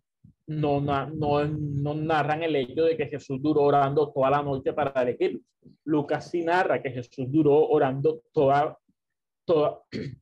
no, 0.47 0.79
no, 0.79 1.45
no 1.45 1.93
narran 1.93 2.41
el 2.43 2.55
hecho 2.55 2.85
de 2.85 2.95
que 2.95 3.07
Jesús 3.07 3.41
duró 3.41 3.63
orando 3.63 4.11
toda 4.11 4.29
la 4.29 4.41
noche 4.41 4.73
para 4.73 5.01
elegir. 5.01 5.41
Lucas 5.83 6.31
sí 6.31 6.41
narra 6.43 6.81
que 6.81 6.89
Jesús 6.89 7.25
duró 7.29 7.67
orando 7.67 8.21
toda, 8.31 8.77
toda, 9.45 9.81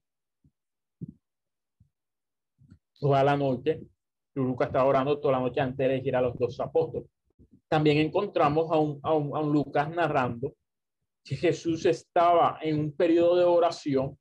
toda 2.99 3.23
la 3.23 3.37
noche. 3.37 3.81
Lucas 4.33 4.67
estaba 4.67 4.85
orando 4.85 5.19
toda 5.19 5.33
la 5.33 5.39
noche 5.41 5.61
antes 5.61 5.77
de 5.77 5.85
elegir 5.85 6.15
a 6.15 6.21
los 6.21 6.37
dos 6.37 6.59
apóstoles. 6.59 7.07
También 7.67 7.97
encontramos 7.97 8.71
a 8.71 8.79
un, 8.79 8.99
a 9.03 9.13
un, 9.13 9.35
a 9.35 9.39
un 9.39 9.53
Lucas 9.53 9.89
narrando 9.89 10.55
que 11.23 11.35
Jesús 11.35 11.85
estaba 11.85 12.59
en 12.61 12.79
un 12.79 12.91
periodo 12.91 13.35
de 13.35 13.43
oración 13.43 14.17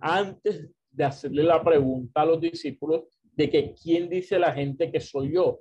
antes 0.00 0.68
de 0.90 1.04
hacerle 1.04 1.42
la 1.42 1.62
pregunta 1.62 2.22
a 2.22 2.26
los 2.26 2.40
discípulos 2.40 3.11
de 3.32 3.50
que 3.50 3.74
quién 3.74 4.08
dice 4.08 4.38
la 4.38 4.52
gente 4.52 4.90
que 4.90 5.00
soy 5.00 5.32
yo. 5.32 5.58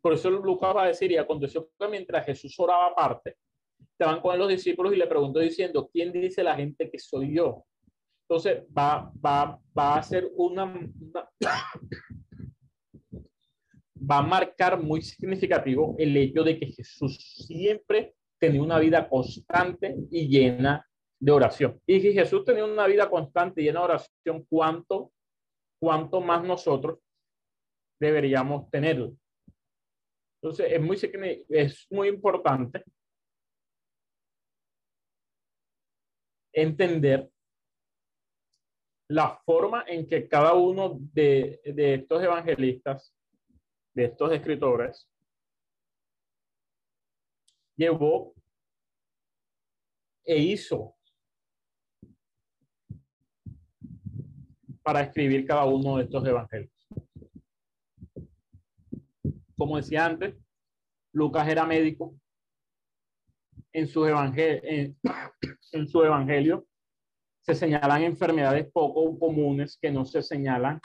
Por 0.00 0.14
eso 0.14 0.30
Lucas 0.30 0.74
va 0.74 0.84
a 0.84 0.88
decir, 0.88 1.12
y 1.12 1.16
aconteció 1.16 1.68
que 1.78 1.88
mientras 1.88 2.26
Jesús 2.26 2.58
oraba 2.58 2.88
aparte, 2.88 3.36
estaban 3.92 4.20
con 4.20 4.36
los 4.38 4.48
discípulos 4.48 4.92
y 4.92 4.96
le 4.96 5.06
preguntó 5.06 5.38
diciendo, 5.38 5.88
¿quién 5.92 6.12
dice 6.12 6.42
la 6.42 6.56
gente 6.56 6.90
que 6.90 6.98
soy 6.98 7.34
yo? 7.34 7.64
Entonces 8.22 8.64
va, 8.76 9.12
va, 9.24 9.60
va 9.76 9.96
a 9.96 10.02
ser 10.02 10.28
una, 10.34 10.64
una 10.64 11.30
va 14.10 14.18
a 14.18 14.22
marcar 14.22 14.80
muy 14.82 15.02
significativo 15.02 15.94
el 15.98 16.16
hecho 16.16 16.42
de 16.42 16.58
que 16.58 16.66
Jesús 16.66 17.44
siempre 17.46 18.14
tenía 18.38 18.62
una 18.62 18.78
vida 18.78 19.08
constante 19.08 19.94
y 20.10 20.26
llena 20.26 20.84
de 21.22 21.30
oración. 21.30 21.80
Y 21.86 22.00
si 22.00 22.12
Jesús 22.12 22.44
tenía 22.44 22.64
una 22.64 22.88
vida 22.88 23.08
constante 23.08 23.60
y 23.60 23.64
llena 23.64 23.78
de 23.78 23.84
oración, 23.84 24.44
¿cuánto, 24.48 25.12
cuánto 25.80 26.20
más 26.20 26.42
nosotros 26.42 26.98
deberíamos 28.00 28.68
tenerlo? 28.70 29.16
Entonces, 30.42 30.72
es 30.72 30.80
muy, 30.80 31.46
es 31.48 31.86
muy 31.90 32.08
importante 32.08 32.82
entender 36.52 37.30
la 39.08 39.40
forma 39.44 39.84
en 39.86 40.08
que 40.08 40.26
cada 40.26 40.54
uno 40.54 40.98
de, 40.98 41.60
de 41.64 41.94
estos 41.94 42.20
evangelistas, 42.20 43.14
de 43.94 44.06
estos 44.06 44.32
escritores, 44.32 45.08
llevó 47.76 48.34
e 50.24 50.36
hizo 50.38 50.96
para 54.82 55.02
escribir 55.02 55.46
cada 55.46 55.64
uno 55.64 55.96
de 55.96 56.04
estos 56.04 56.26
evangelios. 56.26 56.72
Como 59.56 59.76
decía 59.76 60.06
antes, 60.06 60.34
Lucas 61.12 61.48
era 61.48 61.64
médico. 61.64 62.14
En 63.74 63.88
su, 65.88 66.04
evangelio, 66.04 66.66
se 67.40 67.54
señalan 67.54 68.02
enfermedades 68.02 68.70
poco 68.70 69.18
comunes 69.18 69.78
que 69.80 69.90
no 69.90 70.04
se 70.04 70.22
señalan 70.22 70.78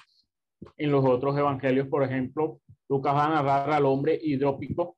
en 0.77 0.91
los 0.91 1.03
otros 1.03 1.37
evangelios. 1.37 1.87
Por 1.89 2.03
ejemplo, 2.03 2.61
Lucas 2.87 3.13
va 3.13 3.25
a 3.25 3.29
narrar 3.29 3.71
al 3.71 3.85
hombre 3.85 4.17
hidrópico 4.21 4.96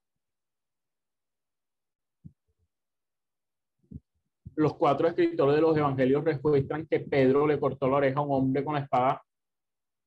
los 4.60 4.76
cuatro 4.76 5.08
escritores 5.08 5.56
de 5.56 5.62
los 5.62 5.78
evangelios 5.78 6.22
registran 6.26 6.86
que 6.86 7.00
Pedro 7.00 7.48
le 7.48 7.58
cortó 7.58 7.88
la 7.88 7.96
oreja 7.96 8.20
a 8.20 8.24
un 8.24 8.34
hombre 8.34 8.62
con 8.62 8.74
la 8.74 8.82
espada, 8.82 9.24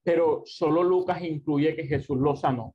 pero 0.04 0.42
solo 0.44 0.82
Lucas 0.82 1.22
incluye 1.22 1.74
que 1.74 1.86
Jesús 1.86 2.18
lo 2.18 2.36
sanó. 2.36 2.74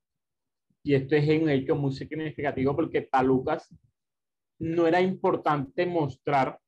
Y 0.84 0.95
esto 0.95 1.15
es 1.15 1.30
un 1.39 1.49
hecho 1.49 1.75
muy 1.75 1.91
significativo 1.91 2.75
porque 2.75 3.03
para 3.03 3.23
Lucas 3.23 3.71
no 4.59 4.88
era 4.88 5.01
importante 5.01 5.86
mostrar 5.86 6.59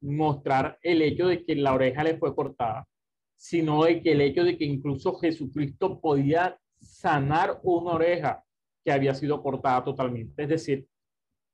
mostrar 0.00 0.78
el 0.82 1.02
hecho 1.02 1.26
de 1.26 1.44
que 1.44 1.56
la 1.56 1.74
oreja 1.74 2.04
le 2.04 2.18
fue 2.18 2.32
cortada, 2.32 2.86
sino 3.34 3.82
de 3.82 4.02
que 4.02 4.12
el 4.12 4.20
hecho 4.20 4.44
de 4.44 4.56
que 4.56 4.66
incluso 4.66 5.16
Jesucristo 5.16 6.00
podía 6.00 6.56
sanar 6.78 7.58
una 7.64 7.94
oreja 7.94 8.44
que 8.84 8.92
había 8.92 9.14
sido 9.14 9.42
cortada 9.42 9.82
totalmente. 9.82 10.44
Es 10.44 10.48
decir, 10.48 10.86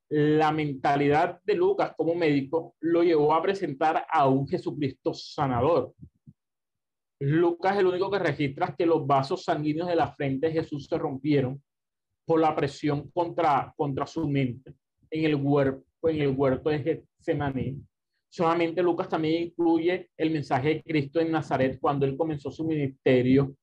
la 0.09 0.51
mentalidad 0.51 1.39
de 1.43 1.55
Lucas 1.55 1.93
como 1.97 2.13
médico 2.13 2.75
lo 2.81 3.03
llevó 3.03 3.33
a 3.33 3.41
presentar 3.41 4.05
a 4.09 4.27
un 4.27 4.47
Jesucristo 4.47 5.13
sanador. 5.13 5.93
Lucas 7.19 7.73
es 7.73 7.79
el 7.79 7.87
único 7.87 8.11
que 8.11 8.19
registra 8.19 8.75
que 8.77 8.85
los 8.85 9.07
vasos 9.07 9.43
sanguíneos 9.43 9.87
de 9.87 9.95
la 9.95 10.11
frente 10.11 10.47
de 10.47 10.53
Jesús 10.53 10.87
se 10.87 10.97
rompieron 10.97 11.61
por 12.25 12.39
la 12.39 12.55
presión 12.55 13.09
contra, 13.11 13.73
contra 13.75 14.05
su 14.05 14.27
mente 14.27 14.73
en 15.09 15.25
el 15.25 15.35
huerto, 15.35 15.85
en 16.03 16.21
el 16.21 16.29
huerto 16.29 16.69
de 16.69 16.79
Getsemaní. 16.79 17.81
Solamente 18.29 18.81
Lucas 18.81 19.09
también 19.09 19.43
incluye 19.43 20.09
el 20.17 20.31
mensaje 20.31 20.69
de 20.69 20.83
Cristo 20.83 21.19
en 21.19 21.31
Nazaret 21.31 21.77
cuando 21.79 22.05
él 22.05 22.17
comenzó 22.17 22.51
su 22.51 22.65
ministerio 22.65 23.55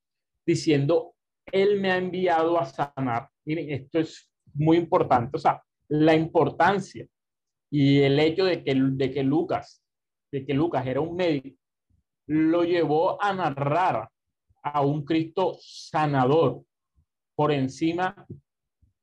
diciendo, 0.47 1.14
Él 1.51 1.80
me 1.80 1.91
ha 1.91 1.97
enviado 1.97 2.59
a 2.59 2.64
sanar. 2.64 3.28
Miren, 3.45 3.70
esto 3.70 3.99
es 3.99 4.30
muy 4.55 4.76
importante. 4.76 5.36
O 5.36 5.41
sea, 5.41 5.62
la 5.91 6.14
importancia 6.14 7.07
y 7.70 8.01
el 8.01 8.18
hecho 8.18 8.45
de 8.45 8.64
que, 8.64 8.74
de 8.74 9.11
que 9.11 9.22
Lucas, 9.22 9.82
de 10.32 10.47
que 10.47 10.55
Lucas 10.55 10.86
era 10.86 11.01
un 11.01 11.14
médico, 11.14 11.57
lo 12.26 12.64
llevó 12.64 13.22
a 13.22 13.34
narrar 13.34 14.09
a 14.62 14.80
un 14.82 15.05
Cristo 15.05 15.57
sanador 15.61 16.62
por 17.34 17.53
encima 17.53 18.26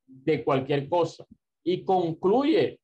de 0.06 0.44
cualquier 0.44 0.88
cosa. 0.88 1.26
Y 1.64 1.84
concluye 1.84 2.80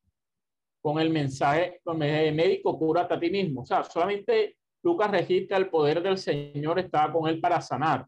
con 0.81 0.99
el 0.99 1.09
mensaje, 1.09 1.79
con 1.83 2.01
el 2.03 2.35
médico, 2.35 2.77
cúrate 2.77 3.13
a 3.13 3.19
ti 3.19 3.29
mismo. 3.29 3.61
O 3.61 3.65
sea, 3.65 3.83
solamente 3.83 4.57
Lucas 4.83 5.11
registra 5.11 5.57
el 5.57 5.69
poder 5.69 6.03
del 6.03 6.17
Señor 6.17 6.79
estaba 6.79 7.13
con 7.13 7.29
él 7.29 7.39
para 7.39 7.61
sanar. 7.61 8.05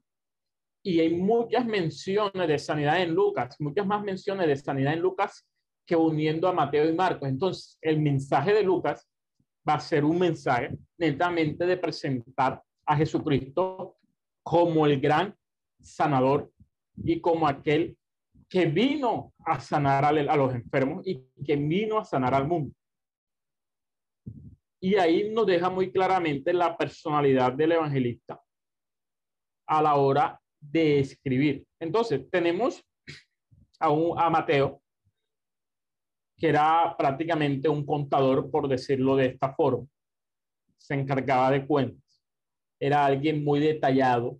Y 0.83 0.99
hay 0.99 1.15
muchas 1.15 1.65
menciones 1.65 2.47
de 2.47 2.59
sanidad 2.59 3.01
en 3.01 3.13
Lucas, 3.13 3.55
muchas 3.59 3.87
más 3.87 4.03
menciones 4.03 4.47
de 4.47 4.55
sanidad 4.57 4.93
en 4.93 4.99
Lucas 4.99 5.47
que 5.85 5.95
uniendo 5.95 6.47
a 6.47 6.53
Mateo 6.53 6.89
y 6.89 6.93
Marcos. 6.93 7.29
Entonces, 7.29 7.77
el 7.81 7.99
mensaje 7.99 8.53
de 8.53 8.63
Lucas 8.63 9.07
va 9.67 9.75
a 9.75 9.79
ser 9.79 10.03
un 10.03 10.19
mensaje 10.19 10.77
netamente 10.97 11.65
de 11.65 11.77
presentar 11.77 12.61
a 12.85 12.95
Jesucristo 12.95 13.97
como 14.43 14.85
el 14.85 14.99
gran 14.99 15.35
sanador 15.81 16.51
y 17.03 17.19
como 17.19 17.47
aquel 17.47 17.97
que 18.47 18.65
vino 18.65 19.33
a 19.39 19.59
sanar 19.59 20.05
a, 20.05 20.11
los 20.11 20.53
enfermos 20.53 21.05
y 21.05 21.25
que 21.43 21.55
vino 21.55 21.97
a 21.97 22.05
sanar 22.05 22.33
al 22.33 22.47
mundo. 22.47 22.75
Y 24.79 24.95
ahí 24.95 25.31
nos 25.31 25.47
deja 25.47 25.69
muy 25.69 25.91
claramente 25.91 26.53
la 26.53 26.77
personalidad 26.77 27.53
del 27.53 27.73
evangelista 27.73 28.39
a 29.67 29.81
la 29.81 29.95
hora 29.95 30.39
de 30.59 30.99
escribir. 30.99 31.65
Entonces, 31.79 32.29
tenemos 32.29 32.83
a, 33.79 33.89
un, 33.89 34.19
a 34.19 34.29
Mateo, 34.29 34.81
que 36.37 36.49
era 36.49 36.95
prácticamente 36.97 37.69
un 37.69 37.85
contador, 37.85 38.49
por 38.51 38.67
decirlo 38.67 39.15
de 39.15 39.27
esta 39.27 39.53
forma. 39.53 39.87
Se 40.77 40.93
encargaba 40.93 41.51
de 41.51 41.65
cuentas. 41.65 42.03
Era 42.79 43.05
alguien 43.05 43.43
muy 43.43 43.59
detallado 43.59 44.39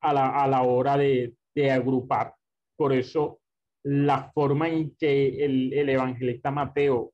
a 0.00 0.12
la, 0.12 0.42
a 0.42 0.48
la 0.48 0.62
hora 0.62 0.96
de, 0.96 1.34
agrupar. 1.70 2.34
Por 2.76 2.92
eso, 2.92 3.40
la 3.82 4.30
forma 4.32 4.68
en 4.68 4.94
que 4.96 5.44
el, 5.44 5.72
el 5.72 5.88
evangelista 5.88 6.50
Mateo 6.50 7.12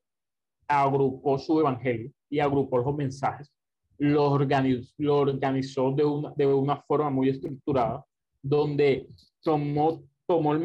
agrupó 0.67 1.37
su 1.39 1.59
evangelio 1.59 2.11
y 2.29 2.39
agrupó 2.39 2.77
los 2.77 2.95
mensajes, 2.95 3.51
lo 3.97 4.31
organizó, 4.31 4.93
lo 4.97 5.17
organizó 5.17 5.91
de, 5.91 6.05
una, 6.05 6.33
de 6.35 6.45
una 6.45 6.81
forma 6.83 7.09
muy 7.09 7.29
estructurada, 7.29 8.05
donde 8.41 9.07
tomó 9.41 10.03
tomó 10.29 10.53
el 10.53 10.61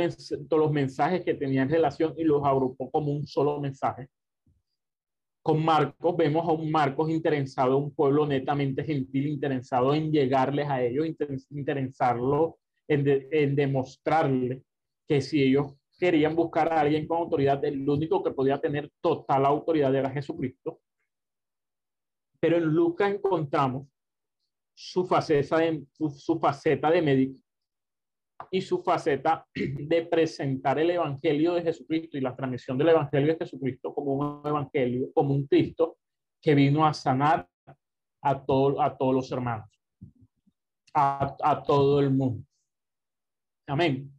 todos 0.46 0.62
los 0.62 0.72
mensajes 0.72 1.24
que 1.24 1.32
tenían 1.32 1.70
relación 1.70 2.12
y 2.18 2.24
los 2.24 2.44
agrupó 2.44 2.90
como 2.90 3.10
un 3.12 3.26
solo 3.26 3.58
mensaje. 3.62 4.10
Con 5.42 5.64
Marcos 5.64 6.14
vemos 6.18 6.46
a 6.46 6.52
un 6.52 6.70
Marcos 6.70 7.08
interesado, 7.08 7.78
un 7.78 7.94
pueblo 7.94 8.26
netamente 8.26 8.84
gentil, 8.84 9.26
interesado 9.26 9.94
en 9.94 10.12
llegarles 10.12 10.68
a 10.68 10.82
ellos, 10.82 11.06
interesarlo 11.48 12.58
en, 12.86 13.26
en 13.32 13.56
demostrarle 13.56 14.62
que 15.08 15.22
si 15.22 15.42
ellos 15.42 15.74
querían 15.98 16.36
buscar 16.36 16.70
a 16.70 16.82
alguien 16.82 17.06
con 17.06 17.20
autoridad, 17.20 17.64
el 17.64 17.88
único 17.88 18.22
que 18.22 18.32
podía 18.32 18.60
tener 18.60 18.90
total 19.00 19.46
autoridad 19.46 19.94
era 19.94 20.10
Jesucristo. 20.10 20.78
Pero 22.38 22.58
en 22.58 22.64
Lucas 22.64 23.14
encontramos 23.14 23.88
su 24.74 25.06
faceta 25.06 25.56
de, 25.56 25.86
su, 25.92 26.10
su 26.10 26.38
faceta 26.38 26.90
de 26.90 27.00
médico, 27.00 27.43
y 28.50 28.60
su 28.60 28.82
faceta 28.82 29.46
de 29.54 30.06
presentar 30.06 30.78
el 30.78 30.90
Evangelio 30.90 31.54
de 31.54 31.62
Jesucristo 31.62 32.18
y 32.18 32.20
la 32.20 32.34
transmisión 32.34 32.78
del 32.78 32.90
Evangelio 32.90 33.32
de 33.32 33.38
Jesucristo 33.38 33.94
como 33.94 34.14
un 34.14 34.46
Evangelio, 34.46 35.08
como 35.12 35.34
un 35.34 35.46
Cristo 35.46 35.98
que 36.40 36.54
vino 36.54 36.86
a 36.86 36.92
sanar 36.92 37.48
a, 38.22 38.44
todo, 38.44 38.80
a 38.80 38.96
todos 38.96 39.14
los 39.14 39.32
hermanos, 39.32 39.68
a, 40.94 41.62
todo 41.66 42.00
el 42.00 42.10
mundo. 42.10 42.44
Amén. 43.66 44.10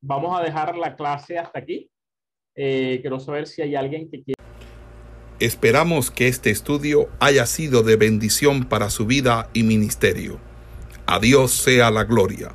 Vamos 0.00 0.38
a 0.38 0.42
dejar 0.42 0.76
la 0.76 0.94
clase 0.94 1.38
hasta 1.38 1.58
aquí. 1.58 1.90
Eh, 2.56 2.98
quiero 3.00 3.18
saber 3.18 3.46
si 3.46 3.62
hay 3.62 3.74
alguien 3.74 4.08
que 4.10 4.22
quiera. 4.22 4.42
Esperamos 5.40 6.12
que 6.12 6.28
este 6.28 6.50
estudio 6.50 7.08
haya 7.18 7.44
sido 7.46 7.82
de 7.82 7.96
bendición 7.96 8.64
para 8.64 8.88
su 8.90 9.04
vida 9.04 9.50
y 9.52 9.64
ministerio. 9.64 10.38
A 11.06 11.18
Dios 11.18 11.50
sea 11.50 11.90
la 11.90 12.04
gloria. 12.04 12.54